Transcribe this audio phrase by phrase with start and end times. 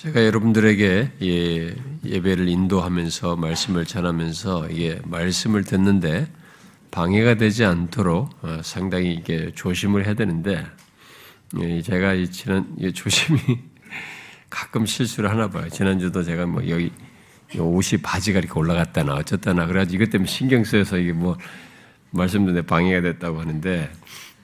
[0.00, 6.26] 제가 여러분들에게 예, 예배를 인도하면서 말씀을 전하면서 이게 말씀을 듣는데
[6.90, 10.64] 방해가 되지 않도록 어, 상당히 이게 조심을 해야 되는데
[11.60, 13.38] 예, 제가 지난 조심이
[14.48, 15.68] 가끔 실수를 하나 봐요.
[15.68, 16.90] 지난주도 제가 뭐 여기
[17.58, 21.36] 옷이 바지가 이렇게 올라갔다나 어쨌다나 그래가지고 이것 때문에 신경 쓰여서 이게 뭐
[22.10, 23.92] 말씀 듣는데 방해가 됐다고 하는데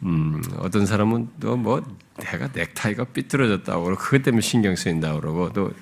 [0.03, 1.83] 음, 어떤 사람은 또 뭐
[2.19, 5.73] 내가 넥타이가 삐뚤어졌다고 그러고 그것 때문에 신경 쓰인다고 그러고 또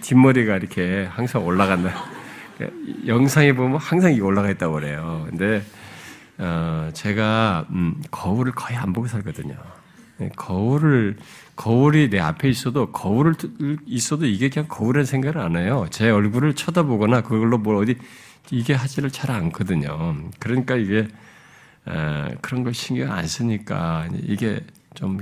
[0.00, 1.92] 뒷머리가 이렇게 항상 올라간다.
[3.06, 5.26] 영상에 보면 항상 이게 올라가 있다고 그래요.
[5.30, 5.62] 근데
[6.38, 9.56] 어, 제가 음, 거울을 거의 안 보고 살거든요.
[10.36, 11.16] 거울을
[11.56, 13.34] 거울이 내 앞에 있어도 거울을
[13.86, 15.86] 있어도 이게 그냥 거울이라는 생각을 안 해요.
[15.90, 17.96] 제 얼굴을 쳐다보거나 그걸로 뭘 어디
[18.50, 20.16] 이게 하지를 잘 않거든요.
[20.38, 21.08] 그러니까 이게 에,
[22.40, 24.60] 그런 걸 신경 안 쓰니까 이게
[24.94, 25.18] 좀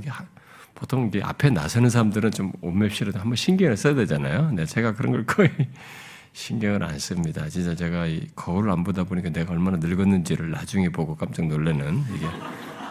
[0.74, 4.48] 보통 이게 앞에 나서는 사람들은 좀 옷맵시라도 한번 신경을 써야 되잖아요.
[4.48, 5.50] 근데 제가 그런 걸 거의
[6.32, 7.48] 신경을 안 씁니다.
[7.48, 12.26] 진짜 제가 이 거울을 안 보다 보니까 내가 얼마나 늙었는지를 나중에 보고 깜짝 놀라는 이게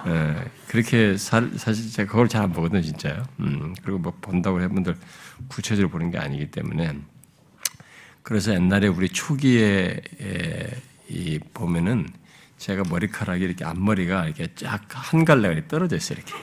[0.09, 0.35] 에,
[0.67, 3.23] 그렇게 살, 사실 제가 거울 잘 안 보거든요, 진짜요.
[3.39, 4.95] 음, 그리고 뭐 본다고 해분들
[5.47, 6.93] 구체적으로 보는 게 아니기 때문에
[8.21, 10.67] 그래서 옛날에 우리 초기에 에,
[11.09, 12.07] 이 보면은
[12.58, 16.33] 제가 머리카락이 이렇게 앞머리가 이렇게 쫙 한 갈래가 떨어져 있어요, 이렇게.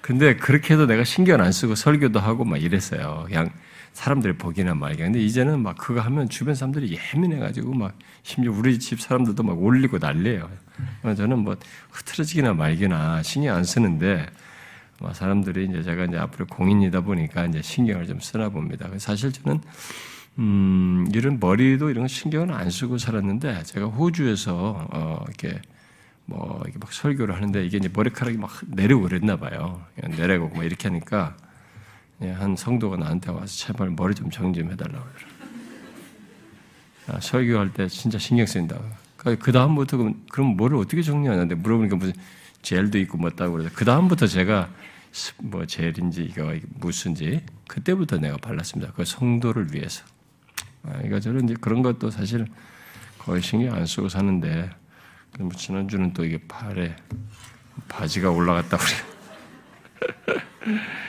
[0.00, 3.24] 근데 그렇게 해도 내가 신경 안 쓰고 설교도 하고 막 이랬어요.
[3.26, 3.50] 그냥
[3.92, 5.04] 사람들이 보기나 말게.
[5.04, 9.98] 근데 이제는 막 그거 하면 주변 사람들이 예민해가지고 막 심지어 우리 집 사람들도 막 올리고
[9.98, 10.50] 난리예요.
[11.02, 11.56] 저는 뭐
[11.90, 14.26] 흐트러지기나 말기나 신경 안 쓰는데
[15.12, 18.88] 사람들이 이제 제가 이제 앞으로 공인이다 보니까 이제 신경을 좀 쓰나 봅니다.
[18.98, 19.60] 사실 저는
[20.38, 25.60] 음, 이런 머리도 이런 신경을 안 쓰고 살았는데 제가 호주에서 어, 이렇게
[26.24, 29.84] 뭐 이렇게 막 설교를 하는데 이게 이제 머리카락이 막 내려오고 그랬나 봐요.
[29.96, 31.36] 내려오고 막 이렇게 하니까
[32.20, 35.32] 한 성도가 나한테 와서 제발 머리 좀 정리 좀 해달라고 그래요.
[37.08, 38.78] 아, 설교할 때 진짜 신경 쓰인다.
[39.16, 42.12] 그러니까 그 다음부터 그럼, 그럼 뭐를 어떻게 정리하는데 물어보니까 무슨
[42.62, 44.70] 젤도 있고 뭐다고 그래서 그 다음부터 제가
[45.38, 48.92] 뭐 젤인지 이거 무슨지 그때부터 내가 발랐습니다.
[48.92, 50.04] 그 성도를 위해서.
[50.84, 52.46] 아, 그러니까 이제 그런 것도 사실
[53.18, 54.70] 거의 신경 안 쓰고 사는데
[55.38, 56.96] 뭐 지난주는 또 이게 발에
[57.88, 59.12] 바지가 올라갔다 그래.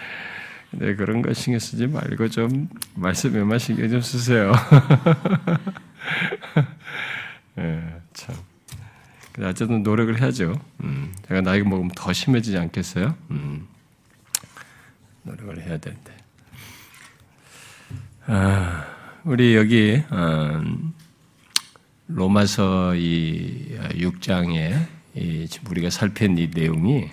[0.72, 4.51] 네, 그런 거 신경 쓰지 말고 좀 말씀에만 신경 좀 쓰세요.
[7.55, 8.35] 네, 참.
[9.40, 10.59] 어쨌든 노력을 해야죠.
[10.84, 13.16] 음, 제가 나이가 먹으면 더 심해지지 않겠어요?
[13.31, 13.67] 음,
[15.23, 16.16] 노력을 해야 되는데.
[18.28, 18.92] 아,
[19.25, 20.94] 우리 여기 음,
[22.07, 24.85] 로마서 이 6장에
[25.16, 27.09] 이 지금 우리가 살핀 이 내용이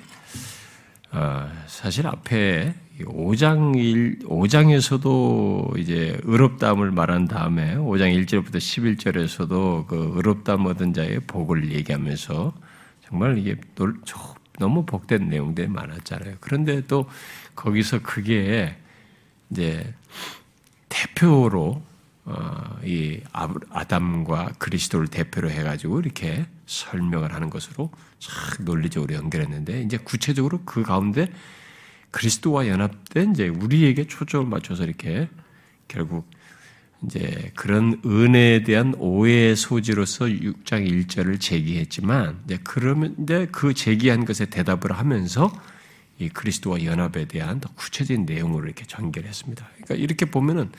[1.12, 10.66] 어, 사실 앞에 5장 1, 5장에서도 이제 의롭다함을 말한 다음에 5장 1절부터 11절에서도 그 의롭다함
[10.66, 12.52] 얻은 자의 복을 얘기하면서
[13.06, 13.54] 정말 이게
[14.58, 16.38] 너무 복된 내용들이 많았잖아요.
[16.40, 17.08] 그런데 또
[17.54, 18.74] 거기서 그게
[19.50, 19.94] 이제
[20.88, 21.89] 대표로 어,
[22.84, 30.82] 이 아담과 그리스도를 대표로 해가지고 이렇게 설명을 하는 것으로 참 논리적으로 연결했는데 이제 구체적으로 그
[30.82, 31.30] 가운데
[32.10, 35.28] 그리스도와 연합된 이제 우리에게 초점을 맞춰서 이렇게
[35.88, 36.28] 결국
[37.06, 43.16] 이제 그런 은혜에 대한 오해의 소지로서 6장 1절을 제기했지만 이제 그러면
[43.52, 45.50] 그 제기한 것에 대답을 하면서
[46.18, 49.66] 이 그리스도와 연합에 대한 더 구체적인 내용으로 이렇게 전개했습니다.
[49.72, 50.70] 그러니까 이렇게 보면은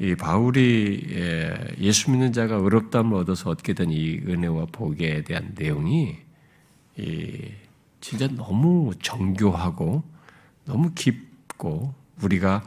[0.00, 6.16] 이 바울이 예, 예수 믿는 자가 의롭다함을 얻어서 얻게 된 이 은혜와 복에 대한 내용이
[8.00, 10.02] 진짜 너무 정교하고
[10.64, 12.62] 너무 깊고 우리가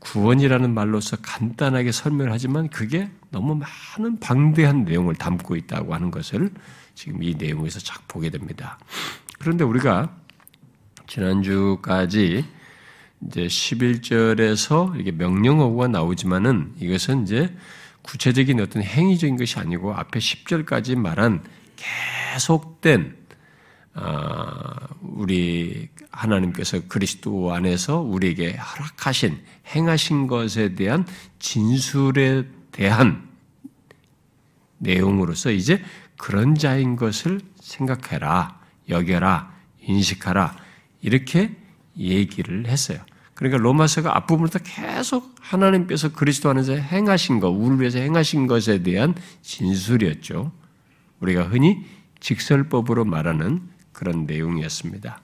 [0.00, 6.50] 구원이라는 말로서 간단하게 설명하지만 그게 너무 많은 방대한 내용을 담고 있다고 하는 것을
[6.94, 8.78] 지금 이 내용에서 쫙 보게 됩니다.
[9.38, 10.14] 그런데 우리가
[11.06, 12.44] 지난주까지
[13.26, 17.54] 이제 11절에서 이게 명령어가 나오지만은 이것은 이제
[18.02, 21.42] 구체적인 어떤 행위적인 것이 아니고 앞에 10절까지 말한
[22.34, 23.24] 계속된
[23.96, 29.40] 아, 우리 하나님께서 그리스도 안에서 우리에게 허락하신
[29.74, 31.06] 행하신 것에 대한
[31.38, 33.28] 진술에 대한
[34.78, 35.82] 내용으로서 이제
[36.18, 40.56] 그런 자인 것을 생각해라, 여겨라, 인식하라
[41.00, 41.54] 이렇게
[41.96, 42.98] 얘기를 했어요.
[43.34, 50.52] 그러니까 로마서가 앞부분부터 계속 하나님께서 그리스도 안에서 행하신 것, 우리를 위해서 행하신 것에 대한 진술이었죠.
[51.20, 51.84] 우리가 흔히
[52.20, 55.20] 직설법으로 말하는 그런 내용이었습니다.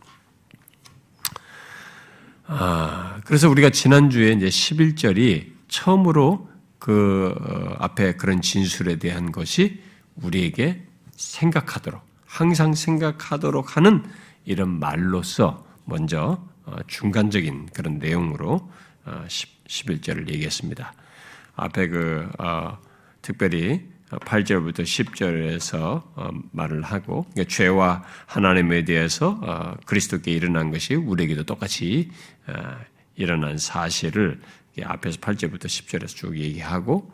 [2.47, 9.81] 아, 그래서 우리가 지난주에 이제 11절이 처음으로 그 어, 앞에 그런 진술에 대한 것이
[10.17, 10.85] 우리에게
[11.15, 14.03] 생각하도록, 항상 생각하도록 하는
[14.45, 16.50] 이런 말로서 먼저 어,
[16.87, 18.71] 중간적인 그런 내용으로
[19.07, 20.93] 11절을 어, 얘기했습니다.
[21.57, 22.29] 앞에 그,
[23.23, 26.03] 특별히 8절부터 10절에서
[26.53, 32.11] 말을 하고 그러니까 죄와 하나님에 대해서 그리스도께 일어난 것이 우리에게도 똑같이
[33.15, 34.41] 일어난 사실을
[34.83, 37.13] 앞에서 8절부터 10절에서 쭉 얘기하고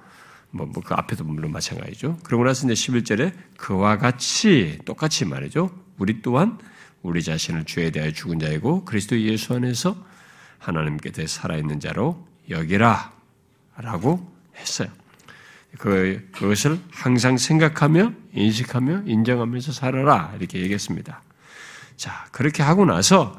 [0.51, 2.19] 뭐, 뭐, 그 앞에도 물론 마찬가지죠.
[2.23, 5.71] 그러고 나서 이제 11절에 그와 같이, 똑같이 말이죠.
[5.99, 6.59] 우리 또한
[7.03, 9.97] 우리 자신을 죄에 대하여 죽은 자이고 그리스도 예수 안에서
[10.59, 13.13] 하나님께 대해 살아있는 자로 여기라.
[13.79, 14.89] 라고 했어요.
[15.79, 20.33] 그, 그것을 항상 생각하며, 인식하며, 인정하면서 살아라.
[20.39, 21.23] 이렇게 얘기했습니다.
[21.97, 23.39] 자, 그렇게 하고 나서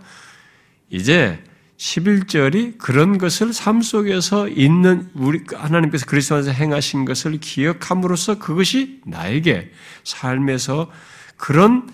[0.90, 1.44] 이제
[1.78, 9.72] 11절이 그런 것을 삶 속에서 있는 우리 하나님께서 그리스도 안에서 행하신 것을 기억함으로써 그것이 나에게
[10.04, 10.92] 삶에서
[11.36, 11.88] 그런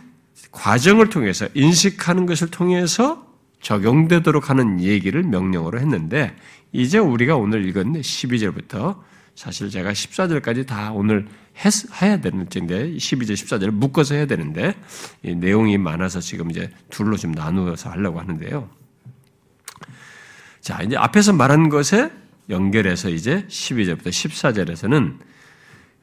[0.53, 3.27] 과정을 통해서 인식하는 것을 통해서
[3.61, 6.35] 적용되도록 하는 얘기를 명령으로 했는데
[6.71, 8.99] 이제 우리가 오늘 읽은 12절부터
[9.35, 11.27] 사실 제가 14절까지 다 오늘
[11.65, 14.75] 했, 해야 되는 정인데 12절, 14절을 묶어서 해야 되는데
[15.21, 18.69] 내용이 많아서 지금 이제 둘로 좀 나누어서 하려고 하는데요.
[20.61, 22.11] 자, 이제 앞에서 말한 것에
[22.49, 25.17] 연결해서 이제 12절부터 14절에서는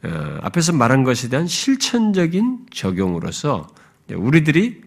[0.02, 3.68] 어, 앞에서 말한 것에 대한 실천적인 적용으로서
[4.14, 4.82] 우리들이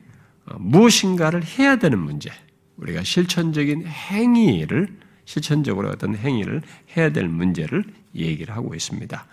[0.45, 2.31] 어, 무엇인가를 해야 되는 문제,
[2.77, 4.87] 우리가 실천적인 행위를
[5.25, 6.61] 실천적으로 어떤 행위를
[6.97, 7.85] 해야 될 문제를
[8.15, 9.25] 얘기를 하고 있습니다.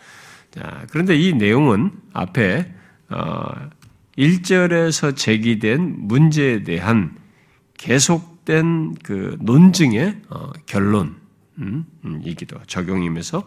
[0.52, 2.72] 자, 그런데 이 내용은 앞에
[3.08, 3.70] 어,
[4.16, 7.16] 1절에서 제기된 문제에 대한
[7.76, 11.16] 계속 잘못된 그 논증의 어, 결론이기도
[11.58, 12.22] 음, 음,
[12.66, 13.42] 적용이면서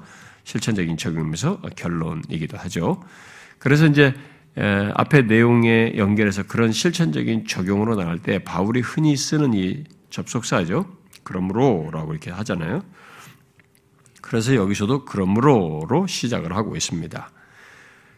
[0.45, 3.03] 실천적인 적용이면서 결론이기도 하죠.
[3.59, 4.13] 그래서 이제
[4.55, 10.85] 앞에 내용에 연결해서 그런 실천적인 적용으로 나갈 때 바울이 흔히 쓰는 이 접속사죠.
[11.23, 12.83] 그러므로라고 이렇게 하잖아요.
[14.21, 17.29] 그래서 여기서도 그러므로로 시작을 하고 있습니다.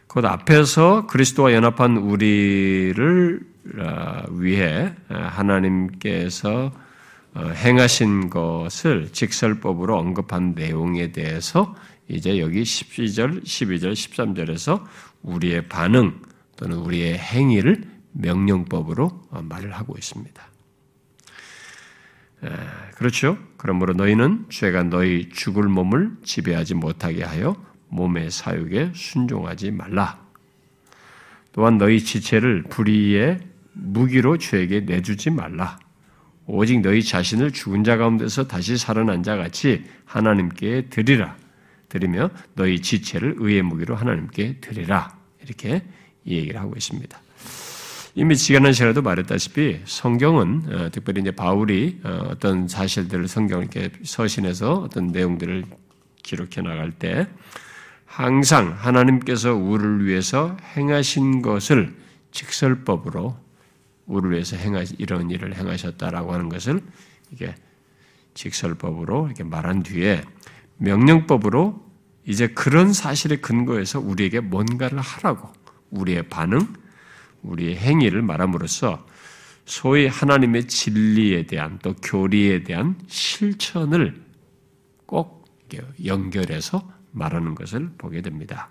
[0.06, 3.40] 곧 앞에서 그리스도와 연합한 우리를
[3.78, 6.72] 어, 위해 하나님께서
[7.34, 11.74] 어, 행하신 것을 직설법으로 언급한 내용에 대해서
[12.08, 14.84] 이제 여기 12절, 12절, 13절에서
[15.26, 16.22] 우리의 반응
[16.56, 20.46] 또는 우리의 행위를 명령법으로 어, 말을 하고 있습니다.
[22.94, 23.38] 그렇죠?
[23.56, 27.56] 그러므로 너희는 죄가 너희 죽을 몸을 지배하지 못하게 하여
[27.88, 30.24] 몸의 사육에 순종하지 말라.
[31.52, 33.40] 또한 너희 지체를 불의의
[33.72, 35.78] 무기로 죄에게 내주지 말라.
[36.46, 41.36] 오직 너희 자신을 죽은 자 가운데서 다시 살아난 자 같이 하나님께 드리라.
[41.88, 45.15] 드리며 너희 지체를 의의 무기로 하나님께 드리라.
[45.46, 45.82] 이렇게
[46.26, 47.20] 얘기를 하고 있습니다.
[48.14, 54.72] 이미 지난 시간에도 말했다시피 성경은 어, 특별히 이제 바울이 어, 어떤 사실들을 성경 이렇게 서신에서
[54.74, 55.64] 어떤 내용들을
[56.22, 57.28] 기록해 나갈 때
[58.06, 61.94] 항상 하나님께서 우리를 위해서 행하신 것을
[62.30, 63.36] 직설법으로
[64.06, 66.80] 우리를 위해서 행하 이런 일을 행하셨다라고 하는 것을
[67.30, 67.54] 이게
[68.32, 70.22] 직설법으로 이렇게 말한 뒤에
[70.78, 71.85] 명령법으로
[72.26, 75.52] 이제 그런 사실에 근거해서 우리에게 뭔가를 하라고
[75.90, 76.66] 우리의 반응,
[77.42, 79.06] 우리의 행위를 말함으로써
[79.64, 84.20] 소위 하나님의 진리에 대한 또 교리에 대한 실천을
[85.06, 85.44] 꼭
[86.04, 88.70] 연결해서 말하는 것을 보게 됩니다.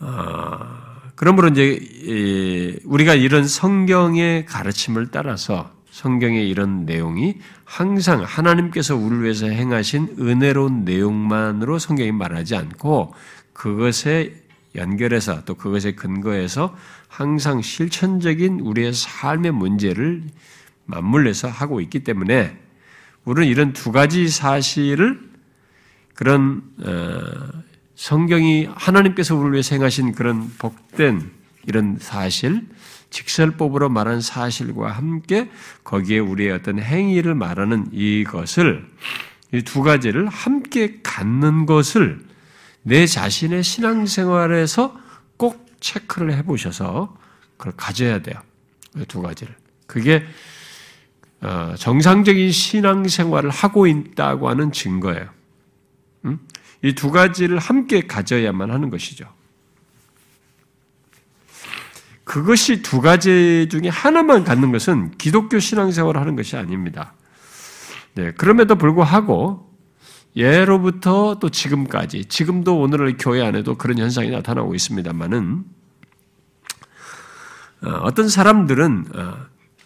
[0.00, 9.48] 아, 그러므로 이제 우리가 이런 성경의 가르침을 따라서 성경의 이런 내용이 항상 하나님께서 우리를 위해서
[9.48, 13.14] 행하신 은혜로운 내용만으로 성경이 말하지 않고
[13.52, 14.44] 그것에
[14.76, 16.76] 연결해서 또 그것에 근거해서
[17.08, 20.22] 항상 실천적인 우리의 삶의 문제를
[20.84, 22.56] 맞물려서 하고 있기 때문에
[23.24, 25.18] 우리는 이런 두 가지 사실을
[26.14, 27.20] 그런 어,
[27.96, 31.28] 성경이 하나님께서 우리를 위해 생하신 그런 복된
[31.66, 32.68] 이런 사실,
[33.10, 35.50] 직설법으로 말한 사실과 함께
[35.84, 38.86] 거기에 우리의 어떤 행위를 말하는 이것을
[39.52, 42.20] 이 두 가지를 함께 갖는 것을
[42.82, 44.94] 내 자신의 신앙생활에서
[45.36, 47.16] 꼭 체크를 해 보셔서
[47.56, 48.40] 그걸 가져야 돼요.
[49.08, 49.54] 두 가지를.
[49.86, 50.24] 그게
[51.40, 55.28] 어, 정상적인 신앙생활을 하고 있다고 하는 증거예요.
[56.82, 59.32] 이 두 가지를 함께 가져야만 하는 것이죠.
[62.28, 67.14] 그것이 두 가지 중에 하나만 갖는 것은 기독교 신앙생활을 하는 것이 아닙니다.
[68.14, 69.72] 네, 그럼에도 불구하고
[70.36, 75.64] 예로부터 또 지금까지, 지금도 오늘의 교회 안에도 그런 현상이 나타나고 있습니다만은
[77.84, 79.36] 어, 어떤 사람들은 어,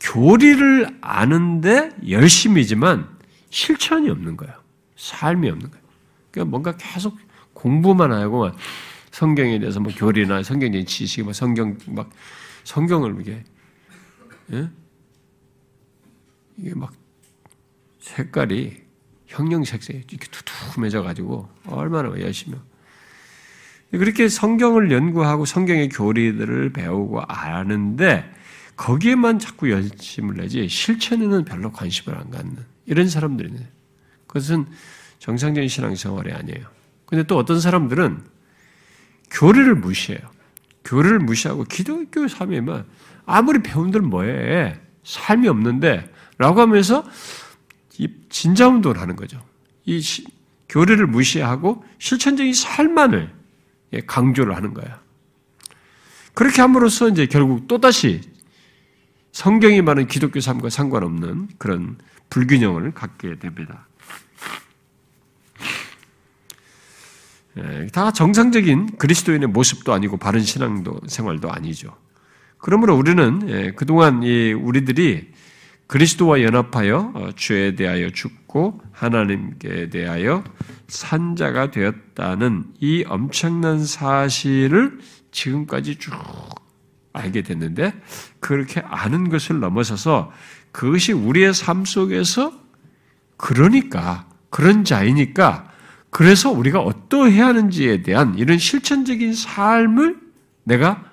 [0.01, 3.07] 교리를 아는데 열심이지만
[3.51, 4.53] 실천이 없는 거예요.
[4.97, 5.85] 삶이 없는 거예요.
[6.33, 7.17] 그러니까 뭔가 계속
[7.53, 8.51] 공부만 하고
[9.12, 12.11] 성경에 대해서 뭐 교리나 성경적인 지식, 뭐 성경 막
[12.64, 13.45] 성경을 이게
[14.52, 14.69] 예?
[16.57, 16.92] 이게 막
[18.00, 18.83] 색깔이
[19.26, 22.59] 형형색색 이렇게 두툼해져 가지고 얼마나 열심히
[23.90, 28.31] 그렇게 성경을 연구하고 성경의 교리들을 배우고 아는데
[28.76, 33.69] 거기에만 자꾸 열심을 내지 실천에는 별로 관심을 안 갖는 이런 사람들이네.
[34.26, 34.66] 그것은
[35.19, 36.66] 정상적인 신앙생활이 아니에요.
[37.04, 38.32] 근데 또 어떤 사람들은
[39.33, 40.21] 교리를 무시해요.
[40.85, 42.85] 교리를 무시하고 기독교 삶에만
[43.27, 47.05] 아무리 배운들 뭐해 삶이 없는데 라고 하면서
[48.29, 49.45] 진자 운동을 하는 거죠.
[49.85, 50.25] 이 시,
[50.69, 53.33] 교리를 무시하고 실천적인 삶만을
[53.93, 55.01] 예, 강조를 하는 거야.
[56.35, 58.23] 그렇게 함으로써 이제 결국 또다시
[59.33, 61.99] 성경이 말하는 기독교 삶과 상관없는 그런
[62.31, 63.87] 불균형을 갖게 됩니다.
[67.92, 71.94] 다 정상적인 그리스도인의 모습도 아니고 바른 신앙도 생활도 아니죠.
[72.59, 75.32] 그러므로 우리는 예, 그동안 우리들이
[75.88, 80.42] 그리스도와 연합하여 어, 죄에 대하여 죽고 하나님께 대하여
[80.88, 84.99] 산자가 되었다는 이 엄청난 사실을
[85.32, 86.12] 지금까지 쭉
[87.12, 87.92] 알게 됐는데
[88.40, 90.32] 그렇게 아는 것을 넘어서서
[90.71, 92.52] 그것이 우리의 삶 속에서
[93.37, 95.72] 그러니까 그런 자이니까
[96.12, 100.21] 그래서 우리가 어떠해야 하는지에 대한 이런 실천적인 삶을
[100.62, 101.11] 내가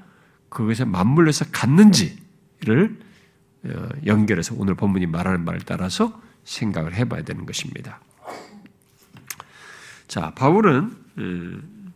[0.50, 3.00] 그것에 맞물려서 갖는지를
[3.64, 8.02] 어, 연결해서 오늘 본문이 말하는 말을 따라서 생각을 해봐야 되는 것입니다.
[10.10, 11.94] 자, 바울은 음,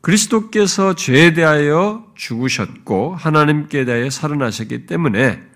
[0.00, 5.53] 그리스도께서 죄에 대하여 죽으셨고 하나님께 대하여 살아나셨기 때문에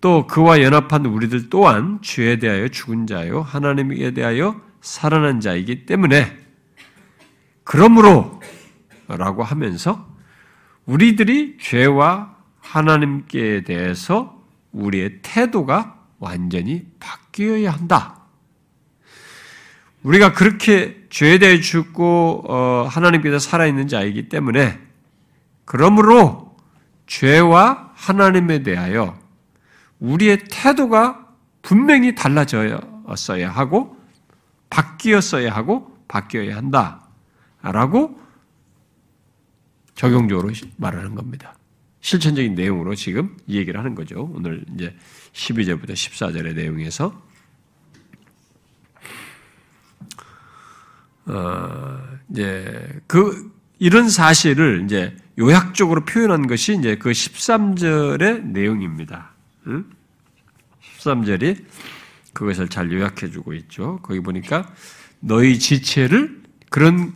[0.00, 6.38] 또 그와 연합한 우리들 또한 죄에 대하여 죽은 자요 하나님께 대하여 살아난 자이기 때문에
[7.64, 8.40] 그러므로
[9.06, 10.08] 라고 하면서
[10.86, 14.42] 우리들이 죄와 하나님께 대해서
[14.72, 18.16] 우리의 태도가 완전히 바뀌어야 한다.
[20.02, 24.78] 우리가 그렇게 죄에 대해 죽고 어, 하나님께서 살아있는 자이기 때문에
[25.64, 26.56] 그러므로
[27.06, 29.19] 죄와 하나님에 대하여
[30.00, 31.28] 우리의 태도가
[31.62, 33.96] 분명히 달라졌어야 하고
[34.70, 38.20] 바뀌었어야 하고 바뀌어야 한다라고
[39.94, 41.54] 적용적으로 말하는 겁니다.
[42.00, 44.30] 실천적인 내용으로 지금 이 얘기를 하는 거죠.
[44.34, 44.96] 오늘 이제
[45.34, 47.22] 12절부터 14절의 내용에서
[51.26, 59.29] 어, 이제 그 이런 사실을 이제 요약적으로 표현한 것이 이제 그 13절의 내용입니다.
[59.66, 59.84] 응?
[60.98, 61.64] 13절이
[62.32, 63.98] 그것을 잘 요약해 주고 있죠.
[64.02, 64.72] 거기 보니까
[65.20, 67.14] 너희 지체를 그런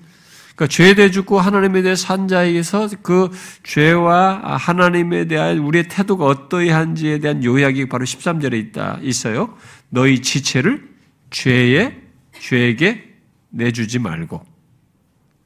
[0.54, 3.30] 그러니까 죄에 대해 죽고 하나님에 대해 산 자에게서 그
[3.64, 9.56] 죄와 하나님에 대한 우리의 태도가 어떠한지에 대한 요약이 바로 13절에 있다 있어요.
[9.88, 10.88] 너희 지체를
[11.30, 12.00] 죄에
[12.38, 13.14] 죄에게
[13.50, 14.44] 내주지 말고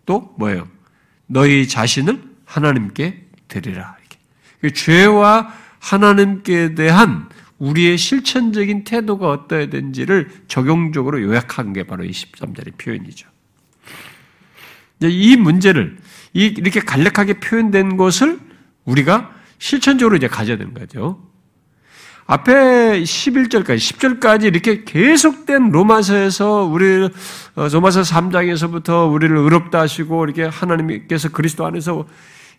[0.04, 0.68] 또 뭐예요?
[1.26, 3.96] 너희 자신을 하나님께 드리라.
[3.98, 4.18] 이렇게.
[4.60, 12.78] 그 죄와 하나님께 대한 우리의 실천적인 태도가 어떠해야 되는지를 적용적으로 요약한 게 바로 이 13절의
[12.78, 13.28] 표현이죠.
[15.02, 15.98] 이 문제를
[16.32, 18.38] 이렇게 간략하게 표현된 것을
[18.84, 21.28] 우리가 실천적으로 이제 가져야 되는 거죠.
[22.26, 22.52] 앞에
[23.02, 27.08] 11절까지, 10절까지 이렇게 계속된 로마서에서 우리,
[27.54, 32.06] 어, 로마서 3장에서부터 우리를 의롭다 하시고 이렇게 하나님께서 그리스도 안에서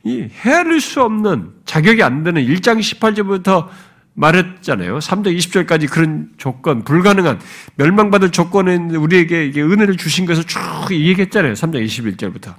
[0.03, 3.67] 이 헤아릴 수 없는 자격이 안 되는 1장 18절부터
[4.13, 4.99] 말했잖아요.
[4.99, 7.39] 3장 20절까지 그런 조건, 불가능한,
[7.75, 10.59] 멸망받을 조건에 우리에게 은혜를 주신 것을 쭉
[10.91, 11.53] 얘기했잖아요.
[11.53, 12.55] 3장 21절부터.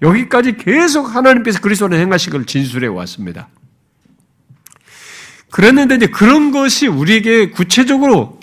[0.00, 3.48] 여기까지 계속 하나님께서 그리스도를 행하신 걸 진술해 왔습니다.
[5.50, 8.40] 그랬는데 이제 그런 것이 우리에게 구체적으로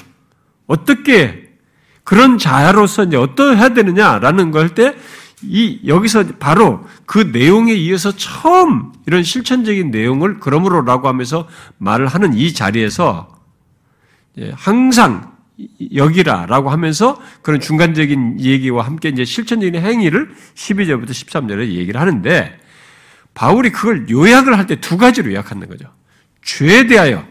[0.68, 1.50] 어떻게
[2.04, 4.96] 그런 자로서 이제 어떠해야 되느냐라는 걸 때
[5.44, 12.54] 이 여기서 바로 그 내용에 이어서 처음 이런 실천적인 내용을 그러므로라고 하면서 말을 하는 이
[12.54, 13.40] 자리에서
[14.54, 15.38] 항상
[15.94, 22.60] 여기라라고 하면서 그런 중간적인 얘기와 함께 이제 실천적인 행위를 12절부터 13절에 얘기를 하는데
[23.34, 25.86] 바울이 그걸 요약을 할 때 두 가지로 요약하는 거죠.
[26.44, 27.26] 죄에 대하여,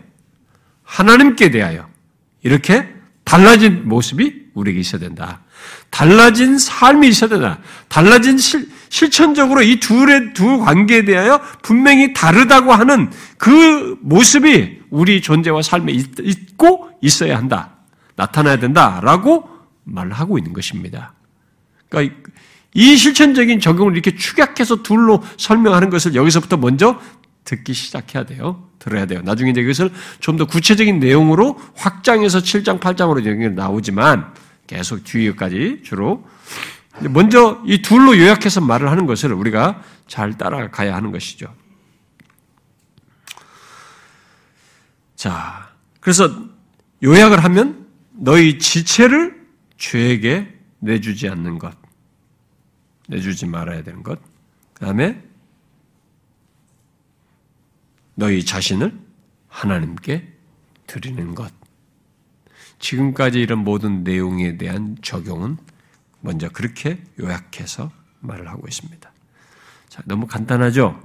[0.83, 1.89] 하나님께 대하여,
[2.43, 2.89] 이렇게
[3.25, 5.43] 달라진 모습이 우리에게 있어야 된다.
[5.91, 7.59] 달라진 삶이 있어야 된다.
[7.89, 15.63] 달라진 실, 실천적으로 이 둘의 두 관계에 대하여 분명히 다르다고 하는 그 모습이 우리 존재와
[15.63, 17.71] 삶에 있 고 있어야 한다.
[18.17, 19.49] 나타나야 된다라고
[19.85, 21.15] 말하고 있는 것입니다.
[21.89, 22.17] 그러니까
[22.75, 27.01] 이 실천적인 적용을 이렇게 축약해서 둘로 설명하는 것을 여기서부터 먼저
[27.45, 28.69] 듣기 시작해야 돼요.
[28.79, 29.21] 들어야 돼요.
[29.25, 34.33] 나중에 이제 이것을 좀 더 구체적인 내용으로 확장해서 7장, 8장으로 나오지만
[34.69, 36.25] 계속 뒤에까지 주로
[37.11, 41.53] 먼저 이 둘로 요약해서 말을 하는 것을 우리가 잘 따라가야 하는 것이죠.
[45.17, 46.31] 자, 그래서
[47.03, 49.47] 요약을 하면 너희 지체를
[49.79, 51.77] 죄에게 내주지 않는 것,
[53.09, 54.21] 내주지 말아야 되는 것,
[54.75, 55.23] 그 다음에
[58.15, 58.99] 너희 자신을
[59.49, 60.33] 하나님께
[60.87, 61.58] 드리는 것.
[62.79, 65.57] 지금까지 이런 모든 내용에 대한 적용은
[66.21, 69.11] 먼저 그렇게 요약해서 말을 하고 있습니다.
[69.89, 71.01] 자, 너무 간단하죠?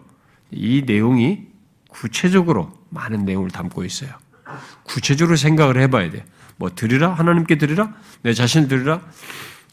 [0.52, 1.48] 이 내용이
[1.90, 4.12] 구체적으로 많은 내용을 담고 있어요.
[4.84, 6.26] 구체적으로 생각을 해봐야 돼.
[6.58, 9.02] 뭐 드리라 하나님께 드리라 내 자신 드리라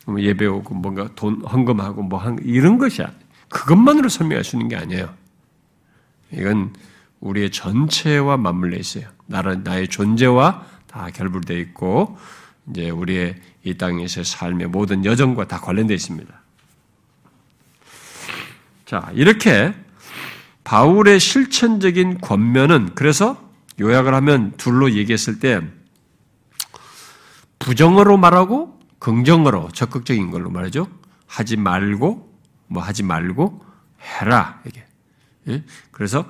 [0.07, 3.13] 뭐 예배 오고 뭔가 돈 헌금하고 뭐 한, 이런 것이야.
[3.49, 5.13] 그것만으로 설명할 수 있는 게 아니에요.
[6.33, 6.73] 이건
[7.21, 9.09] 우리의 전체와 맞물려 있어요.
[9.27, 12.19] 나는 나의 존재와 다 결부되어 있고
[12.69, 16.41] 이제 우리의 이 땅에서 삶의 모든 여정과 다 관련되어 있습니다.
[18.87, 19.73] 자, 이렇게
[20.65, 25.63] 바울의 실천적인 권면은 그래서 요약을 하면 둘로 얘기했을 때
[27.61, 30.89] 부정어로 말하고 긍정어로 적극적인 걸로 말하죠.
[31.27, 32.29] 하지 말고
[32.67, 33.65] 뭐 하지 말고
[34.01, 34.85] 해라 이게.
[35.49, 35.63] 예?
[35.93, 36.29] 그래서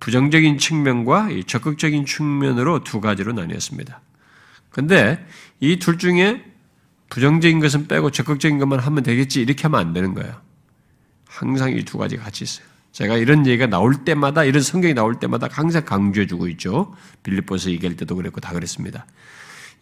[0.00, 4.00] 부정적인 측면과 적극적인 측면으로 두 가지로 나뉘었습니다.
[4.70, 5.24] 근데
[5.60, 6.44] 이 둘 중에
[7.10, 10.40] 부정적인 것은 빼고 적극적인 것만 하면 되겠지 이렇게 하면 안 되는 거예요.
[11.28, 12.66] 항상 이 두 가지 같이 있어요.
[12.92, 16.94] 제가 이런 얘기가 나올 때마다 이런 성경이 나올 때마다 항상 강조해 주고 있죠.
[17.22, 19.06] 빌립보서 얘기할 때도 그랬고 다 그랬습니다.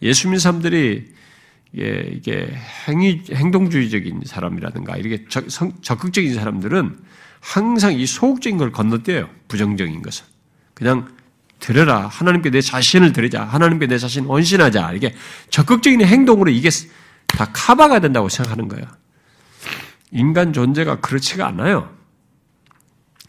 [0.01, 1.13] 예수 믿는 사람들이
[1.73, 2.55] 이게, 이게
[2.87, 5.47] 행위 행동주의적인 사람이라든가 이렇게 적,
[5.81, 6.97] 적극적인 사람들은
[7.39, 9.29] 항상 이 소극적인 걸 건너뛰어요.
[9.47, 10.25] 부정적인 것을.
[10.73, 11.13] 그냥
[11.59, 12.07] 들어라.
[12.07, 13.43] 하나님께 내 자신을 드리자.
[13.43, 14.93] 하나님께 내 자신 원신하자.
[14.93, 15.15] 이게
[15.49, 16.69] 적극적인 행동으로 이게
[17.27, 18.85] 다 카바가 된다고 생각하는 거예요.
[20.11, 21.93] 인간 존재가 그렇지가 않아요.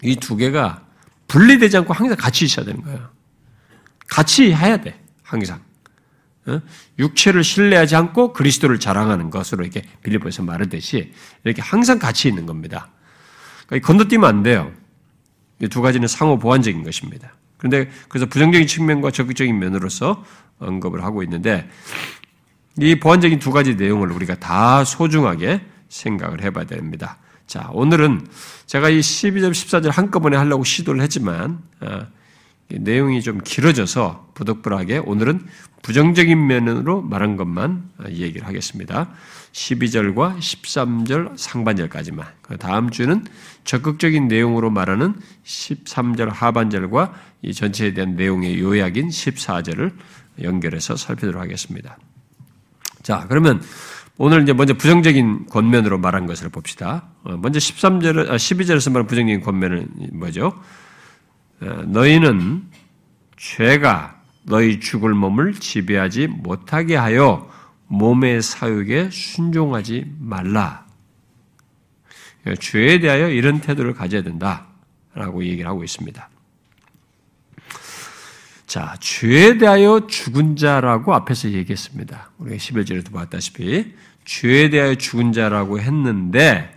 [0.03, 0.85] 이 두 개가
[1.29, 3.11] 분리되지 않고 항상 같이 있어야 되는 거예요.
[4.09, 4.99] 같이 해야 돼.
[5.23, 5.61] 항상.
[6.47, 6.61] 어?
[6.99, 11.13] 육체를 신뢰하지 않고 그리스도를 자랑하는 것으로 이렇게 빌리보에서 말하듯이
[11.45, 12.91] 이렇게 항상 같이 있는 겁니다.
[13.71, 14.73] 그러니까 건너뛰면 안 돼요.
[15.61, 17.35] 이두 가지는 상호 보완적인 것입니다.
[17.57, 20.25] 그런데 그래서 부정적인 측면과 적극적인 면으로서
[20.59, 21.69] 언급을 하고 있는데
[22.79, 27.19] 이 보완적인 두 가지 내용을 우리가 다 소중하게 생각을 해봐야 됩니다.
[27.47, 28.27] 자, 오늘은
[28.67, 32.07] 제가 이 12절, 14절 한꺼번에 하려고 시도를 했지만, 어,
[32.79, 35.47] 내용이 좀 길어져서 부득불하게 오늘은
[35.83, 39.11] 부정적인 면으로 말한 것만 얘기를 하겠습니다.
[39.53, 42.27] 12절과 13절 상반절까지만.
[42.43, 43.25] 그 다음 주는
[43.65, 49.93] 적극적인 내용으로 말하는 13절 하반절과 이 전체에 대한 내용의 요약인 14절을
[50.43, 51.99] 연결해서 살펴보도록 하겠습니다.
[53.03, 53.63] 자, 그러면
[54.19, 57.09] 오늘 이제 먼저 부정적인 권면으로 말한 것을 봅시다.
[57.23, 60.53] 어, 먼저 13절, 12절에서 말한 부정적인 권면은 뭐죠?
[61.63, 62.65] 어, 너희는
[63.37, 67.51] 죄가 너희 죽을 몸을 지배하지 못하게 하여
[67.87, 70.87] 몸의 사육에 순종하지 말라.
[72.59, 74.67] 죄에 대하여 이런 태도를 가져야 된다
[75.15, 76.29] 라고 얘기를 하고 있습니다.
[78.67, 82.31] 자, 죄에 대하여 죽은 자라고 앞에서 얘기했습니다.
[82.39, 83.95] 우리가 11절에도 봤다시피
[84.25, 86.73] 죄에 대하여 죽은 자라고 했는데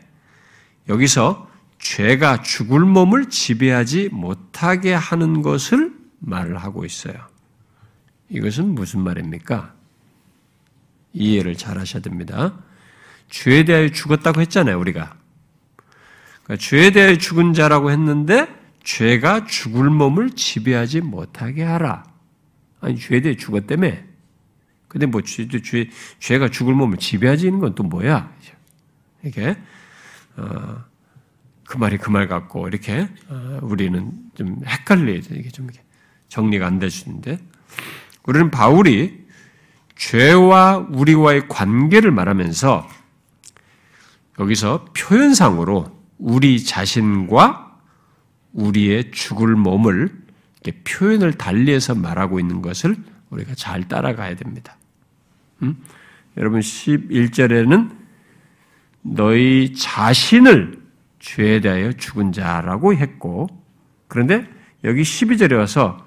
[0.90, 1.48] 여기서
[1.84, 7.14] 죄가 죽을 몸을 지배하지 못하게 하는 것을 말을 하고 있어요.
[8.30, 9.74] 이것은 무슨 말입니까?
[11.12, 12.58] 이해를 잘 하셔야 됩니다.
[13.30, 15.18] 죄에 대하여 죽었다고 했잖아요, 우리가.
[16.44, 18.48] 그러니까 죄에 대하여 죽은 자라고 했는데
[18.84, 22.06] 죄가 죽을 몸을 지배하지 못하게 하라.
[22.80, 23.92] 아니, 죄에 대해 죽었다며.
[24.88, 28.34] 근데 뭐, 죄, 죄, 죄가 죽을 몸을 지배하지 있는 건 또 뭐야?
[29.22, 29.58] 이렇게,
[30.38, 30.84] 어,
[31.74, 35.18] 그 말이 그 말 같고, 이렇게, 어, 우리는 좀 헷갈려요.
[35.32, 35.68] 이게 좀
[36.30, 37.40] 정리가 안 되시는데.
[38.28, 39.26] 우리는 바울이
[39.96, 42.88] 죄와 우리와의 관계를 말하면서
[44.40, 47.80] 여기서 표현상으로 우리 자신과
[48.54, 50.12] 우리의 죽을 몸을
[50.84, 52.96] 표현을 달리해서 말하고 있는 것을
[53.32, 54.78] 우리가 잘 따라가야 됩니다.
[55.64, 55.76] 음?
[56.38, 57.92] 여러분 11절에는
[59.02, 60.83] 너희 자신을
[61.24, 63.48] 죄에 대하여 죽은 자라고 했고
[64.10, 64.46] 그런데
[64.84, 66.06] 여기 12절에 와서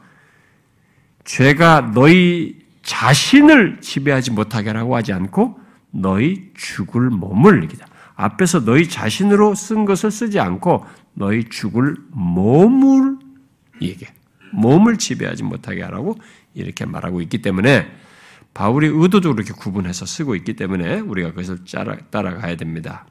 [1.24, 5.59] 죄가 너희 자신을 지배하지 못하게 하라고 하지 않고
[5.90, 7.87] 너희 죽을 몸을 얘기다.
[8.14, 13.16] 앞에서 너희 자신으로 쓴 것을 쓰지 않고 너희 죽을 몸을
[13.81, 14.12] 얘기해.
[14.52, 16.16] 몸을 지배하지 못하게 하라고
[16.55, 17.90] 이렇게 말하고 있기 때문에
[18.52, 21.61] 바울이 의도적으로 이렇게 구분해서 쓰고 있기 때문에 우리가 그것을
[22.11, 23.07] 따라가야 됩니다.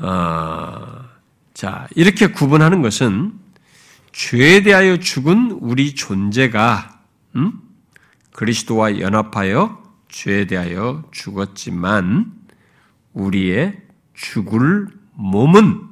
[0.00, 1.04] 어,
[1.52, 3.32] 자, 이렇게 구분하는 것은
[4.12, 7.00] 죄에 대하여 죽은 우리 존재가
[7.36, 7.52] 음?
[8.32, 12.32] 그리스도와 연합하여 죄에 대하여 죽었지만
[13.12, 13.80] 우리의
[14.14, 15.88] 죽을 몸은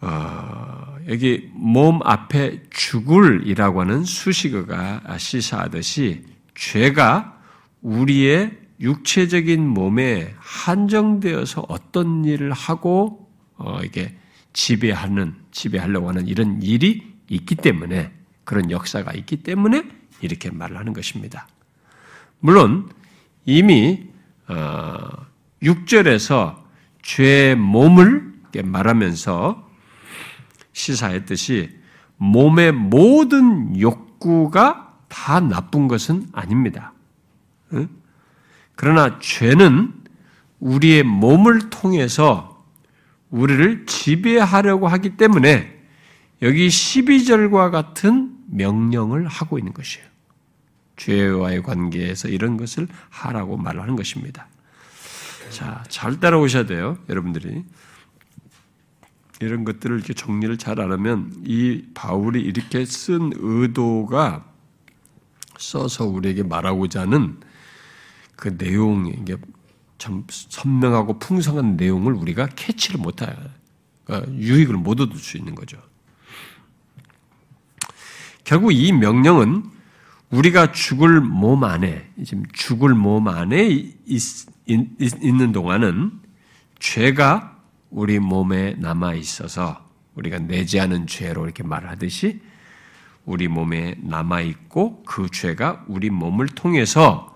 [0.00, 7.38] 어, 여기 몸 앞에 죽을이라고 하는 수식어가 시사하듯이 죄가
[7.82, 14.16] 우리의 육체적인 몸에 한정되어서 어떤 일을 하고 어, 이게
[14.52, 18.12] 지배하는 지배하려고 하는 이런 일이 있기 때문에
[18.44, 19.84] 그런 역사가 있기 때문에
[20.22, 21.46] 이렇게 말을 하는 것입니다.
[22.40, 22.90] 물론
[23.44, 24.08] 이미
[24.48, 25.26] 어,
[25.62, 26.56] 6절에서
[27.02, 28.32] 죄의 몸을
[28.64, 29.68] 말하면서
[30.72, 31.78] 시사했듯이
[32.16, 36.92] 몸의 모든 욕구가 다 나쁜 것은 아닙니다.
[38.80, 39.92] 그러나 죄는
[40.58, 42.64] 우리의 몸을 통해서
[43.28, 45.78] 우리를 지배하려고 하기 때문에
[46.40, 50.06] 여기 12절과 같은 명령을 하고 있는 것이에요.
[50.96, 54.48] 죄와의 관계에서 이런 것을 하라고 말하는 것입니다.
[55.50, 57.62] 자, 잘 따라오셔야 돼요, 여러분들이.
[59.42, 64.46] 이런 것들을 이렇게 정리를 잘 안 하면 이 바울이 이렇게 쓴 의도가
[65.58, 67.36] 써서 우리에게 말하고자 하는
[68.40, 69.36] 그 내용, 이게
[69.98, 73.30] 참 선명하고 풍성한 내용을 우리가 캐치를 못해요.
[74.04, 75.78] 그러니까 유익을 못 얻을 수 있는 거죠.
[78.42, 79.62] 결국 이 명령은
[80.30, 83.94] 우리가 죽을 몸 안에, 지금 죽을 몸 안에 있,
[84.66, 84.88] 있,
[85.22, 86.12] 있는 동안은
[86.78, 87.58] 죄가
[87.90, 92.40] 우리 몸에 남아 있어서 우리가 내지 않은 죄로 이렇게 말하듯이
[93.26, 97.29] 우리 몸에 남아 있고 그 죄가 우리 몸을 통해서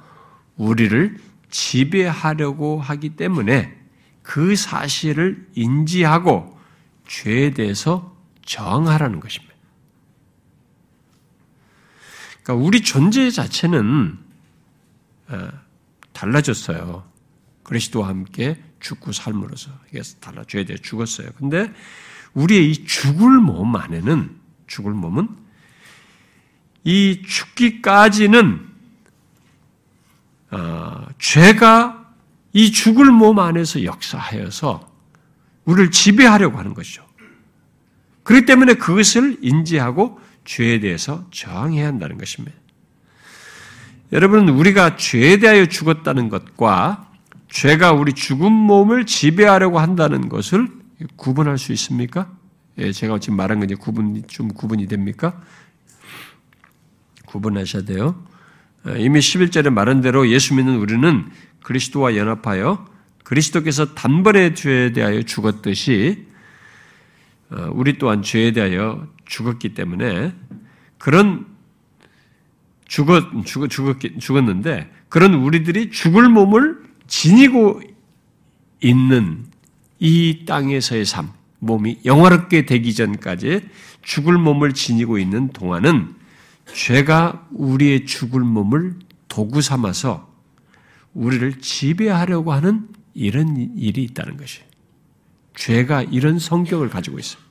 [0.56, 1.18] 우리를
[1.50, 3.76] 지배하려고 하기 때문에
[4.22, 6.58] 그 사실을 인지하고
[7.06, 9.54] 죄에 대해서 정하라는 것입니다.
[12.42, 14.18] 그러니까 우리 존재 자체는
[15.28, 15.48] 어,
[16.12, 17.04] 달라졌어요.
[17.62, 21.30] 그리스도와 함께 죽고 삶으로서 이게 달라 죄에 대해 죽었어요.
[21.36, 21.72] 근데
[22.34, 24.36] 우리의 이 죽을 몸 안에는
[24.66, 25.28] 죽을 몸은
[26.84, 28.73] 이 죽기까지는
[30.54, 32.04] 어, 죄가
[32.52, 34.88] 이 죽을 몸 안에서 역사하여서
[35.64, 37.04] 우리를 지배하려고 하는 것이죠.
[38.22, 42.56] 그렇기 때문에 그것을 인지하고 죄에 대해서 저항해야 한다는 것입니다.
[44.12, 47.10] 여러분, 우리가 죄에 대하여 죽었다는 것과
[47.48, 50.68] 죄가 우리 죽은 몸을 지배하려고 한다는 것을
[51.16, 52.30] 구분할 수 있습니까?
[52.78, 55.42] 예, 제가 지금 말한 건 구분, 좀 구분이 됩니까?
[57.26, 58.24] 구분하셔야 돼요.
[58.86, 61.26] 어, 이미 11절에 말한 대로 예수 믿는 우리는
[61.62, 62.86] 그리스도와 연합하여
[63.24, 66.26] 그리스도께서 단번에 죄에 대하여 죽었듯이
[67.50, 70.34] 어, 우리 또한 죄에 대하여 죽었기 때문에
[70.98, 71.46] 그런
[72.86, 73.70] 죽었, 죽었,
[74.20, 77.80] 죽었는데 그런 우리들이 죽을 몸을 지니고
[78.82, 79.46] 있는
[79.98, 83.62] 이 땅에서의 삶, 몸이 영화롭게 되기 전까지
[84.02, 86.23] 죽을 몸을 지니고 있는 동안은
[86.72, 88.98] 죄가 우리의 죽을 몸을
[89.28, 90.32] 도구 삼아서
[91.12, 94.62] 우리를 지배하려고 하는 이런 일이 있다는 것이
[95.56, 97.42] 죄가 이런 성격을 가지고 있어요.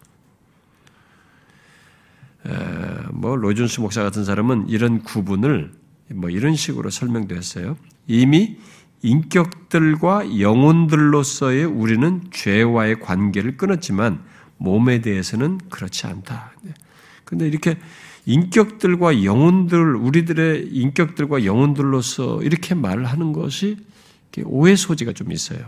[3.11, 5.71] 뭐 로준스 목사 같은 사람은 이런 구분을
[6.09, 7.77] 뭐 이런 식으로 설명도 했어요.
[8.07, 8.57] 이미
[9.01, 14.23] 인격들과 영혼들로서의 우리는 죄와의 관계를 끊었지만
[14.57, 16.51] 몸에 대해서는 그렇지 않다.
[17.23, 17.77] 근데 이렇게
[18.25, 23.77] 인격들과 영혼들, 우리들의 인격들과 영혼들로서 이렇게 말을 하는 것이
[24.45, 25.59] 오해 소지가 좀 있어요.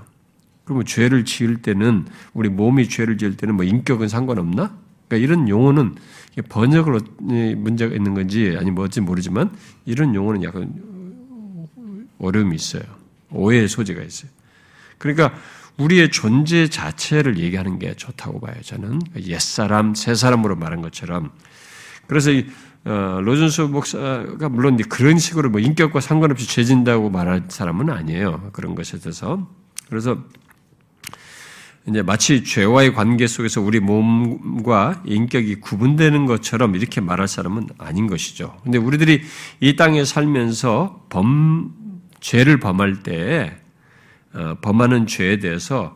[0.63, 4.77] 그러면 죄를 지을 때는, 우리 몸이 죄를 지을 때는 뭐 인격은 상관없나?
[5.07, 5.95] 그러니까 이런 용어는
[6.49, 6.99] 번역으로
[7.57, 10.73] 문제가 있는 건지 아니 뭔지 모르지만 이런 용어는 약간
[12.17, 12.83] 어려움이 있어요.
[13.29, 14.31] 오해의 소지가 있어요.
[14.97, 15.33] 그러니까
[15.77, 18.55] 우리의 존재 자체를 얘기하는 게 좋다고 봐요.
[18.63, 21.31] 저는 옛사람, 새사람으로 말한 것처럼
[22.07, 22.45] 그래서 이
[22.85, 28.49] 어, 로준수 목사가 물론 그런 식으로 뭐 인격과 상관없이 죄진다고 말할 사람은 아니에요.
[28.53, 29.49] 그런 것에 대해서
[29.89, 30.19] 그래서
[31.87, 38.57] 이제 마치 죄와의 관계 속에서 우리 몸과 인격이 구분되는 것처럼 이렇게 말할 사람은 아닌 것이죠.
[38.63, 39.21] 근데 우리들이
[39.59, 41.71] 이 땅에 살면서 범,
[42.21, 43.57] 죄를 범할 때,
[44.33, 45.95] 어, 범하는 죄에 대해서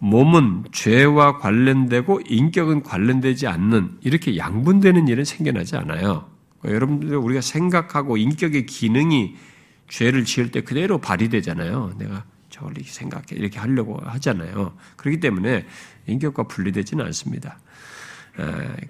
[0.00, 6.26] 몸은 죄와 관련되고 인격은 관련되지 않는 이렇게 양분되는 일은 생겨나지 않아요.
[6.58, 9.36] 그러니까 여러분들 우리가 생각하고 인격의 기능이
[9.88, 11.94] 죄를 지을 때 그대로 발휘되잖아요.
[11.98, 14.74] 내가 저걸 이렇게 생각해 이렇게 하려고 하잖아요.
[14.96, 15.66] 그렇기 때문에
[16.06, 17.58] 인격과 분리되지는 않습니다.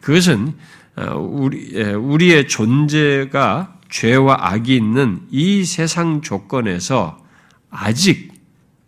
[0.01, 0.55] 그것은
[0.97, 7.25] 어, 우리 우리의 존재가 죄와 악이 있는 이 세상 조건에서
[7.69, 8.33] 아직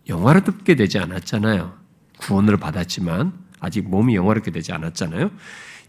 [0.09, 1.82] 영화롭게 되지 않았잖아요.
[2.23, 5.31] 구원을 받았지만 아직 몸이 영화롭게 되지 않았잖아요.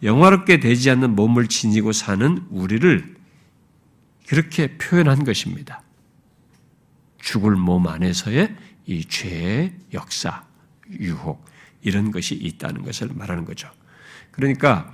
[0.01, 3.15] 영화롭게 되지 않는 몸을 지니고 사는 우리를
[4.27, 5.81] 그렇게 표현한 것입니다.
[7.19, 10.43] 죽을 몸 안에서의 이 죄의 역사,
[10.99, 11.45] 유혹,
[11.81, 13.69] 이런 것이 있다는 것을 말하는 거죠.
[14.31, 14.91] 그러니까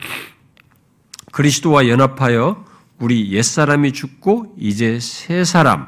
[1.31, 2.65] 그리스도와 연합하여
[2.99, 5.87] 우리 옛사람이 죽고 이제 새 사람,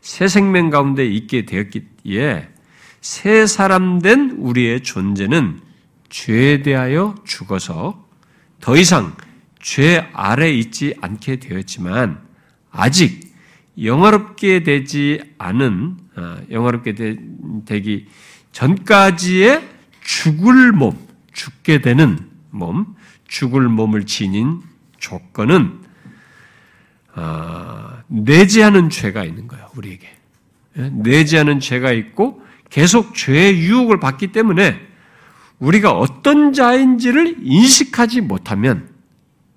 [0.00, 2.51] 새 생명 가운데 있게 되었기에
[3.02, 5.60] 새 사람 된 우리의 존재는
[6.08, 8.08] 죄에 대하여 죽어서
[8.60, 9.14] 더 이상
[9.60, 12.20] 죄 아래 있지 않게 되었지만
[12.70, 13.34] 아직
[13.82, 18.06] 영화롭게 되지 않은 아, 영화롭게 되 기
[18.52, 19.68] 전까지의
[20.02, 20.96] 죽을 몸,
[21.32, 22.94] 죽게 되는 몸,
[23.26, 24.60] 죽을 몸을 지닌
[24.98, 25.80] 조건은
[27.14, 29.68] 아, 내지하는 죄가 있는 거예요.
[29.74, 30.08] 우리에게
[30.78, 30.90] 예?
[30.90, 32.41] 내지하는 죄가 있고
[32.72, 34.80] 계속 죄의 유혹을 받기 때문에
[35.58, 38.88] 우리가 어떤 자인지를 인식하지 못하면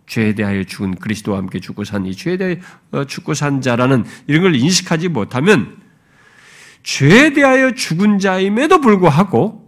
[0.05, 2.57] 죄에 대하여 죽은 그리스도와 함께 죽고 산 이 죄에 대하여
[2.91, 5.77] 어, 죽고 산 자라는 이런 걸 인식하지 못하면
[6.83, 9.65] 죄에 대하여 죽은 자임에도 불구하고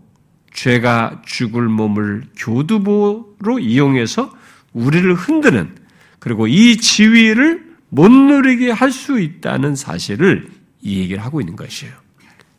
[0.54, 4.30] 죄가 죽을 몸을 교두보로 이용해서
[4.74, 5.74] 우리를 흔드는
[6.20, 10.50] 그리고 이 지위를 못 누리게 할 수 있다는 사실을
[10.82, 11.94] 이 얘기를 하고 있는 것이에요.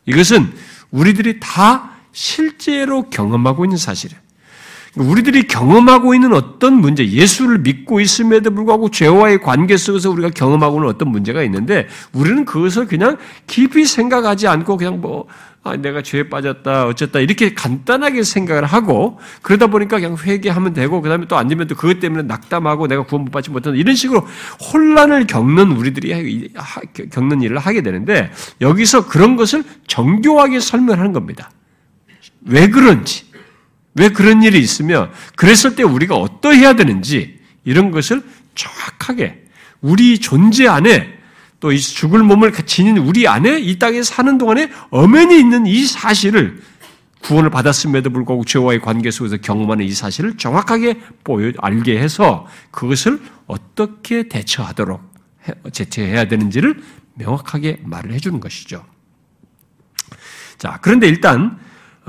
[0.09, 0.51] 이것은
[0.91, 4.21] 우리들이 다 실제로 경험하고 있는 사실이에요.
[4.95, 10.89] 우리들이 경험하고 있는 어떤 문제, 예수를 믿고 있음에도 불구하고 죄와의 관계 속에서 우리가 경험하고 있는
[10.89, 15.27] 어떤 문제가 있는데 우리는 그것을 그냥 깊이 생각하지 않고 그냥 뭐
[15.61, 21.09] 아, 내가 죄에 빠졌다, 어쨌다, 이렇게 간단하게 생각을 하고, 그러다 보니까 그냥 회개하면 되고, 그
[21.09, 24.25] 다음에 또안 되면 또 그것 때문에 낙담하고 내가 구원 못 받지 못한다, 이런 식으로
[24.71, 26.53] 혼란을 겪는 우리들이
[27.11, 31.51] 겪는 일을 하게 되는데, 여기서 그런 것을 정교하게 설명하는 겁니다.
[32.45, 33.28] 왜 그런지,
[33.99, 38.23] 왜 그런 일이 있으며 그랬을 때 우리가 어떠해야 되는지 이런 것을
[38.55, 39.43] 정확하게
[39.81, 41.19] 우리 존재 안에
[41.59, 46.61] 또 이 죽을 몸을 지닌 우리 안에 이 땅에 사는 동안에 엄연히 있는 이 사실을
[47.21, 54.29] 구원을 받았음에도 불구하고 죄와의 관계 속에서 경험하는 이 사실을 정확하게 보여 알게 해서 그것을 어떻게
[54.29, 55.01] 대처하도록
[55.73, 56.81] 제체해야 되는지를
[57.15, 58.85] 명확하게 말을 해주는 것이죠.
[60.57, 61.59] 자, 그런데 일단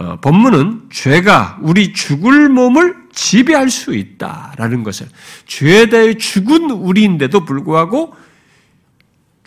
[0.00, 5.06] 어, 본문은 죄가 우리 죽을 몸을 지배할 수 있다라는 것을
[5.44, 8.16] 죄에 대해 죽은 우리인데도 불구하고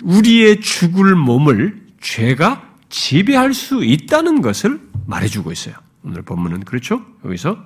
[0.03, 5.73] 우리의 죽을 몸을 죄가 지배할 수 있다는 것을 말해주고 있어요.
[6.03, 7.03] 오늘 본문은 그렇죠?
[7.25, 7.57] 여기서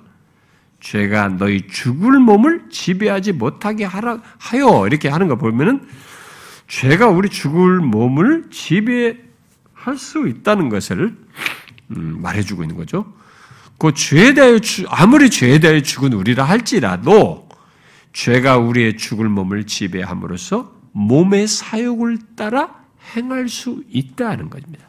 [0.80, 5.86] 죄가 너희 죽을 몸을 지배하지 못하게 하라 하여 이렇게 하는 거 보면은
[6.69, 13.13] 죄가 우리 죽을 몸을 지배할 수 있다는 것을 음, 말해주고 있는 거죠.
[13.78, 17.47] 그 죄에 대하여 아무리 죄에 대하여 죽은 우리라 할지라도
[18.13, 22.76] 죄가 우리의 죽을 몸을 지배함으로써 몸의 사욕을 따라
[23.15, 24.88] 행할 수 있다는 것입니다.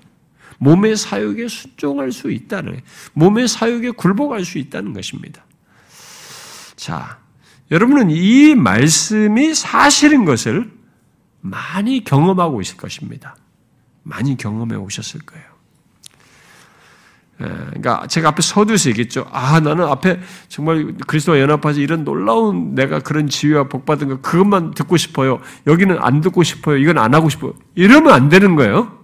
[0.58, 2.80] 몸의 사욕에 순종할 수 있다는
[3.12, 5.44] 몸의 사욕에 굴복할 수 있다는 것입니다.
[6.74, 7.18] 자,
[7.70, 10.70] 여러분은 이 말씀이 사실인 것을
[11.40, 13.37] 많이 경험하고 있을 것입니다.
[14.02, 15.58] 많이 경험해 오셨을 거예요.
[17.40, 19.27] 예, 그러니까 제가 앞에 서두에서 얘기했죠.
[19.31, 24.72] 아, 나는 앞에 정말 그리스도와 연합하지 이런 놀라운 내가 그런 지위와 복 받은 거 그것만
[24.74, 25.40] 듣고 싶어요.
[25.66, 26.77] 여기는 안 듣고 싶어요.
[26.79, 27.55] 이건 안 하고 싶어요.
[27.77, 28.98] 이러면 안 되는 거예요.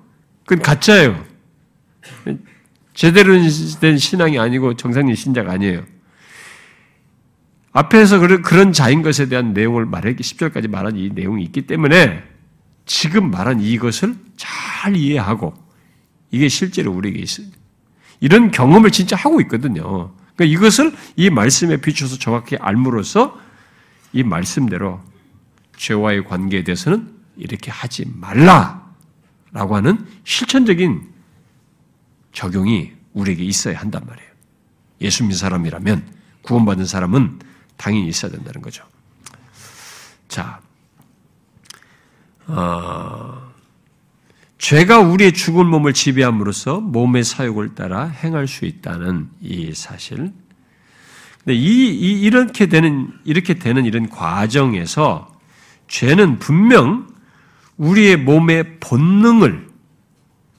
[0.47, 1.25] 그건 가짜예요.
[2.93, 3.35] 제대로
[3.81, 5.85] 된 신앙이 아니고 정상인 신자가 아니에요.
[7.73, 12.23] 앞에서 그런 자인 것에 대한 내용을 말했기 10절까지 말한 이 내용이 있기 때문에
[12.87, 15.55] 지금 말한 이것을 잘 이해하고
[16.31, 17.64] 이게 실제로 우리에게 있습니다.
[18.21, 20.13] 이런 경험을 진짜 하고 있거든요.
[20.35, 23.39] 그러니까 이것을 이 말씀에 비춰서 정확히 알므로써
[24.13, 25.01] 이 말씀대로
[25.77, 31.09] 죄와의 관계에 대해서는 이렇게 하지 말라라고 하는 실천적인
[32.33, 34.29] 적용이 우리에게 있어야 한단 말이에요.
[35.01, 36.05] 예수 믿는 사람이라면
[36.43, 37.41] 구원받은 사람은
[37.77, 38.85] 당연히 있어야 된다는 거죠.
[40.29, 40.61] 자,
[42.47, 43.44] 어,
[44.59, 50.33] 죄가 우리의 죽은 몸을 지배함으로써 몸의 사욕을 따라 행할 수 있다는 이 사실.
[51.45, 55.31] 근데 이, 이 이렇게 되는 이렇게 되는 이런 과정에서
[55.89, 57.07] 죄는 분명
[57.77, 59.69] 우리의 몸의 본능을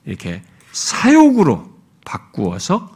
[0.06, 1.74] 이렇게 사욕으로
[2.06, 2.92] 바꾸어서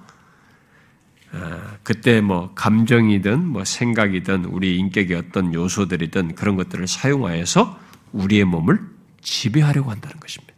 [1.31, 7.79] 어, 그때 뭐 감정이든 뭐 생각이든 우리 인격의 어떤 요소들이든 그런 것들을 사용하여서
[8.13, 8.79] 우리의 몸을
[9.21, 10.48] 지배하려고 한다는 것입니다.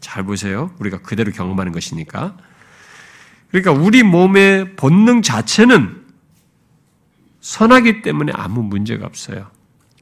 [0.00, 0.70] 잘 보세요.
[0.78, 2.36] 우리가 그대로 경험하는 것이니까.
[3.50, 6.04] 그러니까 우리 몸의 본능 자체는
[7.40, 9.50] 선하기 때문에 아무 문제가 없어요.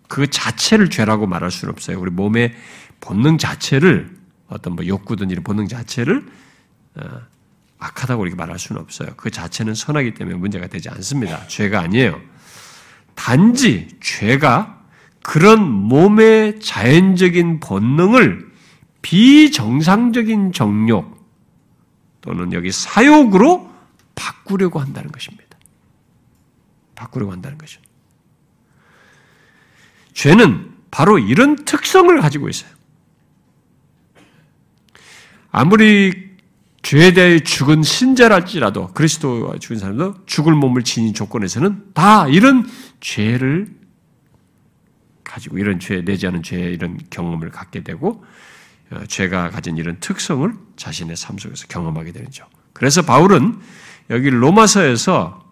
[0.09, 2.01] 그 자체를 죄라고 말할 수는 없어요.
[2.01, 2.55] 우리 몸의
[3.01, 4.17] 본능 자체를
[4.49, 6.27] 어떤 뭐 욕구든 이런 본능 자체를
[6.97, 7.21] 어,
[7.79, 9.11] 악하다고 이렇게 말할 수는 없어요.
[9.17, 11.47] 그 자체는 선하기 때문에 문제가 되지 않습니다.
[11.47, 12.21] 죄가 아니에요.
[13.15, 14.83] 단지 죄가
[15.23, 18.47] 그런 몸의 자연적인 본능을
[19.07, 21.17] 비정상적인 정욕
[22.21, 23.71] 또는 여기 사욕으로
[24.17, 25.45] 바꾸려고 한다는 것입니다.
[26.97, 27.81] 바꾸려고 한다는 것이죠.
[30.13, 32.73] 죄는 바로 이런 특성을 가지고 있어요.
[35.53, 36.31] 아무리
[36.83, 43.69] 죄에 대해 죽은 신자랄지라도 그리스도와 죽은 사람도 죽을 몸을 지닌 조건에서는 다 이런 죄를
[45.23, 48.25] 가지고 이런 죄 내지 않은 죄 이런 경험을 갖게 되고 어,
[49.09, 52.47] 죄가 가진 이런 특성을 자신의 삶 속에서 경험하게 되죠.
[52.73, 53.59] 그래서 바울은
[54.11, 55.45] 여기 로마서에서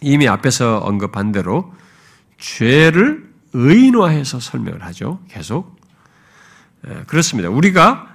[0.00, 1.72] 이미 앞에서 언급한 대로
[2.38, 5.20] 죄를 의인화해서 설명을 하죠.
[5.28, 5.76] 계속.
[7.06, 7.48] 그렇습니다.
[7.48, 8.14] 우리가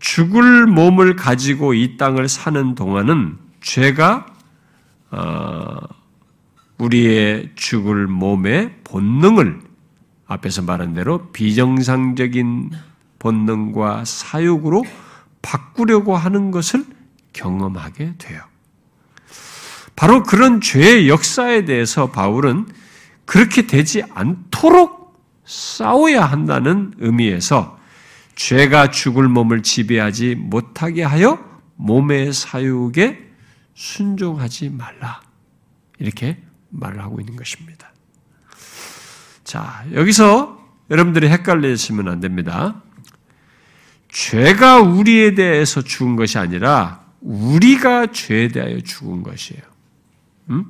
[0.00, 4.26] 죽을 몸을 가지고 이 땅을 사는 동안은 죄가
[5.12, 5.76] 어,
[6.78, 9.60] 우리의 죽을 몸의 본능을
[10.26, 12.70] 앞에서 말한 대로 비정상적인
[13.22, 14.84] 본능과 사욕으로
[15.42, 16.84] 바꾸려고 하는 것을
[17.32, 18.42] 경험하게 돼요.
[19.94, 22.66] 바로 그런 죄의 역사에 대해서 바울은
[23.24, 27.78] 그렇게 되지 않도록 싸워야 한다는 의미에서
[28.34, 31.38] 죄가 죽을 몸을 지배하지 못하게 하여
[31.76, 33.30] 몸의 사육에
[33.74, 35.20] 순종하지 말라.
[36.00, 37.92] 이렇게 말을 하고 있는 것입니다.
[39.44, 40.58] 자, 여기서
[40.90, 42.82] 여러분들이 헷갈리시면 안 됩니다.
[44.12, 49.62] 죄가 우리에 대해서 죽은 것이 아니라 우리가 죄에 대하여 죽은 것이에요.
[50.50, 50.66] 음?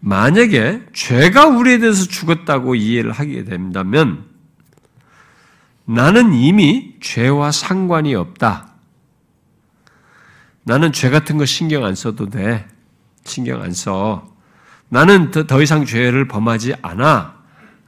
[0.00, 4.24] 만약에 죄가 우리에 대해서 죽었다고 이해를 하게 된다면
[5.84, 8.68] 나는 이미 죄와 상관이 없다.
[10.62, 12.66] 나는 죄 같은 거 신경 안 써도 돼.
[13.24, 14.34] 신경 안 써.
[14.88, 17.36] 나는 더, 더 이상 죄를 범하지 않아.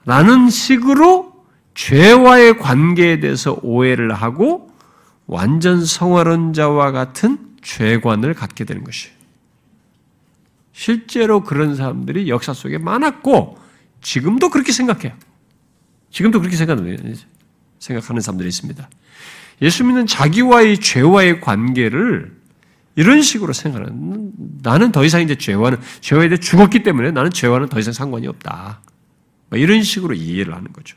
[0.04, 1.29] 라는 식으로
[1.74, 4.70] 죄와의 관계에 대해서 오해를 하고
[5.26, 9.14] 완전 성화론자와 같은 죄관을 갖게 되는 것이에요.
[10.72, 13.58] 실제로 그런 사람들이 역사 속에 많았고
[14.00, 15.12] 지금도 그렇게 생각해요.
[16.10, 16.98] 지금도 그렇게 생각하는,
[17.78, 18.88] 사람들이 있습니다.
[19.62, 22.34] 예수 믿는 자기와의 죄와의 관계를
[22.96, 27.78] 이런 식으로 생각하는 나는 더 이상 이제 죄와는 죄와에 대해 죽었기 때문에 나는 죄와는 더
[27.78, 28.80] 이상 상관이 없다.
[29.50, 30.96] 뭐 이런 식으로 이해를 하는 거죠.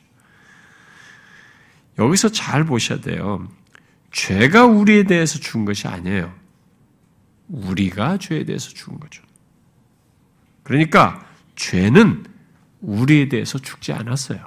[2.00, 3.48] 여기서 잘 보셔야 돼요.
[4.12, 6.34] 죄가 우리에 대해서 죽은 것이 아니에요.
[7.48, 9.22] 우리가 죄에 대해서 죽은 거죠.
[10.64, 11.26] 그러니까
[11.56, 12.26] 죄는
[12.82, 14.46] 우리에 대해서 죽지 않았어요.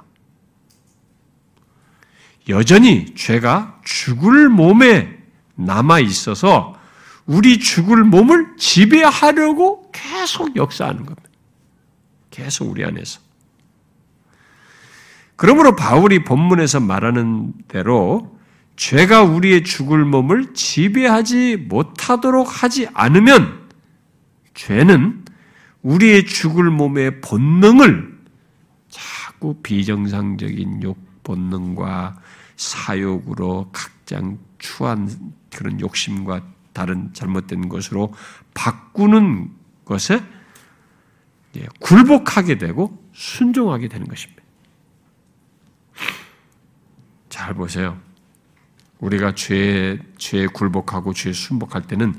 [2.49, 5.17] 여전히 죄가 죽을 몸에
[5.55, 6.77] 남아 있어서
[7.25, 11.29] 우리 죽을 몸을 지배하려고 계속 역사하는 겁니다.
[12.29, 13.19] 계속 우리 안에서.
[15.37, 18.37] 그러므로 바울이 본문에서 말하는 대로
[18.75, 23.69] 죄가 우리의 죽을 몸을 지배하지 못하도록 하지 않으면
[24.55, 25.23] 죄는
[25.83, 28.17] 우리의 죽을 몸의 본능을
[28.89, 32.19] 자꾸 비정상적인 욕 본능과
[32.55, 35.09] 사욕으로 각장 추한
[35.55, 36.41] 그런 욕심과
[36.73, 38.13] 다른 잘못된 것으로
[38.53, 39.51] 바꾸는
[39.85, 40.21] 것에
[41.79, 44.36] 굴복하게 되고 순종하게 되는 것입니다.
[47.29, 47.99] 잘 보세요.
[48.99, 52.15] 우리가 죄, 죄에 굴복하고 죄에 순복할 때는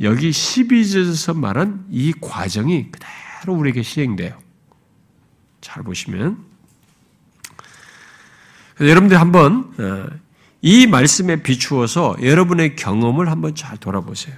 [0.00, 4.38] 여기 12절에서 말한 이 과정이 그대로 우리에게 시행돼요.
[5.60, 6.44] 잘 보시면.
[8.80, 10.06] 여러분들 한번 어,
[10.60, 14.36] 이 말씀에 비추어서 여러분의 경험을 한번 잘 돌아보세요.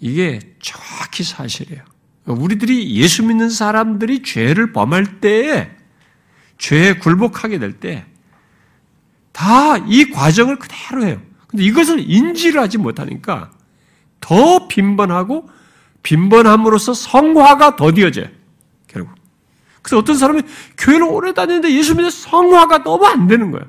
[0.00, 1.82] 이게 정확히 사실이에요.
[2.26, 5.77] 우리들이 예수 믿는 사람들이 죄를 범할 때에
[6.58, 8.04] 죄에 굴복하게 될 때
[9.32, 11.20] 다 이 과정을 그대로 해요.
[11.46, 13.50] 근데 이것을 인지를 하지 못하니까
[14.20, 15.48] 더 빈번하고
[16.02, 18.26] 빈번함으로써 성화가 더디어져요.
[18.88, 19.14] 결국.
[19.82, 20.42] 그래서 어떤 사람이
[20.76, 23.64] 교회를 오래 다니는데 예수 믿는 성화가 너무 안 되는 거예요.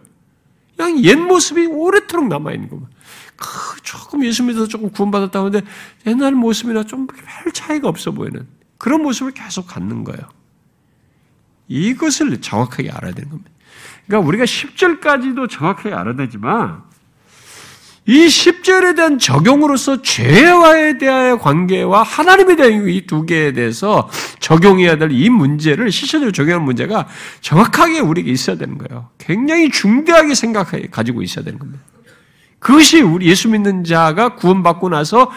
[0.75, 2.87] 그냥 옛 모습이 오래도록 남아있는 거예요.
[3.35, 5.61] 그 조금 예수 믿어서 조금 구원받았다 하는데
[6.07, 10.21] 옛날 모습이나 좀 별 차이가 없어 보이는 그런 모습을 계속 갖는 거예요.
[11.69, 13.51] 이것을 정확하게 알아야 되는 겁니다.
[14.07, 16.81] 그러니까 우리가 10절까지도 정확하게 알아야 되지만
[18.05, 24.09] 이 10절에 대한 적용으로서 죄와에 대한 관계와 하나님에 대한 이 두 개에 대해서
[24.39, 27.07] 적용해야 될 이 문제를 실천적으로 적용하는 문제가
[27.41, 29.09] 정확하게 우리에게 있어야 되는 거예요.
[29.19, 31.83] 굉장히 중대하게 생각해 가지고 있어야 되는 겁니다.
[32.57, 35.29] 그것이 우리 예수 믿는 자가 구원받고 나서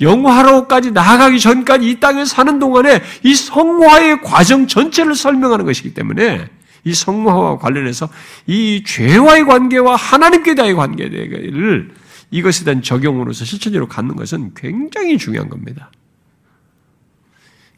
[0.00, 6.48] 영화로까지 나아가기 전까지 이 땅에 사는 동안에 이 성화의 과정 전체를 설명하는 것이기 때문에
[6.84, 8.08] 이 성화와 관련해서
[8.46, 11.94] 이 죄와의 관계와 하나님께 대한 관계를
[12.30, 15.90] 이것에 대한 적용으로서 실천적으로 갖는 것은 굉장히 중요한 겁니다.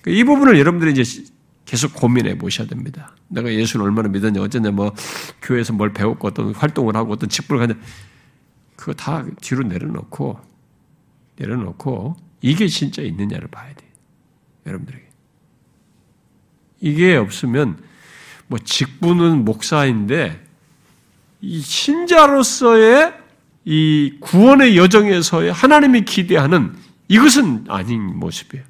[0.06, 1.24] 이 부분을 여러분들이 이제
[1.64, 3.14] 계속 고민해 보셔야 됩니다.
[3.28, 4.94] 내가 예수를 얼마나 믿었냐, 어쨌냐, 뭐,
[5.42, 7.80] 교회에서 뭘 배웠고, 어떤 활동을 하고, 어떤 직분을 가냐,
[8.76, 10.38] 그거 다 뒤로 내려놓고,
[11.36, 13.90] 내려놓고, 이게 진짜 있느냐를 봐야 돼요.
[14.66, 15.06] 여러분들에게.
[16.80, 17.82] 이게 없으면,
[18.48, 20.44] 뭐, 직분은 목사인데,
[21.40, 23.26] 이 신자로서의
[23.64, 26.76] 이 구원의 여정에서의 하나님이 기대하는
[27.08, 28.64] 이것은 아닌 모습이에요.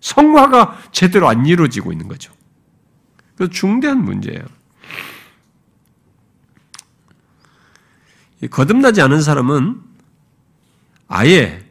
[0.00, 2.32] 성화가 제대로 안 이루어지고 있는 거죠.
[3.36, 4.44] 그 중대한 문제예요.
[8.50, 9.80] 거듭나지 않은 사람은
[11.06, 11.64] 아예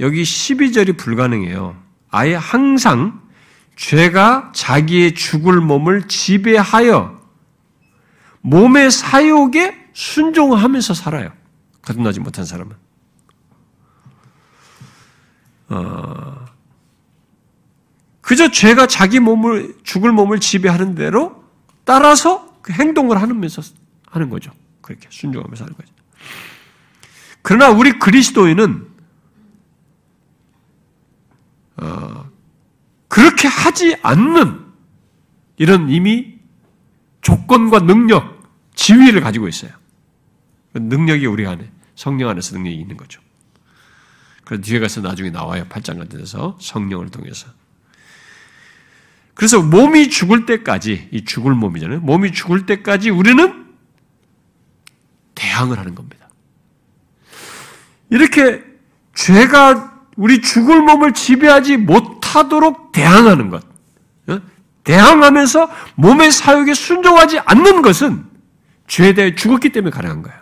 [0.00, 1.76] 여기 12절이 불가능해요.
[2.10, 3.22] 아예 항상
[3.76, 7.20] 죄가 자기의 죽을 몸을 지배하여
[8.40, 11.32] 몸의 사욕에 순종하면서 살아요.
[11.82, 12.76] 거듭나지 못한 사람은.
[15.68, 16.44] 어,
[18.20, 21.44] 그저 죄가 자기 몸을, 죽을 몸을 지배하는 대로
[21.84, 23.62] 따라서 그 행동을 하면서
[24.10, 24.52] 하는 거죠.
[24.80, 25.92] 그렇게 순종하면서 하는 거죠.
[27.42, 28.95] 그러나 우리 그리스도인은 어,
[33.08, 34.64] 그렇게 하지 않는
[35.58, 36.38] 이런 이미
[37.20, 38.42] 조건과 능력,
[38.74, 39.72] 지위를 가지고 있어요.
[40.72, 43.20] 그 능력이 우리 안에 성령 안에서 능력이 있는 거죠.
[44.44, 45.64] 그래서 뒤에 가서 나중에 나와요.
[45.68, 47.48] 8장 같은 데서 성령을 통해서.
[49.34, 52.00] 그래서 몸이 죽을 때까지, 이 죽을 몸이잖아요.
[52.00, 53.66] 몸이 죽을 때까지 우리는
[55.34, 56.28] 대항을 하는 겁니다.
[58.08, 58.64] 이렇게
[59.14, 63.62] 죄가 우리 죽을 몸을 지배하지 못하도록 대항하는 것.
[64.28, 64.40] 어?
[64.84, 68.24] 대항하면서 몸의 사욕에 순종하지 않는 것은
[68.86, 70.38] 죄에 대해 죽었기 때문에 가능한 거예요.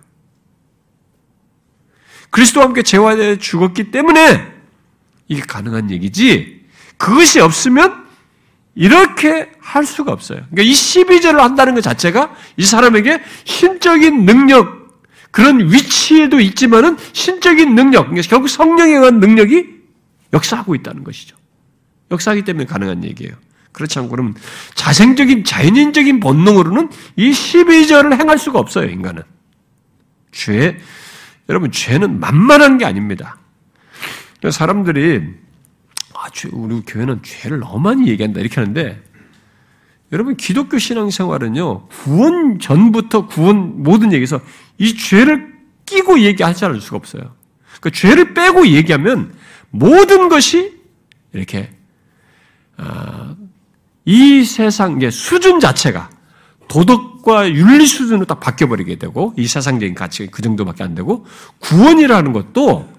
[2.31, 4.55] 그리스도와 함께 죄와 대해 죽었기 때문에
[5.29, 6.65] 이게 가능한 얘기지.
[6.97, 8.05] 그것이 없으면
[8.75, 10.41] 이렇게 할 수가 없어요.
[10.51, 14.84] 그러니까 이 12절을 한다는 것 자체가 이 사람에게 신적인 능력,
[15.35, 19.67] 그런 위치에도 있지만은 신적인 능력, 그러니까 결국 성령에 의한 능력이
[20.33, 21.37] 역사하고 있다는 것이죠.
[22.13, 23.35] 역사하기 때문에 가능한 얘기예요.
[23.73, 24.37] 그렇지 않고 그러면
[24.77, 29.25] 자생적인, 자연인적인 본능으로는 이 12절을 행할 수가 없어요, 인간은.
[30.31, 30.79] 죄,
[31.49, 33.37] 여러분, 죄는 만만한 게 아닙니다.
[34.53, 35.21] 사람들이,
[36.15, 39.03] 아, 우리 교회는 죄를 너무 많이 얘기한다, 이렇게 하는데,
[40.13, 44.41] 여러분, 기독교 신앙생활은요, 구원 전부터 구원 모든 얘기에서
[44.79, 45.55] 이 죄를
[45.87, 47.35] 끼고 얘기하지 않을 수가 없어요.
[47.81, 49.35] 그 죄를 빼고 얘기하면
[49.71, 50.81] 모든 것이
[51.33, 51.71] 이렇게,
[52.77, 53.35] 아,
[54.05, 56.11] 이 세상, 의 수준 자체가
[56.69, 61.27] 도덕과 윤리 수준으로 딱 바뀌어버리게 되고 이 세상적인 가치가 그 정도밖에 안 되고
[61.61, 62.93] 구원이라는 것도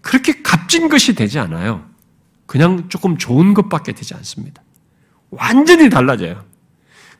[0.00, 1.84] 그렇게 값진 것이 되지 않아요.
[2.46, 4.62] 그냥 조금 좋은 것밖에 되지 않습니다.
[5.32, 6.44] 완전히 달라져요.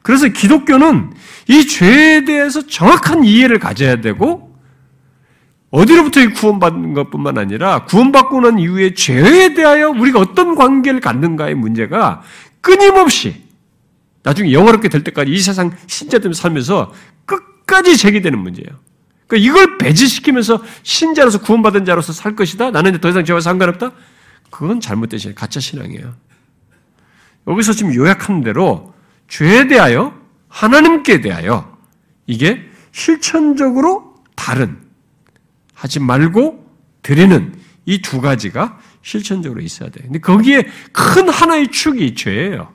[0.02, 1.12] 그래서 기독교는
[1.48, 4.52] 이 죄에 대해서 정확한 이해를 가져야 되고
[5.70, 12.22] 어디로부터 구원받는 것뿐만 아니라 구원받고 난 이후에 죄에 대하여 우리가 어떤 관계를 갖는가의 문제가
[12.60, 13.42] 끊임없이
[14.22, 16.92] 나중에 영화롭게 될 때까지 이 세상 신자들 살면서
[17.24, 18.78] 끝까지 제기되는 문제예요.
[19.26, 22.70] 그러니까 이걸 배제시키면서 신자로서 구원받은 자로서 살 것이다.
[22.70, 23.92] 나는 더 이상 죄와 상관없다.
[24.50, 26.14] 그건 잘못되신 가짜 신앙이에요.
[27.46, 28.92] 여기서 지금 요약한 대로
[29.28, 30.14] 죄에 대하여
[30.48, 31.76] 하나님께 대하여
[32.26, 32.62] 이게
[32.92, 34.78] 실천적으로 다른
[35.74, 36.64] 하지 말고
[37.02, 37.54] 드리는
[37.86, 40.02] 이 두 가지가 실천적으로 있어야 돼.
[40.02, 42.72] 근데 거기에 큰 하나의 축이 죄예요.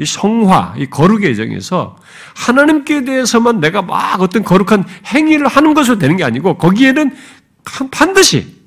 [0.00, 1.96] 이 성화, 이 거룩의 정에서
[2.36, 7.16] 하나님께 대해서만 내가 막 어떤 거룩한 행위를 하는 것으로 되는 게 아니고 거기에는
[7.90, 8.57] 반드시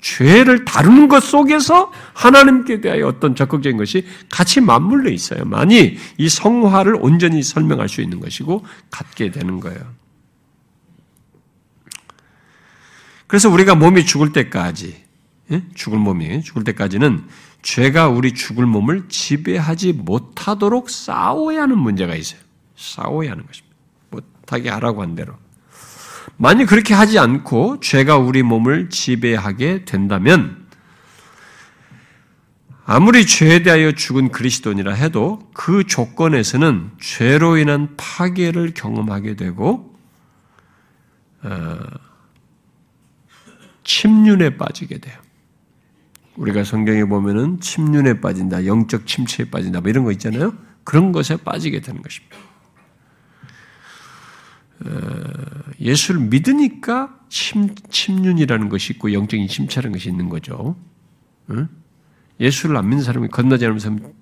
[0.00, 7.42] 죄를 다루는 것 속에서 하나님께 대하여 어떤 적극적인 것이 같이 맞물려 있어야만이 이 성화를 온전히
[7.42, 9.80] 설명할 수 있는 것이고 갖게 되는 거예요.
[13.26, 15.04] 그래서 우리가 몸이 죽을 때까지
[15.52, 15.62] 예?
[15.74, 17.24] 죽을 몸이 죽을 때까지는
[17.62, 22.40] 죄가 우리 죽을 몸을 지배하지 못하도록 싸워야 하는 문제가 있어요.
[22.76, 23.76] 싸워야 하는 것입니다.
[24.10, 25.34] 못하게 하라고 한 대로.
[26.42, 30.66] 만약 그렇게 하지 않고 죄가 우리 몸을 지배하게 된다면
[32.86, 39.94] 아무리 죄에 대하여 죽은 그리스도인이라 해도 그 조건에서는 죄로 인한 파괴를 경험하게 되고
[41.42, 41.78] 어,
[43.84, 45.18] 침륜에 빠지게 돼요.
[46.36, 50.54] 우리가 성경에 보면은 침륜에 빠진다, 영적 침체에 빠진다, 뭐 이런 거 있잖아요.
[50.84, 52.49] 그런 것에 빠지게 되는 것입니다.
[55.80, 60.76] 예수를 믿으니까 침, 침륜이라는 것이 있고 영적인 침체라는 것이 있는 거죠.
[62.38, 64.14] 예수를 안 믿는 사람이 건너지 않으면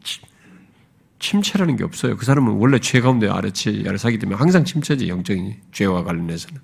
[1.19, 2.17] 침체라는 게 없어요.
[2.17, 6.61] 그 사람은 원래 죄 가운데 아래치 아래 사기 때문에 항상 침체지 영적인 죄와 관련해서는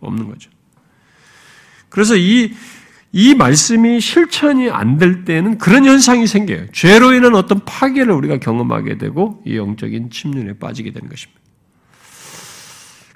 [0.00, 0.50] 없는 거죠.
[1.88, 2.52] 그래서 이,
[3.12, 6.72] 이 말씀이 실천이 안 될 때는 그런 현상이 생겨요.
[6.72, 11.40] 죄로 인한 어떤 파괴를 우리가 경험하게 되고 이 영적인 침륜에 빠지게 되는 것입니다.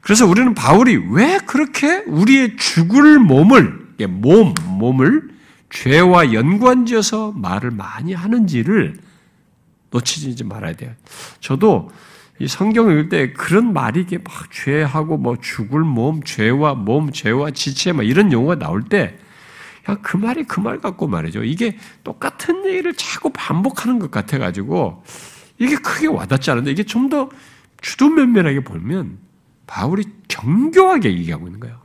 [0.08, 5.28] 그래서 우리는 바울이 왜 그렇게 우리의 죽을 몸을, 몸, 몸을
[5.68, 8.96] 죄와 연관지어서 말을 많이 하는지를
[9.90, 10.92] 놓치지 말아야 돼요.
[11.40, 11.90] 저도
[12.38, 17.50] 이 성경을 읽을 때 그런 말이 이게 막 죄하고 뭐 죽을 몸, 죄와 몸, 죄와
[17.50, 19.18] 지체 막 이런 용어가 나올 때,
[19.90, 21.44] 야, 그 말이 그 말 같고 말이죠.
[21.44, 25.04] 이게 똑같은 얘기를 자꾸 반복하는 것 같아가지고,
[25.58, 27.28] 이게 크게 와닿지 않은데, 이게 좀 더
[27.82, 29.27] 주도면밀하게 보면,
[29.68, 31.80] 바울이 경교하게 얘기하고 있는 거예요.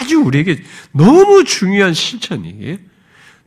[0.00, 2.78] 아주 우리에게 너무 중요한 실천이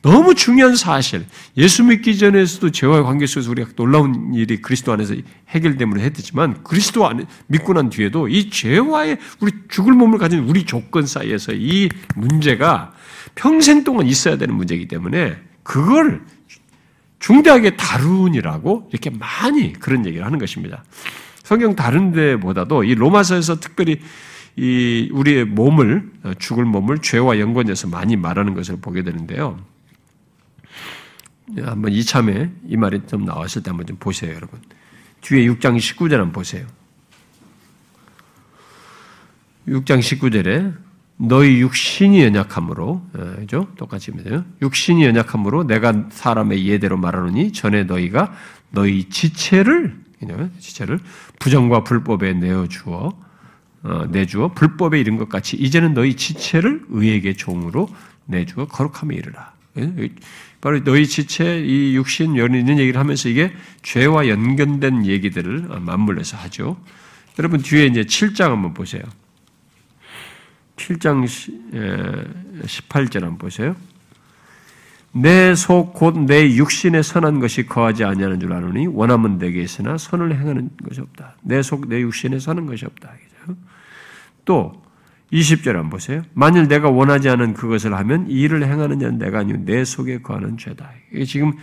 [0.01, 1.25] 너무 중요한 사실.
[1.57, 5.15] 예수 믿기 전에서도 죄와의 관계 속에서 우리가 놀라운 일이 그리스도 안에서
[5.49, 11.07] 해결됨으로 했지만 그리스도 안에 믿고 난 뒤에도 이 죄와의 우리 죽을 몸을 가진 우리 조건
[11.07, 12.93] 사이에서 이 문제가
[13.33, 16.23] 평생 동안 있어야 되는 문제이기 때문에 그걸
[17.17, 20.83] 중대하게 다룬이라고 이렇게 많이 그런 얘기를 하는 것입니다.
[21.45, 24.01] 성경 다른 데보다도 이 로마서에서 특별히
[24.55, 29.59] 이 우리의 몸을 죽을 몸을 죄와 연관해서 많이 말하는 것을 보게 되는데요.
[31.61, 34.59] 한번 이참에 이 말이 좀 나왔을 때 한번 좀 보세요, 여러분.
[35.21, 36.65] 뒤에 6장 19절 한번 보세요.
[39.67, 40.73] 6장 19절에
[41.17, 43.67] 너희 육신이 연약함으로, 어, 그죠?
[43.77, 44.43] 똑같이 입니다.
[44.63, 48.33] 육신이 연약함으로 내가 사람의 예대로 말하노니 전에 너희가
[48.71, 50.04] 너희 지체를,
[50.59, 50.99] 지체를
[51.39, 53.17] 부정과 불법에 내어주어,
[53.83, 57.87] 어, 내주어 불법에 이른 것 같이 이제는 너희 지체를 의에게 종으로
[58.25, 59.53] 내주어 거룩함에 이르라.
[59.77, 60.09] 예?
[60.61, 63.53] 바로 너희 지체, 이 육신, 연 있는 얘기를 하면서 이게
[63.83, 66.77] 죄와 연관된 얘기들을 맞물려서 하죠.
[67.37, 69.03] 여러분 뒤에 이제 7장 한번 보세요.
[70.77, 71.25] 7장
[72.63, 73.75] 18절 한번 보세요.
[75.15, 80.37] 내 속 곧 내 육신에 선한 것이 거하지 아니하는 줄 아노니 원하면 내게 있으나 선을
[80.37, 81.37] 행하는 것이 없다.
[81.41, 83.11] 내 속 내 육신에 사는 것이 없다.
[84.43, 84.83] 또
[85.31, 86.21] 20절 한번 보세요.
[86.33, 90.57] 만일 내가 원하지 않은 그것을 하면 이 일을 행하는 자는 내가 아니고 내 속에 거하는
[90.57, 90.91] 죄다.
[91.11, 91.53] 이게 지금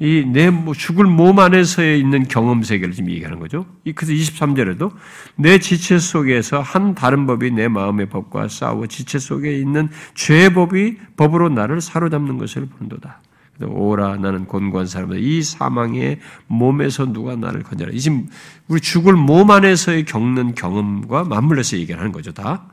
[0.00, 3.64] 이 내 죽을 몸 안에서 있는 경험 세계를 지금 얘기하는 거죠.
[3.94, 4.90] 그래서 23절에도
[5.36, 10.98] 내 지체 속에서 한 다른 법이 내 마음의 법과 싸워 지체 속에 있는 죄의 법이
[11.16, 13.20] 법으로 나를 사로잡는 것을 본도다.
[13.62, 15.20] 오라 나는 곤고한 사람이다.
[15.20, 16.18] 이 사망의
[16.48, 17.92] 몸에서 누가 나를 건져라.
[17.92, 18.26] 이 지금
[18.66, 22.32] 우리 죽을 몸 안에서의 겪는 경험과 맞물려서 얘기하는 거죠.
[22.32, 22.66] 다.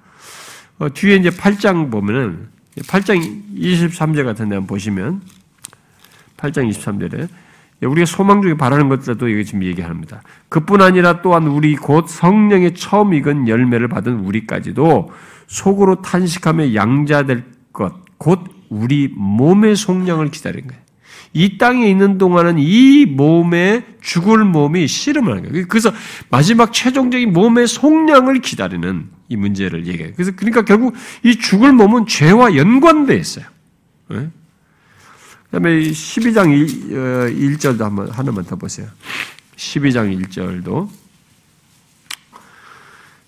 [0.79, 5.21] 어, 뒤에 이제 8장 보면은 8장 23절 같은 데 보시면
[6.41, 7.27] 8장 23절에
[7.83, 10.21] 우리가 소망 중에 바라는 것들도 여기 지금 얘기합니다.
[10.49, 15.09] 그뿐 아니라 또한 우리 곧 성령의 처음 익은 열매를 받은 우리까지도
[15.47, 20.81] 속으로 탄식하며 양자될 것, 곧 우리 몸의 속량을 기다린 거예요.
[21.33, 25.65] 이 땅에 있는 동안은 이 몸에 죽을 몸이 씨름을 하는 거예요.
[25.67, 25.91] 그래서
[26.29, 30.13] 마지막 최종적인 몸의 속량을 기다리는 이 문제를 얘기해요.
[30.15, 33.45] 그래서 그러니까 결국 이 죽을 몸은 죄와 연관되어 있어요.
[35.51, 35.59] 네?
[35.59, 38.87] 그다음에 12장 1, 절도 한번 하나만 더 보세요.
[39.57, 40.89] 12장 1절도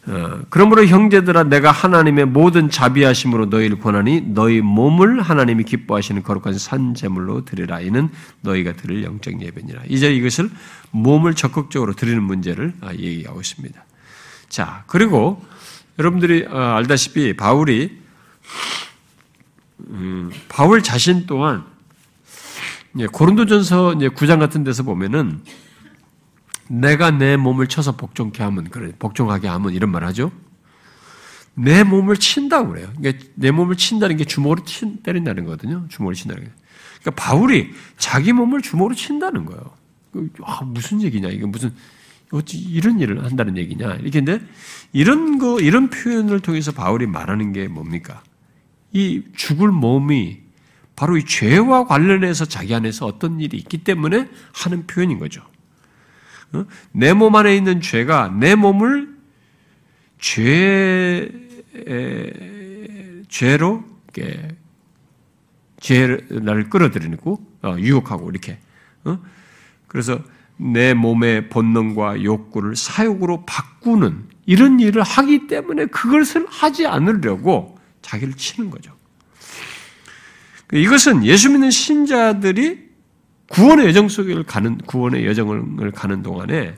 [0.06, 6.94] 어, 그러므로 형제들아 내가 하나님의 모든 자비하심으로 너희를 권하니 너희 몸을 하나님이 기뻐하시는 거룩한 산
[6.94, 8.10] 제물로 드리라 이는
[8.42, 9.84] 너희가 드릴 영적 예배니라.
[9.88, 10.50] 이제 이것을
[10.92, 13.82] 몸을 적극적으로 드리는 문제를 아, 얘기하고 있습니다.
[14.50, 15.44] 자 그리고
[16.00, 17.98] 여러분들이 어, 알다시피 바울이
[19.90, 21.64] 음, 바울 자신 또한
[23.12, 25.42] 고린도전서 9장 같은 데서 보면은
[26.70, 30.32] 내가 내 몸을 쳐서 복종케 하면 그래 복종하게 하면 이런 말 하죠.
[31.56, 32.90] 내 몸을 친다고 그래요.
[32.98, 35.86] 그러니까 내 몸을 친다는 게 주먹으로 친, 때린다는 거거든요.
[35.90, 36.52] 주먹으로 친다는 게.
[37.02, 39.72] 그러니까 바울이 자기 몸을 주먹으로 친다는 거예요.
[40.12, 41.30] 그, 아, 무슨 얘기냐?
[41.30, 41.72] 이게 무슨
[42.32, 43.96] 어찌 이런 일을 한다는 얘기냐?
[43.96, 44.40] 이렇게 근데
[44.94, 48.24] 이런 거 이런 표현을 통해서 바울이 말하는 게 뭡니까?
[48.92, 50.43] 이 죽을 몸이
[50.96, 55.44] 바로 이 죄와 관련해서 자기 안에서 어떤 일이 있기 때문에 하는 표현인 거죠.
[56.54, 56.66] 어?
[56.92, 59.14] 내몸 안에 있는 죄가 내 몸을
[60.20, 61.30] 죄,
[63.28, 63.84] 죄로,
[65.80, 68.58] 죄를 나를 끌어들이고, 어, 유혹하고, 이렇게.
[69.04, 69.20] 어?
[69.88, 70.22] 그래서
[70.56, 78.70] 내 몸의 본능과 욕구를 사욕으로 바꾸는 이런 일을 하기 때문에 그것을 하지 않으려고 자기를 치는
[78.70, 78.93] 거죠.
[80.72, 82.84] 이것은 예수 믿는 신자들이
[83.50, 86.76] 구원의 여정 속을 가는 구원의 여정을 가는 동안에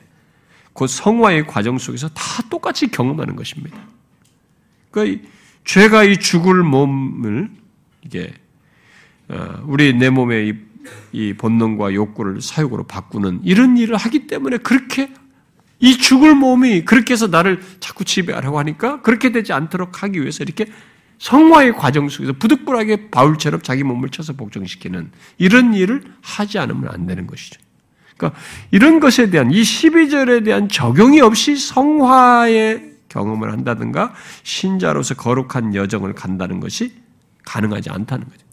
[0.74, 3.78] 그 성화의 과정 속에서 다 똑같이 경험하는 것입니다.
[4.90, 5.26] 그러니까
[5.64, 7.50] 죄가 이 죽을 몸을
[8.04, 8.32] 이게
[9.28, 10.54] 어, 우리 내 몸의
[11.12, 15.12] 이 본능과 욕구를 사욕으로 바꾸는 이런 일을 하기 때문에 그렇게
[15.80, 20.66] 이 죽을 몸이 그렇게 해서 나를 자꾸 지배하려고 하니까 그렇게 되지 않도록 하기 위해서 이렇게
[21.18, 27.26] 성화의 과정 속에서 부득불하게 바울처럼 자기 몸을 쳐서 복종시키는 이런 일을 하지 않으면 안 되는
[27.26, 27.60] 것이죠.
[28.16, 28.38] 그러니까
[28.70, 36.60] 이런 것에 대한 이 12절에 대한 적용이 없이 성화의 경험을 한다든가 신자로서 거룩한 여정을 간다는
[36.60, 36.92] 것이
[37.44, 38.46] 가능하지 않다는 거죠.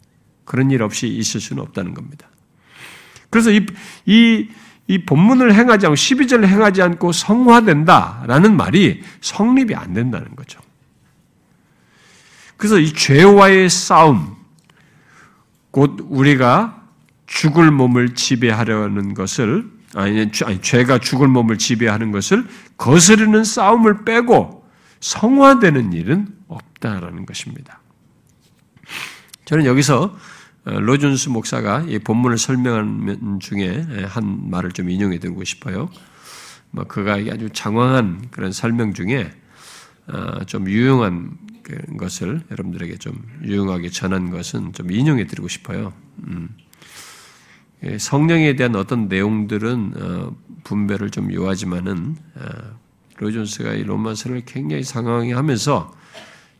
[0.44, 2.28] 그런 일 없이 있을 수는 없다는 겁니다.
[3.30, 3.66] 그래서 이,
[4.06, 4.48] 이,
[4.86, 10.60] 이 본문을 행하지 않고 12절을 행하지 않고 성화된다라는 말이 성립이 안 된다는 거죠.
[12.64, 14.36] 그래서 이 죄와의 싸움,
[15.70, 16.82] 곧 우리가
[17.26, 22.46] 죽을 몸을 지배하려는 것을 아니, 아니 죄가 죽을 몸을 지배하는 것을
[22.78, 24.66] 거스르는 싸움을 빼고
[25.00, 27.80] 성화되는 일은 없다라는 것입니다.
[29.44, 30.16] 저는 여기서
[30.64, 35.90] 어, 로준스 목사가 이 본문을 설명하는 중에 한 말을 좀 인용해 드리고 싶어요.
[36.70, 39.30] 뭐 그가 아주 장황한 그런 설명 중에
[40.06, 41.43] 어, 좀 유용한
[41.96, 45.92] 것을 여러분들에게 좀 유용하게 전한 것은 좀 인용해 드리고 싶어요.
[46.26, 46.48] 음.
[47.84, 52.78] 예, 성령에 대한 어떤 내용들은 어, 분배를 좀 요하지만은 어,
[53.18, 55.94] 로존스가 이 로마서를 굉장히 상황히 하면서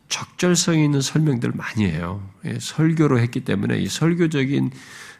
[0.07, 2.27] 적절성 있는 설명들을 많이 해요.
[2.45, 4.71] 예, 설교로 했기 때문에 이 설교적인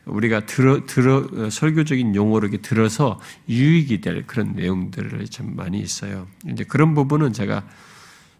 [0.05, 3.19] 우리가 들어 들어 어, 설교적인 용어로 이렇게 들어서
[3.49, 6.27] 유익이 될 그런 내용들을 참 많이 있어요.
[6.47, 7.63] 이제 그런 부분은 제가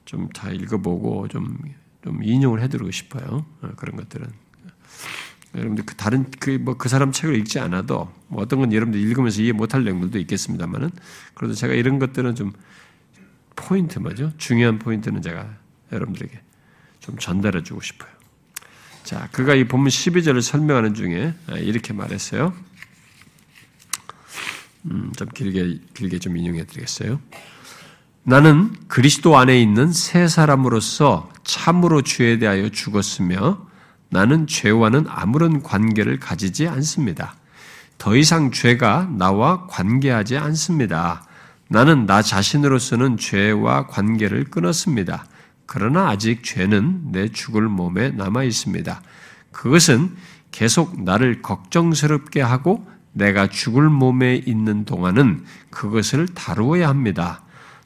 [0.06, 1.58] 좀 다 읽어보고 좀,
[2.04, 3.46] 좀 인용을 해드리고 싶어요.
[3.62, 4.28] 어, 그런 것들은.
[5.56, 9.42] 여러분들 그 다른 그 뭐그 그 사람 책을 읽지 않아도 뭐 어떤 건 여러분들 읽으면서
[9.42, 10.90] 이해 못할 내용들도 있겠습니다만은
[11.34, 12.52] 그래도 제가 이런 것들은 좀
[13.56, 14.34] 포인트 뭐죠?
[14.38, 15.58] 중요한 포인트는 제가
[15.92, 16.42] 여러분들에게
[17.00, 18.10] 좀 전달해 주고 싶어요.
[19.04, 22.54] 자, 그가 이 본문 12절을 설명하는 중에 아, 이렇게 말했어요.
[24.86, 27.22] 음, 좀 길게 길게 좀 인용해 드리겠어요.
[28.28, 33.68] 나는 그리스도 안에 있는 새 사람으로서 참으로 죄에 대하여 죽었으며
[34.10, 37.36] 나는 죄와는 아무런 관계를 가지지 않습니다.
[38.00, 41.24] 더 이상 죄가 나와 관계하지 않습니다.
[41.70, 45.28] 나는 나 자신으로서는 죄와 관계를 끊었습니다.
[45.68, 49.02] 그러나 아직 죄는 내 죽을 몸에 남아 있습니다.
[49.52, 50.16] 그것은
[50.50, 57.45] 계속 나를 걱정스럽게 하고 내가 죽을 몸에 있는 동안은 그것을 다루어야 합니다.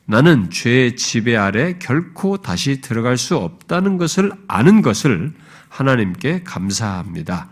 [0.10, 5.34] 나는 죄의 지배 아래 결코 다시 들어갈 수 없다는 것을 아는 것을
[5.68, 7.48] 하나님께 감사합니다.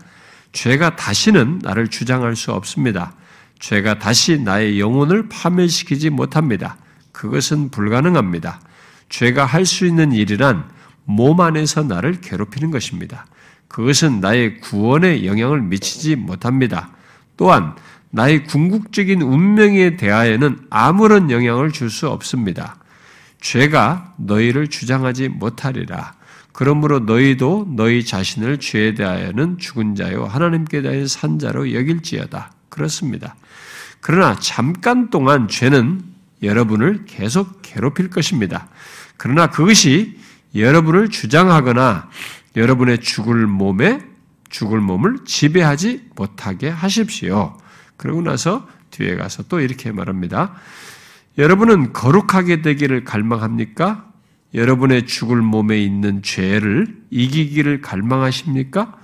[0.50, 3.12] 죄가 다시는 나를 주장할 수 없습니다.
[3.60, 6.78] 죄가 다시 나의 영혼을 파멸시키지 못합니다.
[7.12, 8.60] 그것은 불가능합니다.
[9.08, 10.68] 죄가 할 수 있는 일이란
[11.04, 13.26] 몸 안에서 나를 괴롭히는 것입니다.
[13.68, 16.90] 그것은 나의 구원에 영향을 미치지 못합니다.
[17.36, 17.76] 또한
[18.10, 22.76] 나의 궁극적인 운명에 대하여는 아무런 영향을 줄 수 없습니다.
[23.40, 26.14] 죄가 너희를 주장하지 못하리라.
[26.52, 32.52] 그러므로 너희도 너희 자신을 죄에 대하여는 죽은 자요 하나님께 대하여 산 자로 여길지어다.
[32.68, 33.36] 그렇습니다.
[34.00, 36.02] 그러나 잠깐 동안 죄는
[36.42, 38.68] 여러분을 계속 괴롭힐 것입니다.
[39.16, 40.18] 그러나 그것이
[40.54, 42.10] 여러분을 주장하거나
[42.56, 44.00] 여러분의 죽을 몸에
[44.48, 47.56] 죽을 몸을 지배하지 못하게 하십시오.
[47.98, 50.54] 그러고 나서 뒤에 가서 또 이렇게 말합니다.
[51.36, 54.06] 여러분은 거룩하게 되기를 갈망합니까?
[54.54, 58.96] 여러분의 죽을 몸에 있는 죄를 이기기를 갈망하십니까?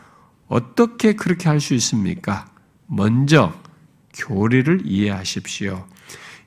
[0.49, 2.47] 어떻게 그렇게 할 수 있습니까?
[2.87, 3.53] 먼저
[4.15, 5.87] 교리를 이해하십시오.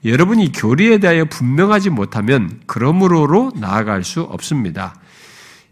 [0.06, 4.96] 여러분이 교리에 대하여 분명하지 못하면 그러므로로 나아갈 수 없습니다.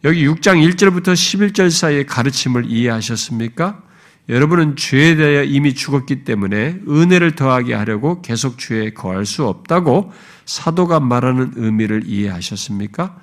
[0.03, 3.81] 여기 6장 1절부터 11절 사이의 가르침을 이해하셨습니까?
[4.27, 10.11] 여러분은 죄에 대하여 이미 죽었기 때문에 은혜를 더하게 하려고 계속 죄에 거할 수 없다고
[10.45, 13.17] 사도가 말하는 의미를 이해하셨습니까?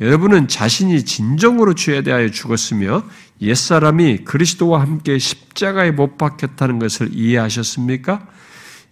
[0.00, 3.04] 여러분은 자신이 진정으로 죄에 대하여 죽었으며
[3.40, 8.26] 옛사람이 그리스도와 함께 십자가에 못 박혔다는 것을 이해하셨습니까?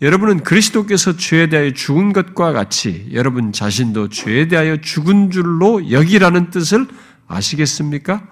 [0.02, 6.86] 여러분은 그리스도께서 죄에 대하여 죽은 것과 같이 여러분 자신도 죄에 대하여 죽은 줄로 여기라는 뜻을
[7.26, 8.26] 아시겠습니까?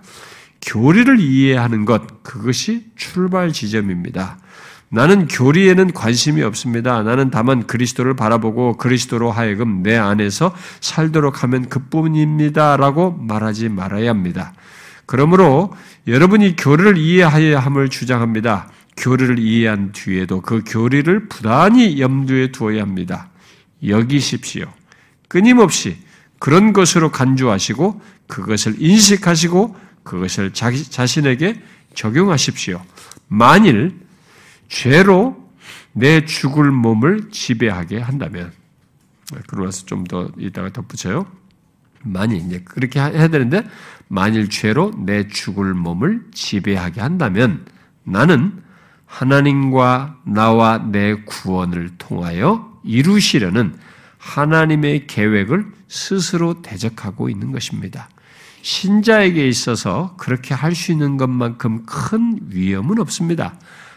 [0.69, 4.39] 교리를 이해하는 것, 그것이 출발 지점입니다.
[4.91, 7.03] 나는 교리에는 관심이 없습니다.
[7.03, 12.77] 나는 다만 그리스도를 바라보고 그리스도로 하여금 내 안에서 살도록 하면 그뿐입니다.
[12.77, 14.53] 라고 말하지 말아야 합니다.
[15.07, 15.75] 그러므로
[16.07, 18.69] 여러분이 교리를 이해하여야 함을 주장합니다.
[18.99, 23.31] 교리를 이해한 뒤에도 그 교리를 부단히 염두에 두어야 합니다.
[23.87, 24.67] 여기십시오.
[25.29, 25.97] 끊임없이
[26.39, 31.63] 그런 것으로 간주하시고 그것을 인식하시고 그것을 자기, 자신에게
[31.95, 32.83] 적용하십시오.
[33.29, 33.95] 만일
[34.69, 35.37] 죄로
[35.93, 38.53] 내 죽을 몸을 지배하게 한다면,
[39.47, 41.27] 그러면서 좀 더 이따가 덧붙여요.
[42.03, 43.63] 만일 이제 그렇게 해야 되는데
[44.07, 47.67] 만일 죄로 내 죽을 몸을 지배하게 한다면
[48.05, 48.63] 나는
[49.05, 53.77] 하나님과 나와 내 구원을 통하여 이루시려는
[54.17, 58.09] 하나님의 계획을 스스로 대적하고 있는 것입니다.
[58.63, 63.55] 신자에게 있어서 그렇게 할 수 있는 것만큼 큰 위험은 없습니다.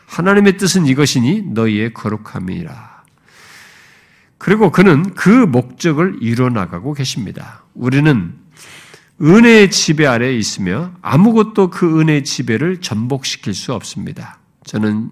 [0.07, 3.03] 하나님의 뜻은 이것이니 너희의 거룩함이라.
[4.37, 7.63] 그리고 그는 그 목적을 이뤄나가고 계십니다.
[7.75, 8.33] 우리는
[9.21, 14.39] 은혜의 지배 아래에 있으며 아무것도 그 은혜의 지배를 전복시킬 수 없습니다.
[14.65, 15.11] 저는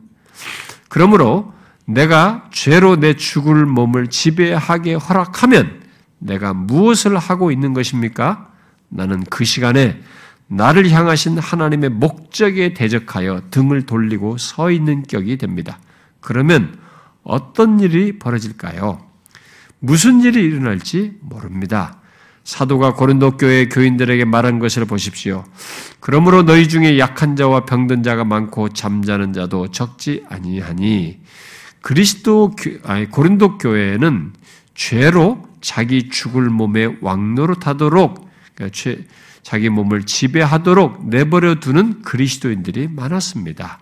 [0.89, 1.53] 그러므로
[1.85, 5.83] 내가 죄로 내 죽을 몸을 지배하게 허락하면
[6.17, 8.48] 내가 무엇을 하고 있는 것입니까?
[8.89, 9.99] 나는 그 시간에
[10.47, 15.79] 나를 향하신 하나님의 목적에 대적하여 등을 돌리고 서 있는 격이 됩니다.
[16.21, 16.77] 그러면
[17.23, 18.99] 어떤 일이 벌어질까요?
[19.79, 21.99] 무슨 일이 일어날지 모릅니다.
[22.43, 25.43] 사도가 고린도 교회 교인들에게 말한 것을 보십시오.
[25.99, 31.19] 그러므로 너희 중에 약한 자와 병든 자가 많고 잠자는 자도 적지 아니하니
[31.81, 34.33] 그리스도 아니 고린도 교회에는
[34.73, 38.28] 죄로 자기 죽을 몸에 왕노릇하도록
[38.59, 39.05] 그러니까 죄,
[39.41, 43.79] 자기 몸을 지배하도록 내버려 두는 그리스도인들이 많았습니다.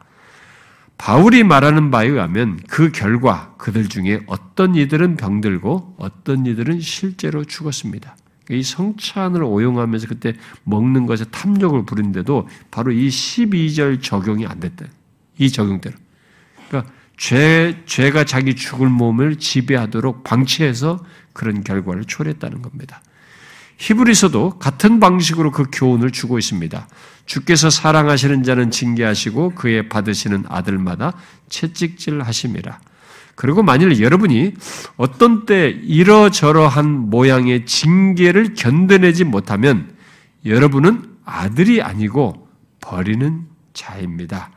[0.99, 8.15] 바울이 말하는 바에 의하면 그 결과 그들 중에 어떤 이들은 병들고 어떤 이들은 실제로 죽었습니다.
[8.49, 14.86] 이 성찬을 오용하면서 그때 먹는 것에 탐욕을 부린데도 바로 이 12절 적용이 안 됐다.
[15.38, 15.95] 이 적용대로.
[16.69, 21.03] 그러니까 죄, 죄가 자기 죽을 몸을 지배하도록 방치해서
[21.34, 23.01] 그런 결과를 초래했다는 겁니다.
[23.78, 26.88] 히브리서도 같은 방식으로 그 교훈을 주고 있습니다.
[27.25, 31.13] 주께서 사랑하시는 자는 징계하시고 그의 받으시는 아들마다
[31.49, 32.80] 채찍질 하심이라.
[33.36, 34.53] 그리고 만일 여러분이
[34.95, 39.95] 어떤 때 이러저러한 모양의 징계를 견뎌내지 못하면
[40.45, 42.47] 여러분은 아들이 아니고
[42.82, 44.49] 버리는 자입니다.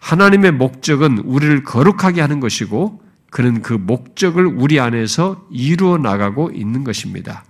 [0.00, 7.44] 하나님의 목적은 우리를 거룩하게 하는 것이고 그는 그 목적을 우리 안에서 이루어 나가고 있는 것입니다.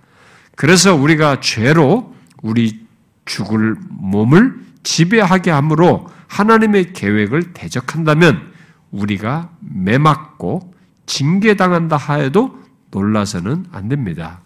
[0.61, 2.85] 그래서 우리가 죄로 우리
[3.25, 8.53] 죽을 몸을 지배하게 함으로 하나님의 계획을 대적한다면
[8.91, 10.75] 우리가 매맞고
[11.07, 14.41] 징계당한다 하여도 놀라서는 안 됩니다.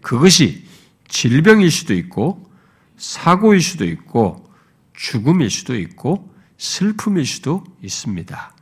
[0.00, 0.64] 그것이
[1.08, 2.50] 질병일 수도 있고
[2.96, 4.50] 사고일 수도 있고
[4.94, 8.56] 죽음일 수도 있고 슬픔일 수도 있습니다.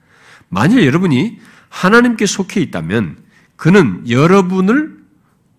[0.49, 3.19] 만일 여러분이 하나님께 속해 있다면
[3.55, 5.04] 그는 여러분을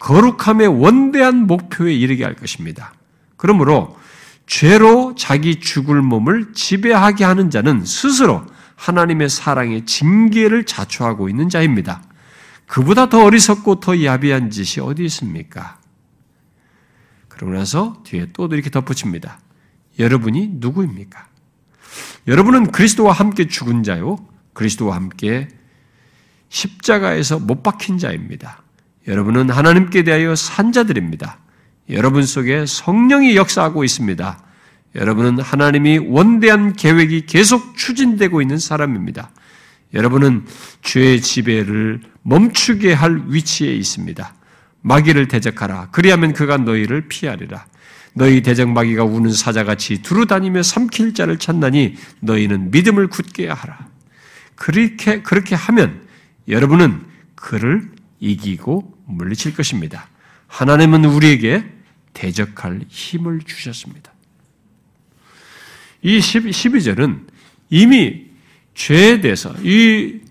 [0.05, 2.93] 거룩함의 원대한 목표에 이르게 할 것입니다.
[3.37, 3.97] 그러므로
[4.45, 8.45] 죄로 자기 죽을 몸을 지배하게 하는 자는 스스로
[8.75, 12.03] 하나님의 사랑의 징계를 자초하고 있는 자입니다.
[12.67, 15.79] 그보다 더 어리석고 더 야비한 짓이 어디 있습니까?
[17.27, 19.39] 그러고 나서 뒤에 또 이렇게 덧붙입니다.
[19.97, 21.27] 여러분이 누구입니까?
[22.27, 24.23] 여러분은 그리스도와 함께 죽은 자요.
[24.53, 25.47] 그리스도와 함께
[26.49, 28.64] 십자가에서 못 박힌 자입니다.
[29.07, 31.39] 여러분은 하나님께 대하여 산 자들입니다.
[31.89, 34.43] 여러분 속에 성령이 역사하고 있습니다.
[34.95, 39.29] 여러분은 하나님이 원대한 계획이 계속 추진되고 있는 사람입니다.
[39.93, 40.45] 여러분은
[40.81, 44.33] 죄의 지배를 멈추게 할 위치에 있습니다.
[44.81, 45.89] 마귀를 대적하라.
[45.91, 47.65] 그리하면 그가 너희를 피하리라.
[48.13, 53.87] 너희 대적 마귀가 우는 사자같이 두루 다니며 삼킬 자를 찾나니 너희는 믿음을 굳게 하라.
[54.55, 56.01] 그렇게 그렇게 하면
[56.47, 57.03] 여러분은
[57.35, 57.89] 그를
[58.19, 60.07] 이기고 물리칠 것입니다.
[60.47, 61.65] 하나님은 우리에게
[62.13, 64.11] 대적할 힘을 주셨습니다.
[66.01, 67.27] 이 12절은
[67.69, 68.25] 이미
[68.73, 70.21] 죄에 대해서 이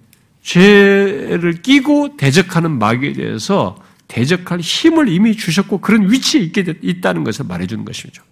[0.42, 7.84] 죄를 끼고 대적하는 마귀에 대해서 대적할 힘을 이미 주셨고 그런 위치에 있게 있다는 것을 말해주는
[7.84, 8.22] 것이죠.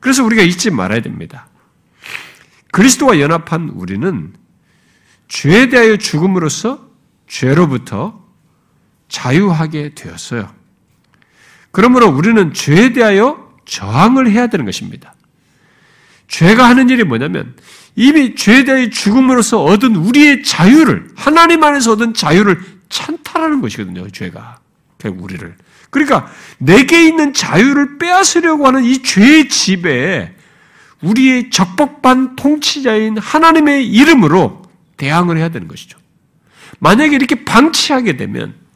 [0.00, 1.48] 그래서 우리가 잊지 말아야 됩니다.
[2.70, 4.34] 그리스도와 연합한 우리는
[5.28, 6.88] 죄에 대하여 죽음으로써
[7.26, 8.27] 죄로부터
[9.08, 10.52] 자유하게 되었어요.
[11.70, 15.14] 그러므로 우리는 죄에 대하여 저항을 해야 되는 것입니다.
[16.28, 17.56] 죄가 하는 일이 뭐냐면
[17.96, 24.08] 이미 죄에 대해 죽음으로써 얻은 우리의 자유를 하나님 안에서 얻은 자유를 찬탈하는 것이거든요.
[24.10, 24.60] 죄가
[24.98, 25.56] 결국 우리를
[25.90, 30.34] 그러니까 내게 있는 자유를 빼앗으려고 하는 이 죄의 지배에
[31.00, 34.62] 우리의 적법한 통치자인 하나님의 이름으로
[34.96, 35.98] 대항을 해야 되는 것이죠.
[36.80, 38.67] 만약에 이렇게 방치하게 되면 어?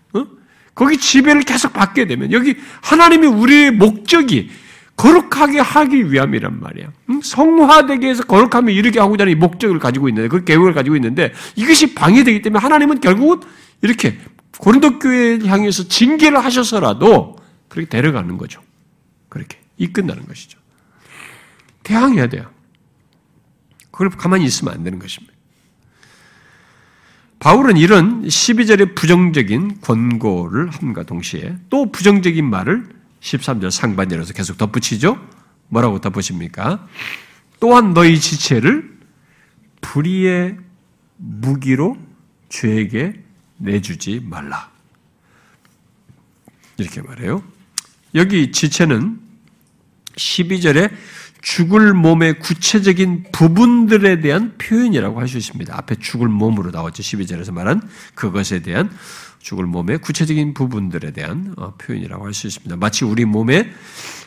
[0.74, 4.50] 거기 지배를 계속 받게 되면 여기 하나님이 우리의 목적이
[4.96, 6.92] 거룩하게 하기 위함이란 말이야.
[7.22, 12.42] 성화되게 해서 거룩함에 이르게 하고자 하는 목적을 가지고 있는데, 그 계획을 가지고 있는데, 이것이 방해되기
[12.42, 13.40] 때문에 하나님은 결국은
[13.80, 14.18] 이렇게
[14.58, 17.36] 고린도 교회 향해서 징계를 하셔서라도
[17.68, 18.62] 그렇게 데려가는 거죠.
[19.28, 20.58] 그렇게 이끝나는 것이죠.
[21.82, 22.48] 대항해야 돼요.
[23.90, 25.31] 그걸 가만히 있으면 안 되는 것입니다.
[27.42, 32.88] 바울은 이런 12절의 부정적인 권고를 함과 동시에 또 부정적인 말을
[33.20, 35.18] 13절 상반절에서 계속 덧붙이죠.
[35.66, 36.86] 뭐라고 덧붙입니까?
[37.58, 38.96] 또한 너희 지체를
[39.80, 40.56] 불의의
[41.16, 41.96] 무기로
[42.48, 43.20] 죄에게
[43.56, 44.70] 내주지 말라.
[46.76, 47.42] 이렇게 말해요.
[48.14, 49.18] 여기 지체는
[50.14, 50.92] 12절에
[51.42, 55.76] 죽을 몸의 구체적인 부분들에 대한 표현이라고 있습니다.
[55.76, 57.02] 앞에 죽을 몸으로 나왔죠.
[57.02, 57.82] 12절에서 말한
[58.14, 58.90] 그것에 대한
[59.40, 62.76] 죽을 몸의 구체적인 부분들에 대한 어, 표현이라고 할 수 있습니다.
[62.76, 63.72] 마치 우리 몸의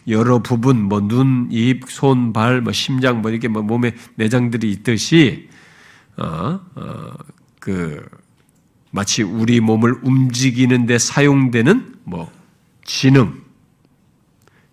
[0.09, 5.49] 여러 부분, 뭐 눈, 입, 손, 발, 뭐 심장, 뭐 이렇게 뭐 몸에 내장들이 있듯이
[6.17, 7.13] 어, 어,
[7.59, 8.05] 그
[8.91, 12.29] 마치 우리 몸을 움직이는데 사용되는 뭐
[12.83, 13.41] 지능,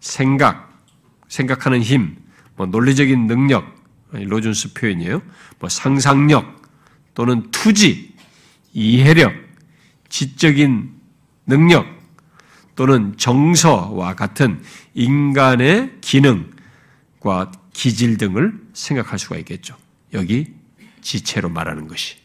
[0.00, 0.82] 생각,
[1.28, 2.21] 생각하는 힘,
[2.56, 3.74] 뭐 논리적인 능력,
[4.12, 5.22] 로준스 표현이에요.
[5.58, 6.62] 뭐 상상력
[7.14, 8.14] 또는 투지,
[8.72, 9.34] 이해력,
[10.08, 10.92] 지적인
[11.46, 11.86] 능력
[12.74, 14.62] 또는 정서와 같은
[14.94, 19.76] 인간의 기능과 기질 등을 생각할 수가 있겠죠.
[20.12, 20.54] 여기
[21.00, 22.16] 지체로 말하는 것이.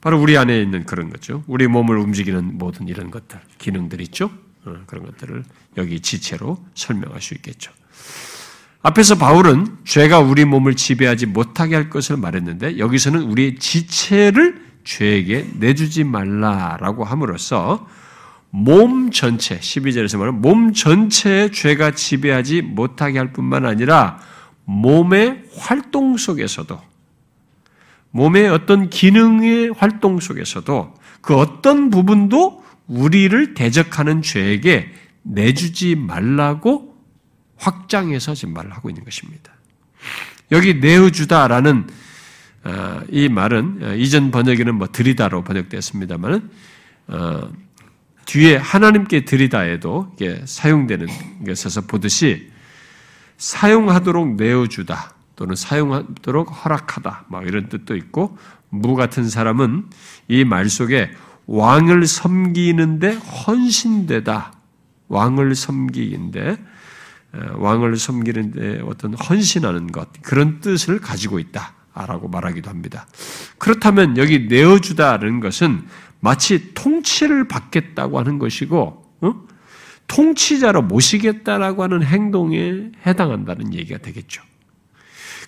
[0.00, 1.42] 바로 우리 안에 있는 그런 거죠.
[1.46, 4.30] 우리 몸을 움직이는 모든 이런 것들, 기능들 있죠.
[4.66, 5.44] 어, 그런 것들을
[5.78, 7.72] 여기 지체로 설명할 수 있겠죠.
[8.82, 16.04] 앞에서 바울은 죄가 우리 몸을 지배하지 못하게 할 것을 말했는데 여기서는 우리의 지체를 죄에게 내주지
[16.04, 17.86] 말라라고 함으로써
[18.50, 24.20] 몸 전체, 12절에서 말하는 몸 전체의 죄가 지배하지 못하게 할 뿐만 아니라
[24.64, 26.80] 몸의 활동 속에서도
[28.10, 34.92] 몸의 어떤 기능의 활동 속에서도 그 어떤 부분도 우리를 대적하는 죄에게
[35.22, 36.93] 내주지 말라고
[37.56, 39.52] 확장해서 지금 말을 하고 있는 것입니다.
[40.52, 41.88] 여기 내어주다라는
[42.64, 46.50] 어, 이 말은 어, 이전 번역에는 뭐 드리다로 번역됐습니다만은
[47.08, 47.52] 어,
[48.26, 51.06] 뒤에 하나님께 드리다에도 사용되는
[51.46, 52.50] 것에서 보듯이
[53.36, 58.38] 사용하도록 내어주다 또는 사용하도록 허락하다 막 이런 뜻도 있고
[58.70, 59.90] 무 같은 사람은
[60.28, 61.10] 이 말 속에
[61.46, 64.52] 왕을 섬기는데 헌신되다
[65.08, 66.56] 왕을 섬기는데
[67.56, 71.74] 왕을 섬기는 데 어떤 헌신하는 것 그런 뜻을 가지고 있다.
[71.94, 73.06] 라고 말하기도 합니다.
[73.58, 75.84] 그렇다면 여기 내어주다는 것은
[76.18, 79.34] 마치 통치를 받겠다고 하는 것이고, 어?
[80.08, 84.42] 통치자로 모시겠다라고 하는 행동에 해당한다는 얘기가 되겠죠.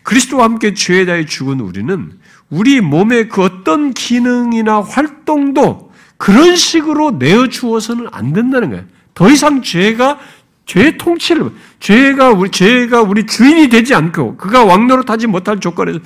[0.03, 2.17] 그리스도와 함께 죄에 대해 죽은 우리는
[2.49, 8.85] 우리 몸의 그 어떤 기능이나 활동도 그런 식으로 내어 주어서는 안 된다는 거예요.
[9.15, 10.21] 더 이상 죄가
[10.67, 11.51] 죄의 통치를
[11.81, 16.01] 죄가 우리 죄가 우리 주인이 되지 않고 그가 왕노릇하지 못할 조건에서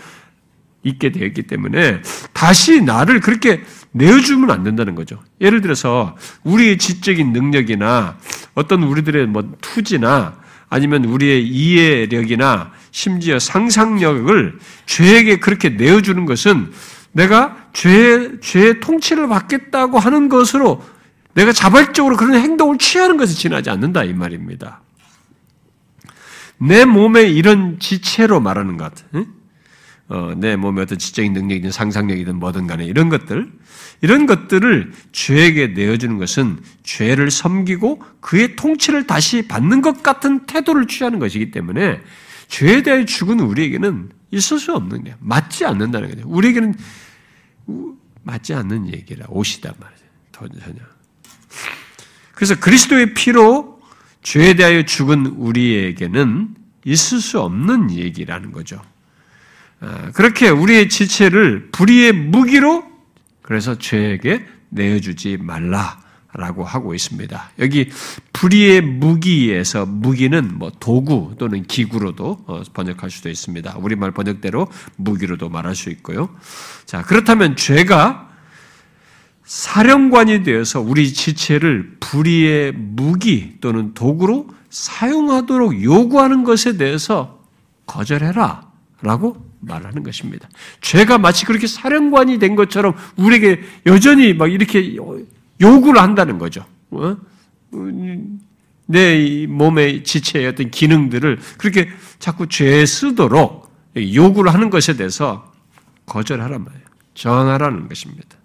[0.83, 2.01] 있게 되었기 때문에
[2.33, 5.21] 다시 나를 그렇게 내어주면 안 된다는 거죠.
[5.41, 8.17] 예를 들어서 우리의 지적인 능력이나
[8.55, 10.39] 어떤 우리들의 뭐 투지나
[10.69, 16.71] 아니면 우리의 이해력이나 심지어 상상력을 죄에게 그렇게 내어주는 것은
[17.13, 20.83] 내가 죄, 죄의 통치를 받겠다고 하는 것으로
[21.35, 24.81] 내가 자발적으로 그런 행동을 취하는 것에 지나지 않는다 이 말입니다.
[26.59, 28.93] 내 몸에 이런 지체로 말하는 것,
[30.09, 33.51] 어, 내 몸에 어떤 지적인 능력이든 상상력이든 뭐든 간에 이런 것들,
[34.03, 41.19] 이런 것들을 죄에게 내어주는 것은 죄를 섬기고 그의 통치를 다시 받는 것 같은 태도를 취하는
[41.19, 42.01] 것이기 때문에
[42.49, 46.29] 죄에 대해 죽은 우리에게는 있을 수 없는 게 맞지 않는다는 거죠.
[46.29, 46.75] 우리에게는
[48.23, 50.05] 맞지 않는 얘기라 옷이다 말이죠.
[50.33, 51.00] 전혀.
[52.35, 53.81] 그래서 그리스도의 피로
[54.23, 58.81] 죄에 대하여 죽은 우리에게는 있을 수 없는 얘기라는 거죠.
[59.81, 62.85] 아, 그렇게 우리의 지체를 불의의 무기로
[63.43, 67.51] 그래서 죄에게 내어주지 말라라고 하고 있습니다.
[67.59, 67.91] 여기
[68.33, 73.77] 불의의 무기에서 무기는 뭐 도구 또는 기구로도 어, 번역할 수도 있습니다.
[73.79, 76.31] 우리말 번역대로 무기로도 말할 수 있고요.
[76.85, 78.30] 자, 그렇다면 죄가
[79.51, 87.43] 사령관이 되어서 우리 지체를 불의의 무기 또는 도구로 사용하도록 요구하는 것에 대해서
[87.85, 88.71] 거절해라
[89.03, 90.49] 라고 말하는 것입니다.
[90.83, 94.95] 죄가 마치 그렇게 사령관이 된 것처럼 우리에게 여전히 막 이렇게
[95.61, 96.65] 요구를 한다는 거죠.
[96.93, 97.17] 어?
[98.87, 101.89] 내 몸의 지체의 어떤 기능들을 그렇게
[102.21, 105.53] 자꾸 죄에 쓰도록 요구를 하는 것에 대해서
[106.07, 106.85] 거절하란 말이에요.
[107.15, 108.40] 저항하라는 것입니다.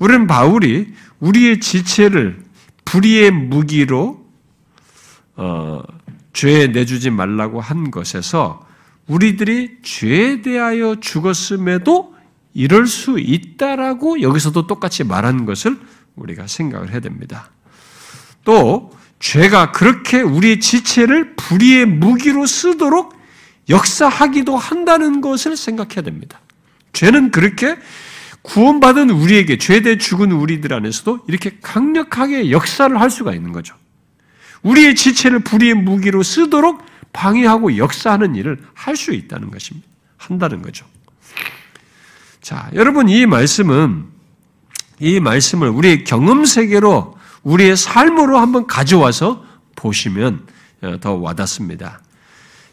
[0.00, 2.42] 우리는 바울이 우리의 지체를
[2.84, 4.26] 불의의 무기로
[5.36, 5.82] 어,
[6.32, 8.66] 죄에 내주지 말라고 한 것에서
[9.06, 12.14] 우리들이 죄에 대하여 죽었음에도
[12.54, 15.78] 이럴 수 있다라고 여기서도 똑같이 말한 것을
[16.16, 17.50] 우리가 생각을 해야 됩니다.
[18.44, 23.14] 또 죄가 그렇게 우리의 지체를 불의의 무기로 쓰도록
[23.68, 26.40] 역사하기도 한다는 것을 생각해야 됩니다.
[26.92, 27.76] 죄는 그렇게
[28.42, 33.74] 구원받은 우리에게 죄대 죽은 우리들 안에서도 이렇게 강력하게 역사를 할 수가 있는 거죠.
[34.62, 39.86] 우리의 지체를 불의의 무기로 쓰도록 방해하고 역사하는 일을 할 수 있다는 것입니다.
[40.16, 40.86] 한다는 거죠.
[42.42, 44.04] 자, 여러분 이 말씀은
[44.98, 49.44] 이 말씀을 우리의 경험 세계로 우리의 삶으로 한번 가져와서
[49.76, 50.46] 보시면
[50.82, 52.00] 어, 더 와닿습니다.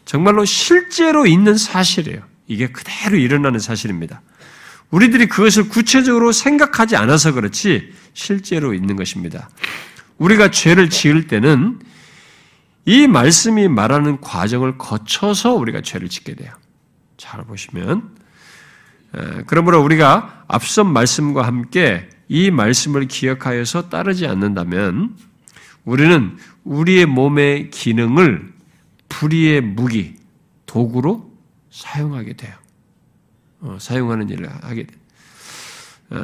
[0.04, 2.22] 정말로 실제로 있는 사실이에요.
[2.46, 4.22] 이게 그대로 일어나는 사실입니다.
[4.90, 9.50] 우리들이 그것을 구체적으로 생각하지 않아서 그렇지 실제로 있는 것입니다.
[10.16, 11.78] 우리가 죄를 지을 때는
[12.84, 16.52] 이 말씀이 말하는 과정을 거쳐서 우리가 죄를 짓게 돼요.
[17.18, 18.16] 잘 보시면
[19.46, 25.16] 그러므로 우리가 앞선 말씀과 함께 이 말씀을 기억하여서 따르지 않는다면
[25.84, 28.52] 우리는 우리의 몸의 기능을
[29.08, 30.16] 불의의 무기,
[30.66, 31.30] 도구로
[31.70, 32.54] 사용하게 돼요.
[33.60, 34.94] 어, 사용하는 일을 하게 돼.
[36.10, 36.16] 어,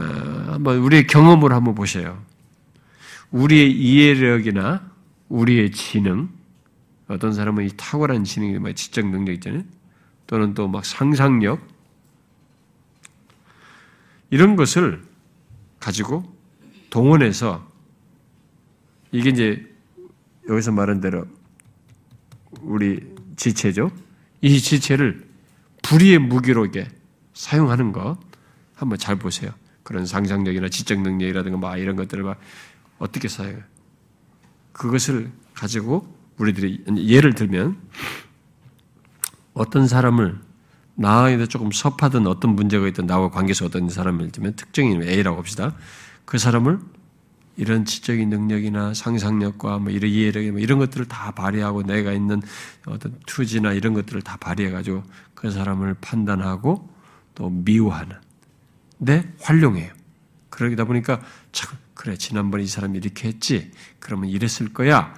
[0.52, 2.22] 한번 우리의 경험을 한번 보세요.
[3.30, 4.90] 우리의 이해력이나
[5.28, 6.28] 우리의 지능,
[7.08, 9.62] 어떤 사람은 이 탁월한 지능이 막 지적 능력 있잖아요.
[10.26, 11.60] 또는 또 막 상상력
[14.30, 15.02] 이런 것을
[15.78, 16.24] 가지고
[16.90, 17.68] 동원해서
[19.12, 19.70] 이게 이제
[20.48, 21.26] 여기서 말한 대로
[22.62, 23.00] 우리
[23.36, 23.90] 지체죠.
[24.40, 25.26] 이 지체를
[25.82, 26.88] 불의의 무기로 이게
[27.34, 28.18] 사용하는 것
[28.74, 29.52] 한번 잘 보세요.
[29.82, 32.40] 그런 상상력이나 지적 능력이라든가 막 이런 것들을 막
[32.98, 33.58] 어떻게 사용해?
[34.72, 37.76] 그것을 가지고 우리들이 예를 들면
[39.52, 40.40] 어떤 사람을
[40.96, 45.74] 나에게 조금 섭하든 어떤 문제가 있든 나와 관계에서 어떤 사람을 들면 특정인 A라고 합시다.
[46.24, 46.78] 그 사람을
[47.56, 52.42] 이런 지적인 능력이나 상상력과 뭐 이런 이해력 뭐 이런 것들을 다 발휘하고 내가 있는
[52.86, 55.02] 어떤 투지나 이런 것들을 다 발휘해가지고
[55.34, 56.93] 그 사람을 판단하고
[57.34, 58.16] 또 미워하는.
[58.98, 59.92] 네, 활용해요.
[60.50, 61.20] 그러다 보니까
[61.52, 63.70] 참 그래 지난번에 이 사람이 이렇게 했지.
[63.98, 65.14] 그러면 이랬을 거야.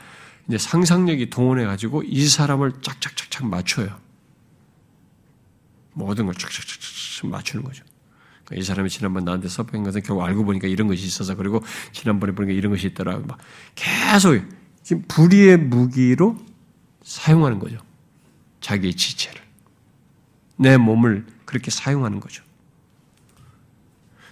[0.49, 3.99] 이제 상상력이 동원해 가지고 이 사람을 짝짝짝짝 맞춰요.
[5.93, 7.85] 모든 걸 쫙쫙쫙쫙 맞추는 거죠.
[8.45, 11.63] 그러니까 이 사람이 지난번 나한테 섭한 것은 결국 알고 보니까 이런 것이 있어서 그리고
[11.93, 13.19] 지난번에 보니까 이런 것이 있더라.
[13.19, 13.39] 막
[13.75, 14.41] 계속
[14.83, 16.37] 지금 불의의 무기로
[17.03, 17.79] 사용하는 거죠.
[18.61, 19.41] 자기의 지체를.
[20.57, 22.45] 내 몸을 그렇게 사용하는 거죠.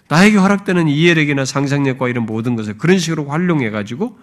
[0.09, 4.19] 나에게 허락되는 이해력이나 상상력과 이런 모든 것을 그런 식으로 활용해가지고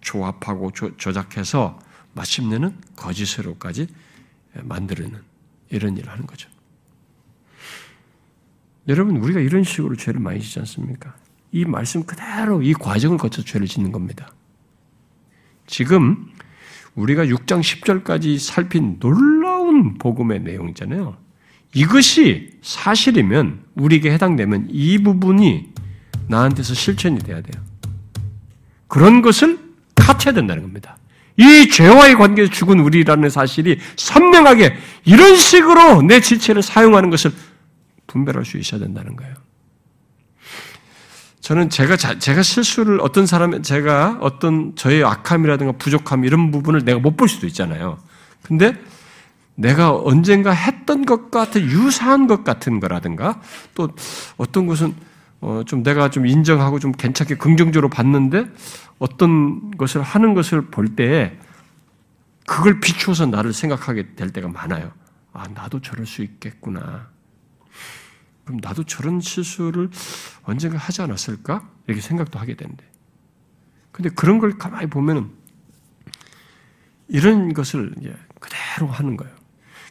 [0.00, 1.78] 조합하고 조, 조작해서
[2.14, 3.86] 마침내는 거짓으로까지
[4.54, 5.20] 만들어는
[5.68, 6.48] 이런 일을 하는 거죠.
[8.88, 11.14] 여러분, 우리가 이런 식으로 죄를 많이 짓지 않습니까?
[11.52, 14.32] 이 말씀 그대로 이 과정을 거쳐 죄를 짓는 겁니다.
[15.66, 16.32] 지금
[16.96, 21.16] 우리가 6장 10절까지 살핀 놀라운 복음의 내용이잖아요.
[21.74, 25.68] 이것이 사실이면 우리에게 해당되면 이 부분이
[26.28, 27.62] 나한테서 실천이 돼야 돼요.
[28.88, 29.58] 그런 것을
[29.94, 30.96] 갖춰야 된다는 겁니다.
[31.36, 37.32] 이 죄와의 관계에서 죽은 우리라는 사실이 선명하게 이런 식으로 내 지체를 사용하는 것을
[38.06, 39.34] 분별할 수 있어야 된다는 거예요.
[41.40, 47.16] 저는 제가 제가 실수를 어떤 사람 제가 어떤 저의 악함이라든가 부족함 이런 부분을 내가 못
[47.16, 47.98] 볼 수도 있잖아요.
[48.42, 48.74] 근데
[49.54, 53.40] 내가 언젠가 했던 것 같은 유사한 것 같은 거라든가
[53.74, 53.90] 또
[54.36, 54.94] 어떤 것은
[55.42, 58.46] 어 좀 내가 좀 인정하고 좀 괜찮게 긍정적으로 봤는데
[58.98, 61.38] 어떤 것을 하는 것을 볼 때
[62.46, 64.92] 그걸 비추어서 나를 생각하게 될 때가 많아요.
[65.32, 67.08] 아 나도 저럴 수 있겠구나.
[68.44, 69.90] 그럼 나도 저런 실수를
[70.42, 71.68] 언젠가 하지 않았을까?
[71.86, 72.84] 이렇게 생각도 하게 되는데.
[73.92, 75.30] 근데 그런 걸 가만히 보면은
[77.08, 79.34] 이런 것을 이제 그대로 하는 거예요.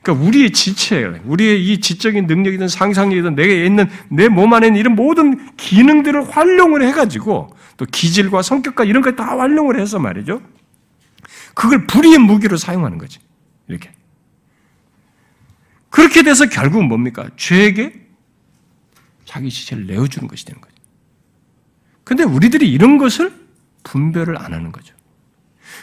[0.02, 4.96] 그러니까 우리의 지체, 우리의 이 지적인 능력이든 상상력이든 내게 있는 내 몸 안에 있는 이런
[4.96, 10.42] 모든 기능들을 활용을 해가지고 또 기질과 성격과 이런 걸 다 활용을 해서 말이죠.
[11.54, 13.20] 그걸 불의의 무기로 사용하는 거지.
[13.68, 13.92] 이렇게.
[15.90, 17.28] 그렇게 돼서 결국은 뭡니까?
[17.36, 17.94] 죄에게
[19.26, 20.74] 자기 지체를 내어주는 것이 되는 거죠.
[22.04, 23.34] 근데 우리들이 이런 것을
[23.84, 24.96] 분별을 안 하는 거죠.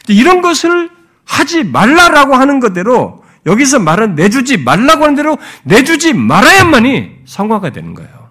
[0.08, 0.90] 이런 것을
[1.24, 8.30] 하지 말라라고 하는 것대로 여기서 말은 내주지 말라고 하는 대로 내주지 말아야만이 성화가 되는 거예요.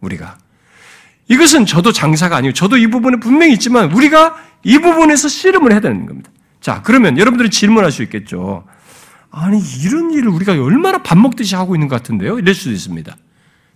[0.00, 0.36] 우리가.
[1.28, 6.06] 이것은 저도 장사가 아니고 저도 이 부분에 분명히 있지만 우리가 이 부분에서 씨름을 해야 되는
[6.06, 6.30] 겁니다.
[6.60, 8.64] 자, 그러면 여러분들이 질문할 수 있겠죠.
[9.30, 12.38] 아니, 이런 일을 우리가 얼마나 밥 먹듯이 하고 있는 것 같은데요?
[12.38, 13.16] 이럴 수도 있습니다.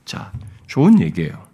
[0.05, 0.33] 자,
[0.66, 1.47] 좋은 얘기예요.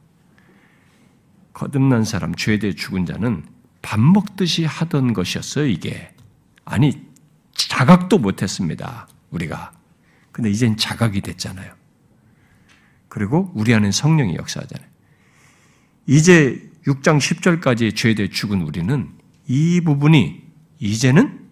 [1.53, 3.45] 거듭난 사람, 죄에 대해 죽은 자는
[3.83, 6.13] 밥 먹듯이 하던 것이었어요, 이게.
[6.65, 7.01] 아니,
[7.53, 9.73] 자각도 못했습니다, 우리가.
[10.33, 11.73] 근데 이젠 자각이 됐잖아요.
[13.09, 14.89] 그리고 우리 안에 성령이 역사하잖아요.
[16.07, 19.11] 이제 6장 10절까지 죄에 대해 죽은 우리는
[19.47, 20.43] 이 부분이
[20.79, 21.47] 이제는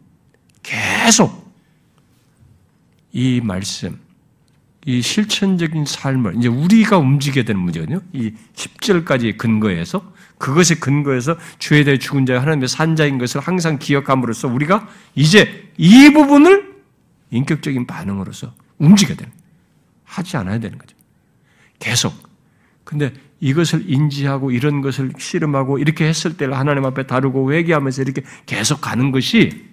[0.63, 1.53] 계속
[3.13, 3.99] 이 말씀,
[4.85, 8.01] 이 실천적인 삶을 이제 우리가 움직여야 되는 문제거든요.
[8.13, 14.89] 이 10절까지 근거해서 그것에 근거해서 죄에 대해 죽은 자 하나님의 산자인 것을 항상 기억함으로써 우리가
[15.15, 16.76] 이제 이 부분을
[17.37, 19.33] 인격적인 반응으로서 움직여야 되는
[20.05, 20.97] 하지 않아야 되는 거죠.
[21.79, 22.15] 계속.
[22.85, 28.81] 근데 이것을 인지하고 이런 것을 씨름하고 이렇게 했을 때를 하나님 앞에 다루고 회개하면서 이렇게 계속
[28.81, 29.67] 가는 것이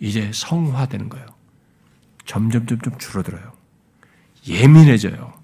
[0.00, 1.26] 이제 성화되는 거예요.
[2.24, 3.52] 점점 점점 줄어들어요.
[4.46, 5.37] 예민해져요.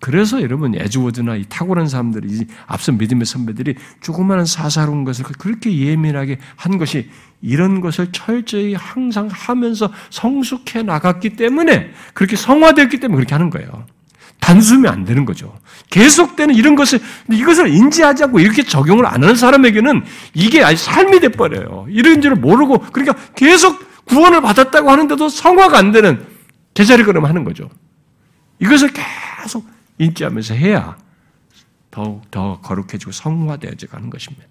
[0.00, 6.78] 그래서 여러분 에즈워드나 이 탁월한 사람들이 앞선 믿음의 선배들이 조그마한 사사로운 것을 그렇게 예민하게 한
[6.78, 7.10] 것이
[7.42, 13.86] 이런 것을 철저히 항상 하면서 성숙해 나갔기 때문에 그렇게 성화되었기 때문에 그렇게 하는 거예요.
[14.40, 15.54] 단숨에 안 되는 거죠.
[15.90, 16.98] 계속되는 이런 것을
[17.30, 21.86] 이것을 인지하지 않고 이렇게 적용을 안 하는 사람에게는 이게 아주 삶이 돼 버려요.
[21.90, 26.24] 이런 줄을 모르고 그러니까 계속 구원을 받았다고 하는데도 성화가 안 되는
[26.72, 27.68] 제자리 걸음 하는 거죠.
[28.60, 29.66] 이것을 계속
[30.00, 30.96] 인지하면서 해야
[31.90, 34.46] 더욱 더 거룩해지고 성화되어져 가는 것입니다.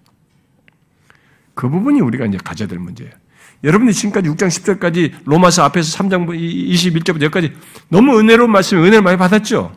[1.56, 3.12] 그 부분이 우리가 이제 가져야 될 문제예요.
[3.64, 7.54] 여러분이 지금까지 6장 10절까지 로마서 앞에서 3장 21절부터 여기까지
[7.90, 9.76] 너무 은혜로운 말씀, 은혜를 많이 받았죠?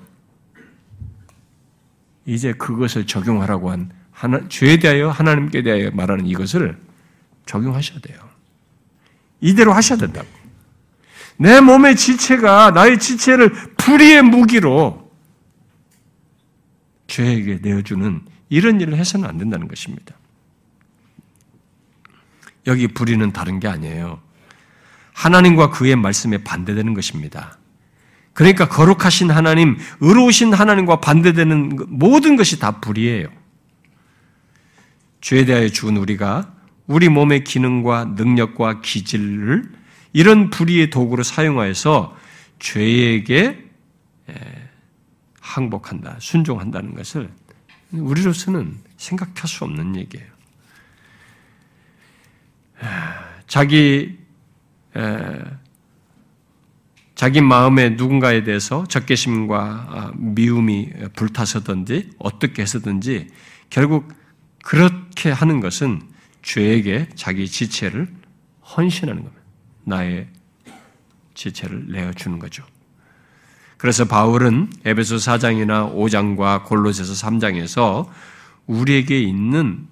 [2.26, 6.78] 이제 그것을 적용하라고 한 하나, 죄에 대하여 하나님께 대하여 말하는 이것을
[7.46, 8.20] 적용하셔야 돼요.
[9.40, 10.28] 이대로 하셔야 된다고.
[11.38, 15.02] 내 몸의 지체가 나의 지체를 불의의 무기로
[17.12, 20.14] 죄에게 내어주는 이런 일을 해서는 안 된다는 것입니다.
[22.66, 24.20] 여기 불의는 다른 게 아니에요.
[25.12, 27.59] 하나님과 그의 말씀에 반대되는 것입니다.
[28.32, 33.28] 그러니까 거룩하신 하나님, 의로우신 하나님과 반대되는 모든 것이 다 불의예요.
[35.20, 36.55] 죄에 대하여 죽은 우리가
[36.86, 39.70] 우리 몸의 기능과 능력과 기질을
[40.14, 42.16] 이런 불의의 도구로 사용하여서
[42.59, 43.66] 죄에게
[45.52, 47.30] 항복한다, 순종한다는 것을
[47.92, 50.26] 우리로서는 생각할 수 없는 얘기예요.
[53.46, 54.18] 자기
[57.14, 63.28] 자기 마음에 누군가에 대해서 적개심과 아, 미움이 불타서든지 어떻게 해서든지
[63.70, 64.12] 결국
[64.64, 66.02] 그렇게 하는 것은
[66.42, 68.12] 죄에게 자기 지체를
[68.76, 69.42] 헌신하는 겁니다.
[69.84, 70.26] 나의
[71.34, 72.64] 지체를 내어주는 거죠.
[73.82, 78.06] 그래서 바울은 에베소 4장이나 5장과 골로새서 3장에서
[78.68, 79.88] 우리에게 있는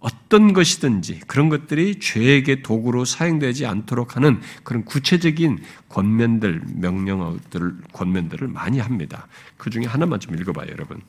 [0.00, 8.80] 어떤 것이든지 그런 것들이 죄에게 도구로 사용되지 않도록 하는 그런 구체적인 권면들, 명령들, 권면들을 많이
[8.80, 9.28] 합니다.
[9.56, 11.00] 그 중에 하나만 좀 읽어봐요, 여러분.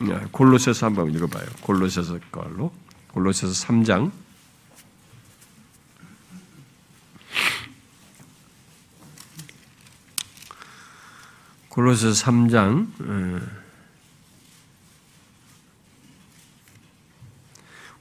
[0.00, 1.46] 네, 골로새서 한번 읽어봐요.
[1.62, 2.70] 골로새서 걸로
[3.14, 4.10] 골로새서 3장
[11.70, 12.88] 골로새서 3장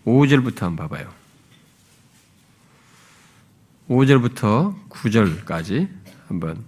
[0.06, 1.08] 5절부터 한번 봐봐요.
[3.88, 5.88] 5절부터 9절까지
[6.28, 6.64] 한번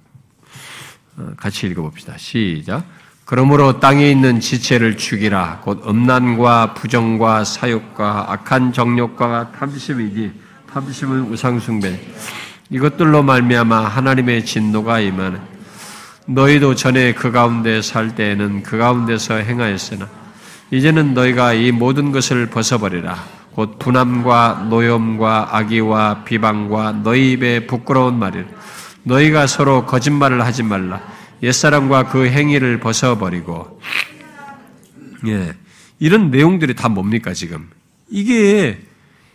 [1.17, 2.17] 어, 같이 읽어봅시다.
[2.17, 2.85] 시작.
[3.25, 5.61] 그러므로 땅에 있는 지체를 죽이라.
[5.63, 10.31] 곧 음란과 부정과 사욕과 악한 정욕과 탐심이니
[10.71, 11.99] 탐심은 우상숭배.
[12.69, 15.60] 이것들로 말미암아 하나님의 진노가 임하는
[16.33, 20.07] 너희도 전에 그 가운데 살 때에는 그 가운데서 행하였으나
[20.71, 23.41] 이제는 너희가 이 모든 것을 벗어버리라.
[23.51, 28.47] 곧 분함과 노염과 악의와 비방과 너희 입에 부끄러운 말을
[29.03, 31.01] 너희가 서로 거짓말을 하지 말라.
[31.43, 33.81] 옛사람과 그 행위를 벗어버리고
[35.27, 35.53] 예.
[35.99, 37.69] 이런 내용들이 다 뭡니까 지금?
[38.09, 38.79] 이게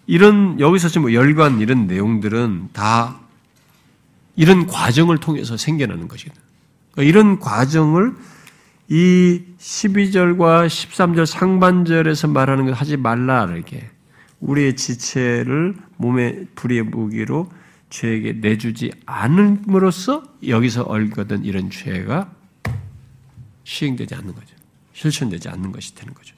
[0.07, 3.21] 이런 여기서 지금 열관 이런 내용들은 다
[4.35, 6.09] 이런 과정을 통해서 생겨나는.
[6.09, 6.46] 그러니까
[6.99, 8.15] 이런 과정을
[8.89, 13.89] 이 12절과 13절 상반절에서 말하는 것 하지 말라 이렇게
[14.41, 17.51] 우리의 지체를 몸의 불의의 무기로
[17.91, 22.31] 죄에게 내주지 않음으로써 여기서 얼거든 이런 죄가
[23.65, 24.55] 시행되지 않는 거죠.
[24.93, 26.35] 실천되지 않는 것이 되는 거죠.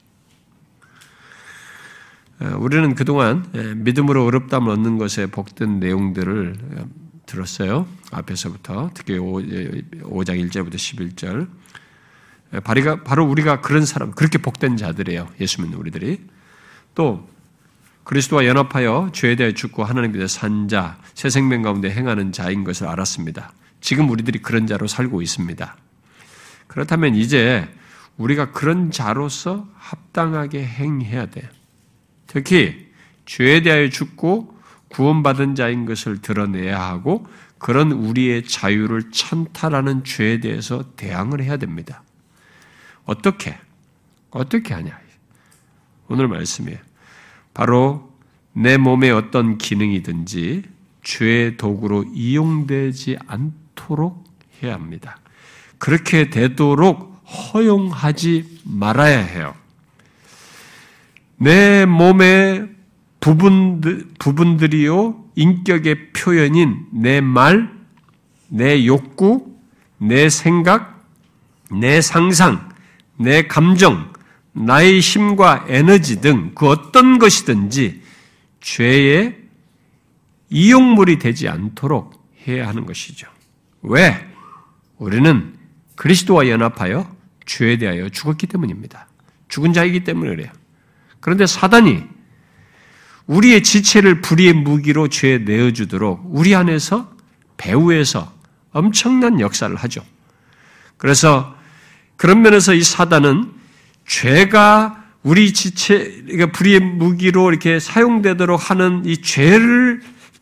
[2.39, 3.45] 어, 우리는 그동안
[3.77, 6.85] 믿음으로 어렵담을 얻는 것에 복된 내용들을 어,
[7.29, 7.87] 들었어요.
[8.11, 11.47] 앞에서부터 특히 5장 1절부터 11절
[13.03, 15.29] 바로 우리가 그런 사람, 그렇게 복된 자들이에요.
[15.39, 16.19] 예수 믿는 우리들이.
[16.95, 17.29] 또
[18.03, 23.53] 그리스도와 연합하여 죄에 대해 죽고 하나님에 산 자, 새 생명 가운데 행하는 자인 것을 알았습니다.
[23.81, 25.77] 지금 우리들이 그런 자로 살고 있습니다.
[26.65, 27.69] 그렇다면 이제
[28.17, 31.47] 우리가 그런 자로서 합당하게 행해야 돼.
[32.25, 32.89] 특히
[33.25, 34.58] 죄에 대하여 죽고
[34.89, 37.25] 구원받은 자인 것을 드러내야 하고
[37.57, 42.03] 그런 우리의 자유를 찬탈하는 죄에 대해서 대항을 해야 됩니다.
[43.05, 43.57] 어떻게?
[44.31, 44.97] 어떻게 하냐?
[46.07, 46.79] 오늘 말씀이에요.
[47.53, 48.11] 바로
[48.53, 50.63] 내 몸의 어떤 기능이든지
[51.03, 54.23] 죄의 도구로 이용되지 않도록
[54.61, 55.19] 해야 합니다.
[55.77, 59.55] 그렇게 되도록 허용하지 말아야 해요.
[61.37, 62.78] 내 몸의
[63.19, 67.69] 부분들, 부분들이요, 인격의 표현인 내 말,
[68.47, 69.55] 내 욕구,
[69.97, 71.05] 내 생각,
[71.71, 72.69] 내 상상,
[73.17, 74.11] 내 감정,
[74.53, 78.01] 나의 힘과 에너지 등 그 어떤 것이든지
[78.61, 79.37] 죄의
[80.49, 83.27] 이용물이 되지 않도록 해야 하는 것이죠.
[83.81, 84.27] 왜?
[84.97, 85.55] 우리는
[85.95, 87.15] 그리스도와 연합하여
[87.45, 89.07] 죄에 대하여 죽었기 때문입니다.
[89.47, 90.51] 죽은 자이기 때문에 그래요.
[91.19, 92.03] 그런데 사단이
[93.29, 97.11] 우리의 지체를 불의의 무기로 죄에 내어주도록 우리 안에서
[97.57, 98.33] 배후에서
[98.71, 100.03] 엄청난 역사를 하죠.
[100.97, 101.55] 그래서
[102.17, 103.51] 그런 면에서 이 사단은
[104.07, 110.01] 죄가 우리 지체, 그러니까 불의의 무기로 이렇게 사용되도록 하는 이 죄를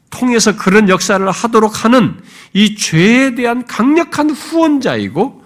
[0.10, 2.18] 통해서 그런 역사를 하도록 하는
[2.54, 5.46] 이 죄에 대한 강력한 후원자이고,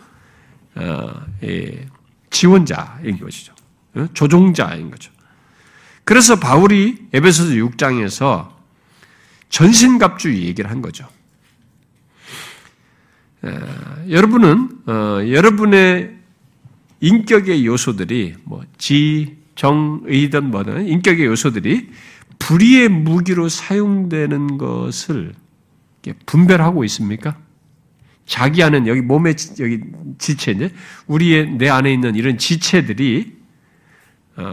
[0.75, 1.13] 어,
[1.43, 1.87] 예,
[2.29, 3.53] 지원자인 것이죠.
[3.95, 4.05] 어?
[4.13, 5.11] 조종자인 거죠.
[6.03, 8.49] 그래서 바울이 에베소서 6장에서
[9.49, 11.07] 전신갑주의 얘기를 한 거죠.
[13.43, 13.51] 에,
[14.09, 16.17] 여러분은 어, 여러분의
[17.01, 21.89] 인격의 요소들이 뭐 지, 정, 의든 뭐든 인격의 요소들이
[22.39, 25.33] 불의의 무기로 사용되는 것을
[26.25, 27.37] 분별하고 있습니까?
[28.25, 29.81] 자기 안에 여기 몸의 여기
[30.17, 30.73] 지체 이제
[31.07, 33.40] 우리의 내 안에 있는 이런 지체들이 어,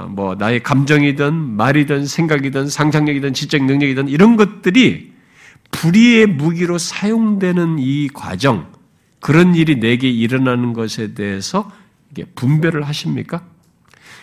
[0.09, 5.13] 뭐 나의 감정이든 말이든 생각이든 상상력이든 지적 능력이든 이런 것들이
[5.71, 8.73] 불의의 무기로 사용되는 이 과정
[9.21, 11.71] 그런 일이 내게 일어나는 것에 대해서
[12.35, 13.45] 분별을 하십니까?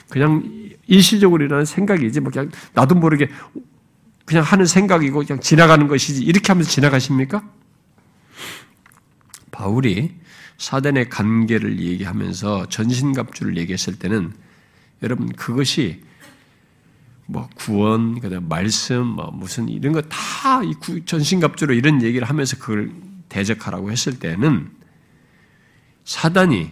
[0.09, 0.43] 그냥
[0.87, 3.29] 일시적으로 일어나는 생각이지, 뭐 그냥 나도 모르게
[4.25, 7.43] 그냥 하는 생각이고 그냥 지나가는 것이지, 이렇게 하면서 지나가십니까?
[9.51, 10.11] 바울이
[10.57, 14.33] 사단의 관계를 얘기하면서 전신갑주를 얘기했을 때는
[15.03, 16.03] 여러분 그것이
[17.27, 20.61] 뭐 구원, 그다음 말씀, 뭐 무슨 이런 거 다
[21.05, 22.91] 전신갑주로 이런 얘기를 하면서 그걸
[23.29, 24.69] 대적하라고 했을 때는
[26.03, 26.71] 사단이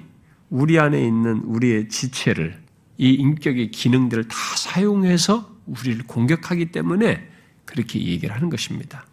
[0.50, 2.62] 우리 안에 있는 우리의 지체를
[3.00, 7.28] 이 인격의 기능들을 다 사용해서 우리를 공격하기 때문에
[7.66, 9.06] 그렇게 얘기를 하는 것입니다.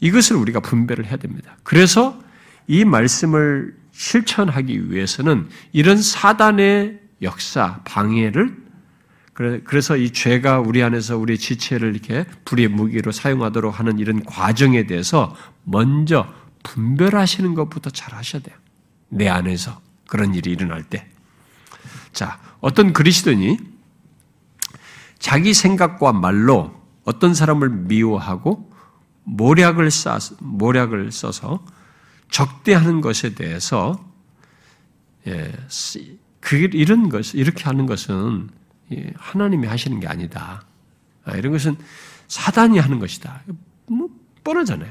[0.00, 1.56] 이것을 우리가 분별을 해야 됩니다.
[1.62, 2.20] 그래서
[2.66, 8.68] 이 말씀을 실천하기 위해서는 이런 사단의 역사, 방해를
[9.64, 15.36] 그래서 이 죄가 우리 안에서 우리 지체를 이렇게 불의 무기로 사용하도록 하는 이런 과정에 대해서
[15.62, 16.26] 먼저
[16.64, 18.56] 분별하시는 것부터 잘 하셔야 돼요.
[19.08, 21.08] 내 안에서 그런 일이 일어날 때.
[22.12, 23.58] 자, 어떤 그리스도인이
[25.20, 26.74] 자기 생각과 말로
[27.04, 28.68] 어떤 사람을 미워하고
[29.22, 31.64] 모략을 쌓 모략을 써서
[32.30, 34.04] 적대하는 것에 대해서
[35.28, 35.52] 예,
[36.48, 38.48] 그 이런 것 이렇게 하는 것은
[38.92, 40.62] 예, 하나님이 하시는 게 아니다.
[41.24, 41.76] 아, 이런 것은
[42.26, 43.42] 사단이 하는 것이다.
[43.84, 44.08] 뭐
[44.44, 44.88] 뻔하잖아요.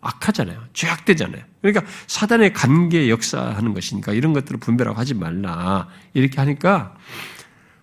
[0.00, 0.64] 악하잖아요.
[0.72, 1.42] 죄악되잖아요.
[1.60, 5.88] 그러니까 사단의 관계 역사하는 것이니까 이런 것들을 분별하고 하지 말라.
[6.14, 6.96] 이렇게 하니까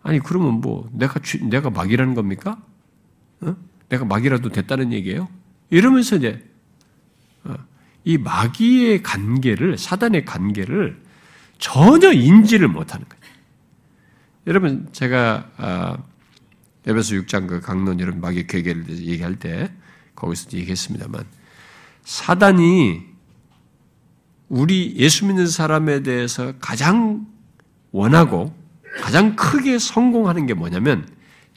[0.01, 2.59] 아니 그러면 뭐 내가 내가 막이라는 겁니까?
[3.41, 3.55] 어?
[3.89, 5.29] 내가 막이라도 됐다는 얘기예요?
[5.69, 6.43] 이러면서 이제
[7.43, 7.53] 어,
[8.03, 11.10] 이 마귀의 관계를 사단의 관계를
[11.61, 13.21] 전혀 인지를 못하는 거예요.
[14.47, 15.97] 여러분 제가 아,
[16.85, 19.71] 에베소 6장 그 강론 이런 마귀 괴계를 얘기할 때
[20.15, 21.23] 거기서 얘기했습니다만
[22.03, 23.03] 사단이
[24.49, 27.27] 우리 예수 믿는 사람에 대해서 가장
[27.91, 28.53] 원하고
[28.99, 31.07] 가장 크게 성공하는 게 뭐냐면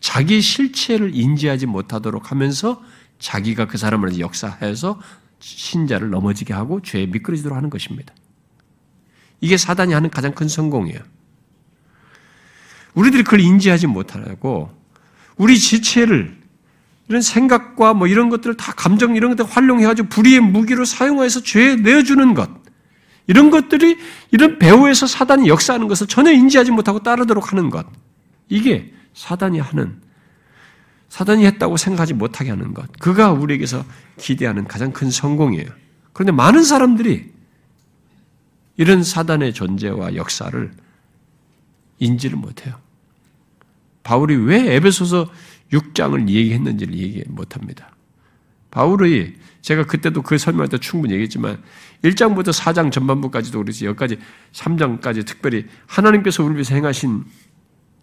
[0.01, 2.81] 자기 실체를 인지하지 못하도록 하면서
[3.18, 5.01] 자기가 그 사람을 역사해서
[5.40, 8.14] 신자를 넘어지게 하고 죄에 미끄러지도록 하는 것입니다.
[9.40, 11.01] 이게 사단이 하는 가장 큰 성공이에요.
[12.94, 14.70] 우리들이 그걸 인지하지 못하고
[15.36, 16.36] 우리 지체를
[17.09, 22.35] 이런 생각과 뭐 이런 것들을 다 감정 이런 것들 활용해가지고 불의의 무기로 사용해서 죄에 내어주는
[22.35, 22.51] 것.
[23.27, 23.98] 이런 것들이
[24.31, 27.86] 이런 배후에서 사단이 역사하는 것을 전혀 인지하지 못하고 따르도록 하는 것.
[28.48, 30.01] 이게 사단이 하는,
[31.09, 32.90] 사단이 했다고 생각하지 못하게 하는 것.
[32.98, 33.85] 그가 우리에게서
[34.19, 35.69] 기대하는 가장 큰 성공이에요.
[36.12, 37.34] 그런데 많은 사람들이
[38.76, 40.72] 이런 사단의 존재와 역사를
[41.98, 42.76] 인지를 못해요.
[44.02, 45.30] 바울이 왜 에베소서
[45.72, 47.90] 6장을 얘기했는지를 얘기 못합니다.
[48.70, 51.62] 바울의 제가 그때도 그 설명할 때 충분히 얘기했지만
[52.02, 54.18] 1장부터 4장 전반부까지도 그렇지 여기까지
[54.52, 57.24] 3장까지 특별히 하나님께서 우리를 위해서 행하신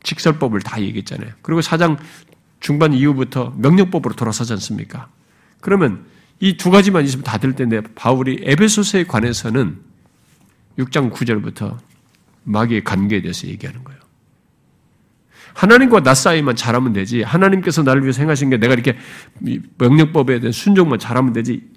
[0.03, 1.34] 직설법을 다 얘기했잖아요.
[1.43, 1.98] 그리고 4장
[2.60, 5.10] 중반 이후부터 명령법으로 돌아서지 않습니까?
[5.60, 6.06] 그러면
[6.39, 9.80] 이 두 가지만 있으면 다 될 텐데 바울이 에베소서에 관해서는
[10.77, 11.77] 6장 9절부터
[12.43, 14.02] 마귀의 관계에 대해서 얘기하는 거예요.
[15.53, 17.23] 하나님과 나 사이만 잘하면 되지.
[17.23, 18.98] 하나님께서 나를 위해서 행하신 게 내가 이렇게
[19.77, 21.69] 명령법에 대한 순종만 잘하면 되지.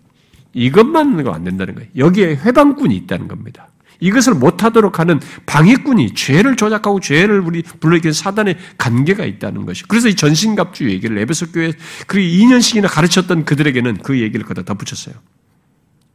[0.53, 1.91] 이것만 안 된다는 거예요.
[1.97, 3.69] 여기에 회방꾼이 있다는 겁니다.
[4.01, 9.85] 이것을 못하도록 하는 방해꾼이 죄를 조작하고 죄를 우리 불러일으키는 사단의 관계가 있다는 것이.
[9.85, 11.73] 그래서 이 전신갑주 얘기를 에베소 교회
[12.07, 15.15] 그 2년씩이나 가르쳤던 그들에게는 그 얘기를 거다 덧붙였어요.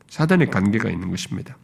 [0.10, 1.57] 사단의 관계가 있는 것입니다.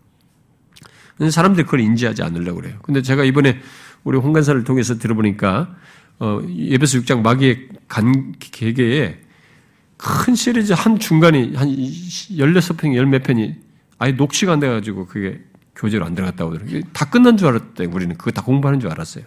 [1.29, 2.77] 사람들이 그걸 인지하지 않으려고 그래요.
[2.81, 3.59] 근데 제가 이번에
[4.03, 5.75] 우리 홍간사를 통해서 들어보니까
[6.19, 9.21] 어, 예배서 6장 마귀의 간 개개에
[9.97, 13.55] 큰 시리즈 한 중간이 한 16편, 열몇 편이
[13.97, 15.41] 아예 녹취가 안 돼가지고 그게
[15.75, 16.81] 교재로 안 들어갔다고 그러더라고요.
[16.93, 18.17] 다 끝난 줄 알았대, 우리는.
[18.17, 19.25] 그거 다 공부하는 줄 알았어요.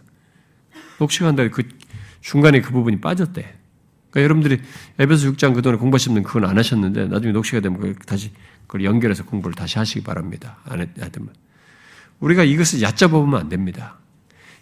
[0.99, 1.63] 녹취가 안 돼서 그
[2.21, 3.55] 중간에 그 부분이 빠졌대.
[4.11, 4.61] 그러니까 여러분들이
[4.99, 8.31] 에베소 6장 그동안에 공부하시면 그건 안 하셨는데 나중에 녹취가 되면 다시
[8.67, 10.59] 그걸 연결해서 공부를 다시 하시기 바랍니다.
[10.65, 11.31] 안 했다면.
[12.21, 13.97] 우리가 이것을 얕잡아보면 안 됩니다.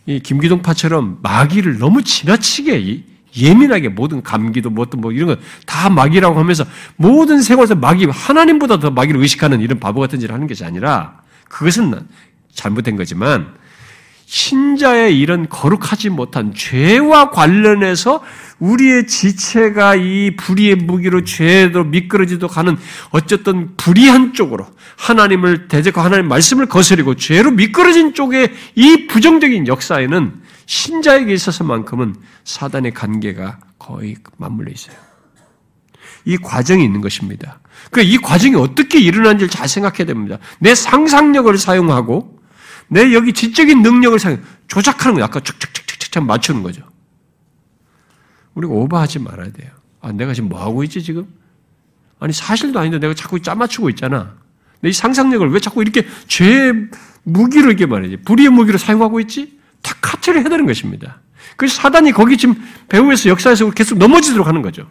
[0.07, 3.03] 이 김기동파처럼 마귀를 너무 지나치게
[3.37, 6.65] 예민하게 모든 감기도 뭐든 뭐 이런 거 다 마귀라고 하면서
[6.97, 12.07] 모든 생활에서 마귀 하나님보다 더 마귀를 의식하는 이런 바보 같은 일을 하는 것이 아니라 그것은
[12.55, 13.55] 잘못된 거지만
[14.27, 18.23] 신자의 이런 거룩하지 못한 죄와 관련해서
[18.59, 22.77] 우리의 지체가 이 불의의 무기로 죄로 미끄러지도 가는
[23.11, 24.67] 어쨌든 불의한 쪽으로
[24.99, 33.61] 하나님을 대적하고 하나님 말씀을 거스리고 죄로 미끄러진 쪽에 이 부정적인 역사에는 신자에게 있어서만큼은 사단의 관계가
[33.79, 34.97] 거의 맞물려 있어요.
[36.25, 37.61] 이 과정이 있는 것입니다.
[37.93, 40.39] 그이 과정이 어떻게 일어난지를 잘 생각해야 됩니다.
[40.59, 42.36] 내 상상력을 사용하고
[42.89, 46.83] 내 여기 지적인 능력을 사용, 조작하는 거 아까 척척척척척 맞추는 거죠.
[48.55, 49.71] 우리가 오버하지 말아야 돼요.
[50.01, 51.27] 아, 내가 지금 뭐 하고 있지, 지금?
[52.19, 54.35] 아니, 사실도 아닌데 내가 자꾸 짜맞추고 있잖아.
[54.85, 56.89] 이 상상력을 왜 자꾸 이렇게 죄의
[57.25, 59.59] 무기로 이렇게 말이지 불의의 무기로 사용하고 있지?
[59.83, 61.21] 다 카트를 해야 되는 것입니다.
[61.57, 62.55] 그래서 사단이 거기 지금
[62.89, 64.89] 배후에서 역사에서 계속 넘어지도록 하는 거죠.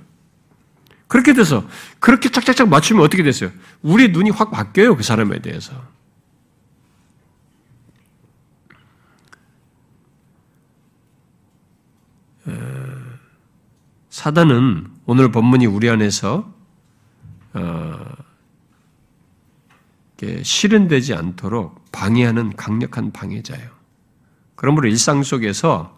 [1.08, 1.68] 그렇게 돼서
[2.00, 3.52] 그렇게 짝짝짝 맞추면 어떻게 됐어요?
[3.82, 5.74] 우리 눈이 확 바뀌어요 그 사람에 대해서.
[14.10, 16.54] 사단은 오늘 본문이 우리 안에서
[17.54, 18.06] 어,
[20.42, 23.70] 실현되지 않도록 방해하는 강력한 방해자예요.
[24.56, 25.98] 그러므로 일상 속에서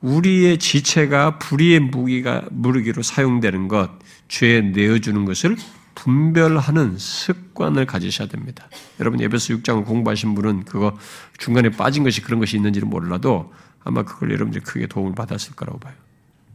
[0.00, 3.90] 우리의 지체가 불의의 무기가 무르기로 사용되는 것,
[4.28, 5.56] 죄에 내어주는 것을
[5.94, 8.68] 분별하는 습관을 가지셔야 됩니다.
[9.00, 10.96] 여러분 예배서 6장을 공부하신 분은 그거
[11.38, 13.52] 중간에 빠진 것이 그런 것이 있는지는 몰라도
[13.86, 15.94] 아마 그걸 여러분들이 크게 도움을 받았을 거라고 봐요.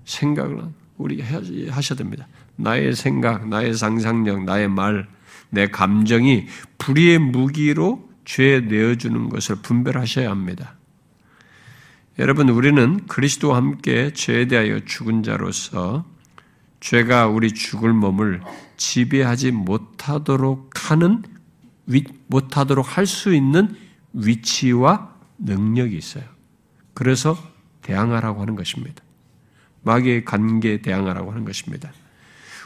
[0.03, 0.65] 생각을
[0.97, 2.27] 우리 하셔야 됩니다.
[2.57, 5.07] 나의 생각, 나의 상상력, 나의 말,
[5.49, 6.47] 내 감정이
[6.77, 10.75] 불의의 무기로 죄에 내어주는 것을 분별하셔야 합니다.
[12.19, 16.03] 여러분, 우리는 그리스도와 함께 죄에 대하여 죽은 자로서
[16.81, 18.41] 죄가 우리 죽을 몸을
[18.75, 21.23] 지배하지 못하도록 하는,
[22.27, 23.73] 못하도록 할 수 있는
[24.11, 26.25] 위치와 능력이 있어요.
[26.93, 27.37] 그래서
[27.81, 29.03] 대항하라고 하는 것입니다.
[29.83, 31.91] 마귀의 관계에 대항하라고 하는 것입니다.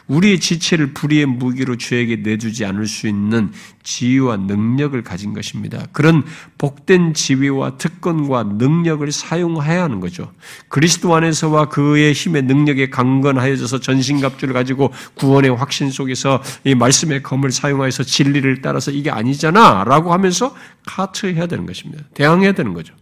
[0.08, 3.50] 우리의 지체를 불의의 무기로 죄에게 내주지 않을 수 있는
[3.82, 5.84] 지위와 능력을 가진 것입니다.
[5.92, 6.24] 그런
[6.58, 10.32] 복된 지위와 특권과 능력을 사용해야 하는 거죠.
[10.68, 18.04] 그리스도 안에서와 그의 힘의 능력에 강건하여져서 전신갑주를 가지고 구원의 확신 속에서 이 말씀의 검을 사용하여서
[18.04, 20.54] 진리를 따라서 이게 아니잖아 라고 하면서
[20.86, 22.04] 카트해야 되는 것입니다.
[22.14, 22.94] 대항해야 되는 거죠.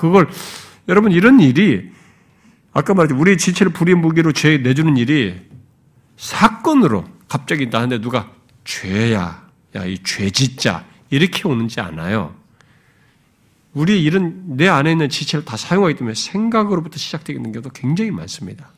[0.00, 0.30] 그걸
[0.88, 1.90] 여러분 이런 일이
[2.72, 3.20] 아까 말했죠.
[3.20, 5.38] 우리의 지체를 불의의 무기로 죄에 내주는 일이
[6.16, 8.32] 사건으로 갑자기 나한테 누가
[8.64, 9.46] 죄야,
[9.76, 12.34] 야, 이 죄짓자, 이렇게 오는지 않아요.
[13.74, 18.70] 우리 이런 내 안에 있는 지체를 다 사용하기 때문에 생각으로부터 시작되는 경우도 굉장히 많습니다.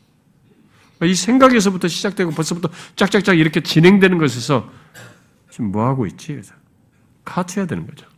[1.02, 4.68] 이 생각에서부터 시작되고 벌써부터 짝짝짝 이렇게 진행되는 것에서
[5.50, 6.28] 지금 뭐 하고 있지?
[6.28, 6.54] 그래서
[7.24, 8.11] 카트해야 되는 거죠.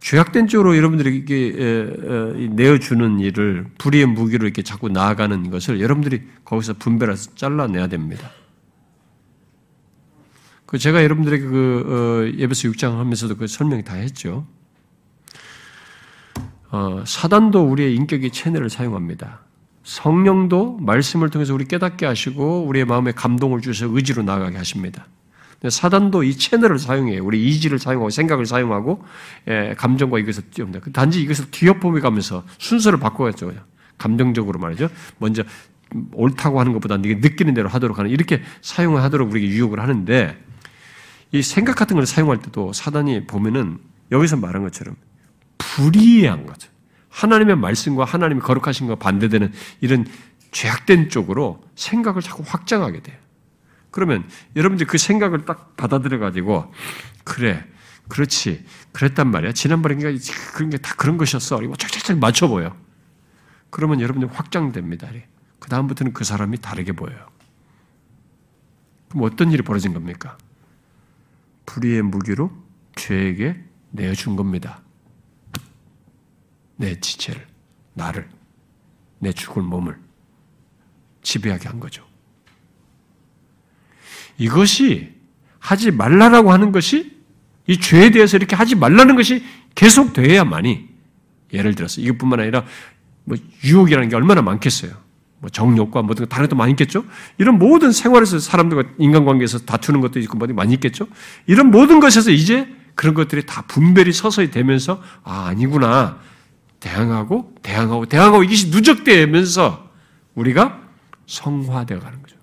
[0.00, 7.88] 죄악된 쪽으로 여러분들에게 내어주는 일을 불의의 무기로 이렇게 자꾸 나아가는 것을 여러분들이 거기서 분별해서 잘라내야
[7.88, 8.30] 됩니다.
[10.66, 14.46] 그 제가 여러분들에게 그 어, 예배서 6장 하면서도 그 설명 다 했죠.
[16.70, 19.40] 어, 사단도 우리의 인격의 체내를 사용합니다.
[19.84, 25.06] 성령도 말씀을 통해서 우리 깨닫게 하시고 우리의 마음에 감동을 주셔서 의지로 나아가게 하십니다.
[25.68, 27.24] 사단도 이 채널을 사용해요.
[27.24, 29.02] 우리 이지를 사용하고 생각을 사용하고
[29.48, 30.80] 예, 감정과 이것을 띄웁니다.
[30.80, 33.52] 그 단지 이것을 뒤엎어 가면서 순서를 바꿔야죠.
[33.98, 34.88] 감정적으로 말이죠.
[35.18, 35.42] 먼저
[36.12, 40.38] 옳다고 하는 것보다 네가 느끼는 대로 하도록 하는 이렇게 사용을 하도록 우리에게 유혹을 하는데
[41.32, 43.78] 이 생각 같은 걸 사용할 때도 사단이 보면은
[44.12, 44.96] 여기서 말한 것처럼
[45.58, 46.70] 불이한 거죠.
[47.08, 50.06] 하나님의 말씀과 하나님의 거룩하신 것 반대되는 이런
[50.52, 53.16] 죄악된 쪽으로 생각을 자꾸 확장하게 돼요.
[53.90, 56.72] 그러면 여러분들 그 생각을 딱 받아들여 가지고
[57.24, 57.64] 그래,
[58.08, 59.52] 그렇지, 그랬단 말이야.
[59.52, 59.96] 지난번에
[60.54, 61.62] 그런 게 다 그런 것이었어.
[61.62, 62.76] 이거 착착착 맞춰 보여.
[63.70, 65.08] 그러면 여러분들 확장됩니다.
[65.58, 67.28] 그 다음부터는 그 사람이 다르게 보여요.
[69.08, 70.38] 그럼 어떤 일이 벌어진 겁니까?
[71.66, 72.50] 불의의 무기로
[72.96, 74.80] 죄에게 내어준 겁니다.
[76.76, 77.46] 내 지체를,
[77.94, 78.28] 나를,
[79.18, 80.00] 내 죽을 몸을
[81.22, 82.07] 지배하게 한 거죠.
[84.38, 85.12] 이것이
[85.58, 87.18] 하지 말라라고 하는 것이
[87.66, 89.44] 이 죄에 대해서 이렇게 하지 말라는 것이
[89.74, 90.88] 계속 돼야만이
[91.52, 92.64] 예를 들어서 이것뿐만 아니라
[93.24, 94.92] 뭐 유혹이라는 게 얼마나 많겠어요.
[95.40, 97.04] 뭐 정욕과 것 다른 것도 많이 있겠죠.
[97.36, 101.06] 이런 모든 생활에서 사람들과 인간관계에서 다투는 것도 있고 뭐 많이 있겠죠.
[101.46, 106.18] 이런 모든 것에서 이제 그런 것들이 다 분별이 서서히 되면서 아 아니구나
[106.80, 109.90] 대항하고 대항하고 대항하고 이것이 누적되면서
[110.34, 110.80] 우리가
[111.26, 112.36] 성화되어 가는 거죠.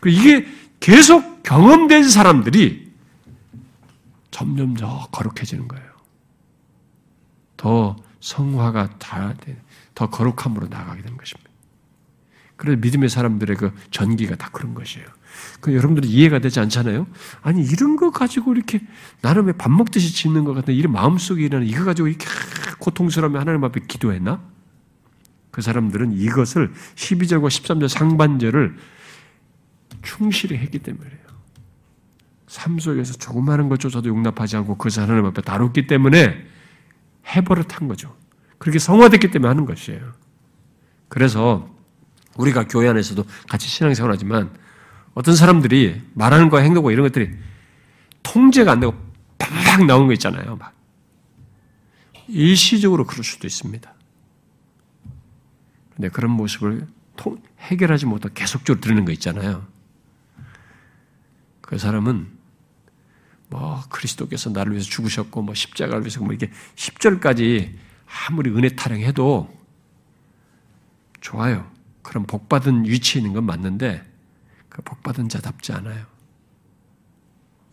[0.00, 0.46] 그리고 이게
[0.80, 2.92] 계속 경험된 사람들이
[4.30, 5.86] 점점 더 거룩해지는 거예요.
[7.56, 8.98] 더 성화가
[9.94, 11.50] 더 거룩함으로 나가게 되는 것입니다.
[12.56, 15.06] 그래서 믿음의 사람들의 그 전기가 다 그런 것이에요.
[15.60, 17.06] 그 여러분들이 이해가 되지 않잖아요?
[17.42, 18.80] 아니, 이런 거 가지고 이렇게
[19.22, 22.26] 나름의 밥 먹듯이 짓는 것 같은 이런 마음속에 일어나는 이거 가지고 이렇게
[22.80, 24.40] 고통스러우면 하나님 앞에 기도했나?
[25.52, 28.76] 그 사람들은 이것을 12절과 13절 상반절을
[30.02, 31.28] 충실히 했기 때문이에요.
[32.46, 36.46] 삶 속에서 조그마한 것조차도 용납하지 않고 그것을 하나님 앞에 다뤘기 때문에
[37.26, 38.16] 해버릇한 거죠.
[38.58, 40.12] 그렇게 성화됐기 때문에 하는 것이에요.
[41.08, 41.68] 그래서
[42.36, 44.50] 우리가 교회 안에서도 같이 신앙생활 하지만
[45.14, 47.30] 어떤 사람들이 말하는 거 행동과 이런 것들이
[48.22, 48.94] 통제가 안 되고
[49.38, 50.56] 팍 나오는 거 있잖아요.
[50.56, 50.72] 막.
[52.28, 53.92] 일시적으로 그럴 수도 있습니다.
[55.94, 56.86] 근데 그런 모습을
[57.60, 59.66] 해결하지 못하고 계속적으로 들는 거 있잖아요.
[61.68, 62.26] 그 사람은
[63.48, 67.74] 뭐 그리스도께서 나를 위해서 죽으셨고 뭐 십자가를 위해서 뭐 이렇게 10절까지
[68.26, 69.54] 아무리 은혜 타령해도
[71.20, 71.70] 좋아요.
[72.00, 74.02] 그런 복받은 위치에 있는 건 맞는데
[74.70, 76.06] 그 복받은 자답지 않아요.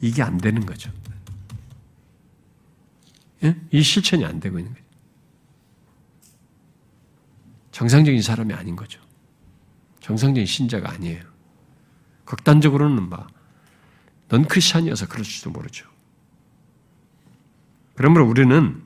[0.02, 0.92] 이게 안 되는 거죠.
[3.46, 3.56] 예?
[3.72, 4.86] 이 실천이 안 되고 있는 거예요.
[7.72, 9.00] 정상적인 사람이 아닌 거죠.
[10.02, 11.24] 정상적인 신자가 아니에요.
[12.26, 13.35] 극단적으로는 막,
[14.36, 15.88] 넌 크리스찬이어서 그럴지도 모르죠.
[17.96, 18.82] 그러므로 우리는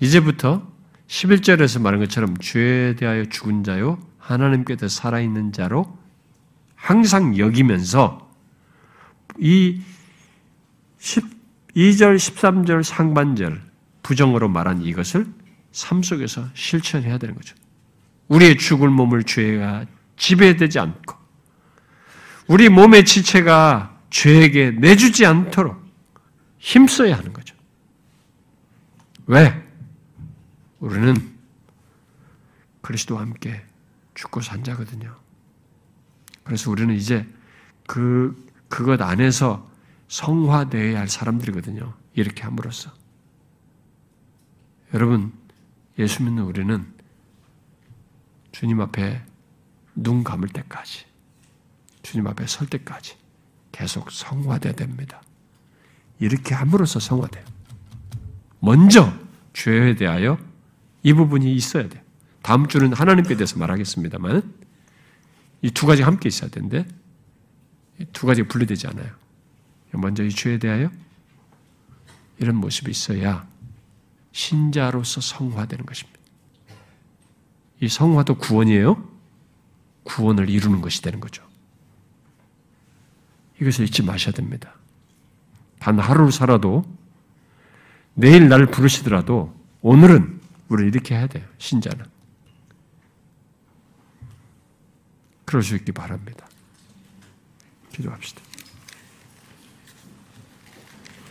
[0.00, 0.66] 이제부터
[1.08, 5.98] 11절에서 말한 것처럼 죄에 대하여 죽은 자요, 하나님께 서 살아있는 자로
[6.74, 8.30] 항상 여기면서
[9.38, 9.82] 이
[11.00, 13.60] 12절, 13절 상반절
[14.02, 15.26] 부정으로 말한 이것을
[15.70, 17.54] 삶 속에서 실천해야 되는 거죠.
[18.28, 19.84] 우리의 죽을 몸을 죄가
[20.16, 21.14] 지배되지 않고
[22.46, 25.82] 우리 몸의 지체가 죄에게 내주지 않도록
[26.58, 27.56] 힘써야 하는 거죠.
[29.26, 29.66] 왜?
[30.80, 31.32] 우리는
[32.82, 33.64] 그리스도와 함께
[34.14, 35.16] 죽고 산 자거든요.
[36.44, 37.26] 그래서 우리는 이제
[37.86, 38.36] 그,
[38.68, 39.68] 그것 안에서
[40.08, 41.94] 성화되어야 할 사람들이거든요.
[42.14, 42.92] 이렇게 함으로써.
[44.92, 45.32] 여러분,
[45.98, 46.86] 예수 믿는 우리는
[48.50, 49.24] 주님 앞에
[49.94, 51.06] 눈 감을 때까지,
[52.02, 53.21] 주님 앞에 설 때까지
[53.72, 55.22] 계속 성화돼야 됩니다.
[56.20, 57.44] 이렇게 함으로써 성화돼요.
[58.60, 59.12] 먼저
[59.54, 60.38] 죄에 대하여
[61.02, 62.02] 이 부분이 있어야 돼요.
[62.42, 64.52] 다음 주는 하나님께 대해서 말하겠습니다만
[65.62, 66.86] 이 두 가지 함께 있어야 되는데
[68.12, 69.12] 두 가지가 분리되지 않아요.
[69.92, 70.90] 먼저 이 죄에 대하여
[72.38, 73.46] 이런 모습이 있어야
[74.32, 76.18] 신자로서 성화되는 것입니다.
[77.80, 79.08] 이 성화도 구원이에요.
[80.04, 81.44] 구원을 이루는 것이 되는 거죠.
[83.60, 84.74] 이것을 잊지 마셔야 됩니다.
[85.78, 86.84] 단 하루를 살아도
[88.14, 91.44] 내일 날 부르시더라도 오늘은 우리는 이렇게 해야 돼요.
[91.58, 92.04] 신자는.
[95.44, 96.46] 그럴 수 있기 바랍니다.
[97.92, 98.40] 기도합시다.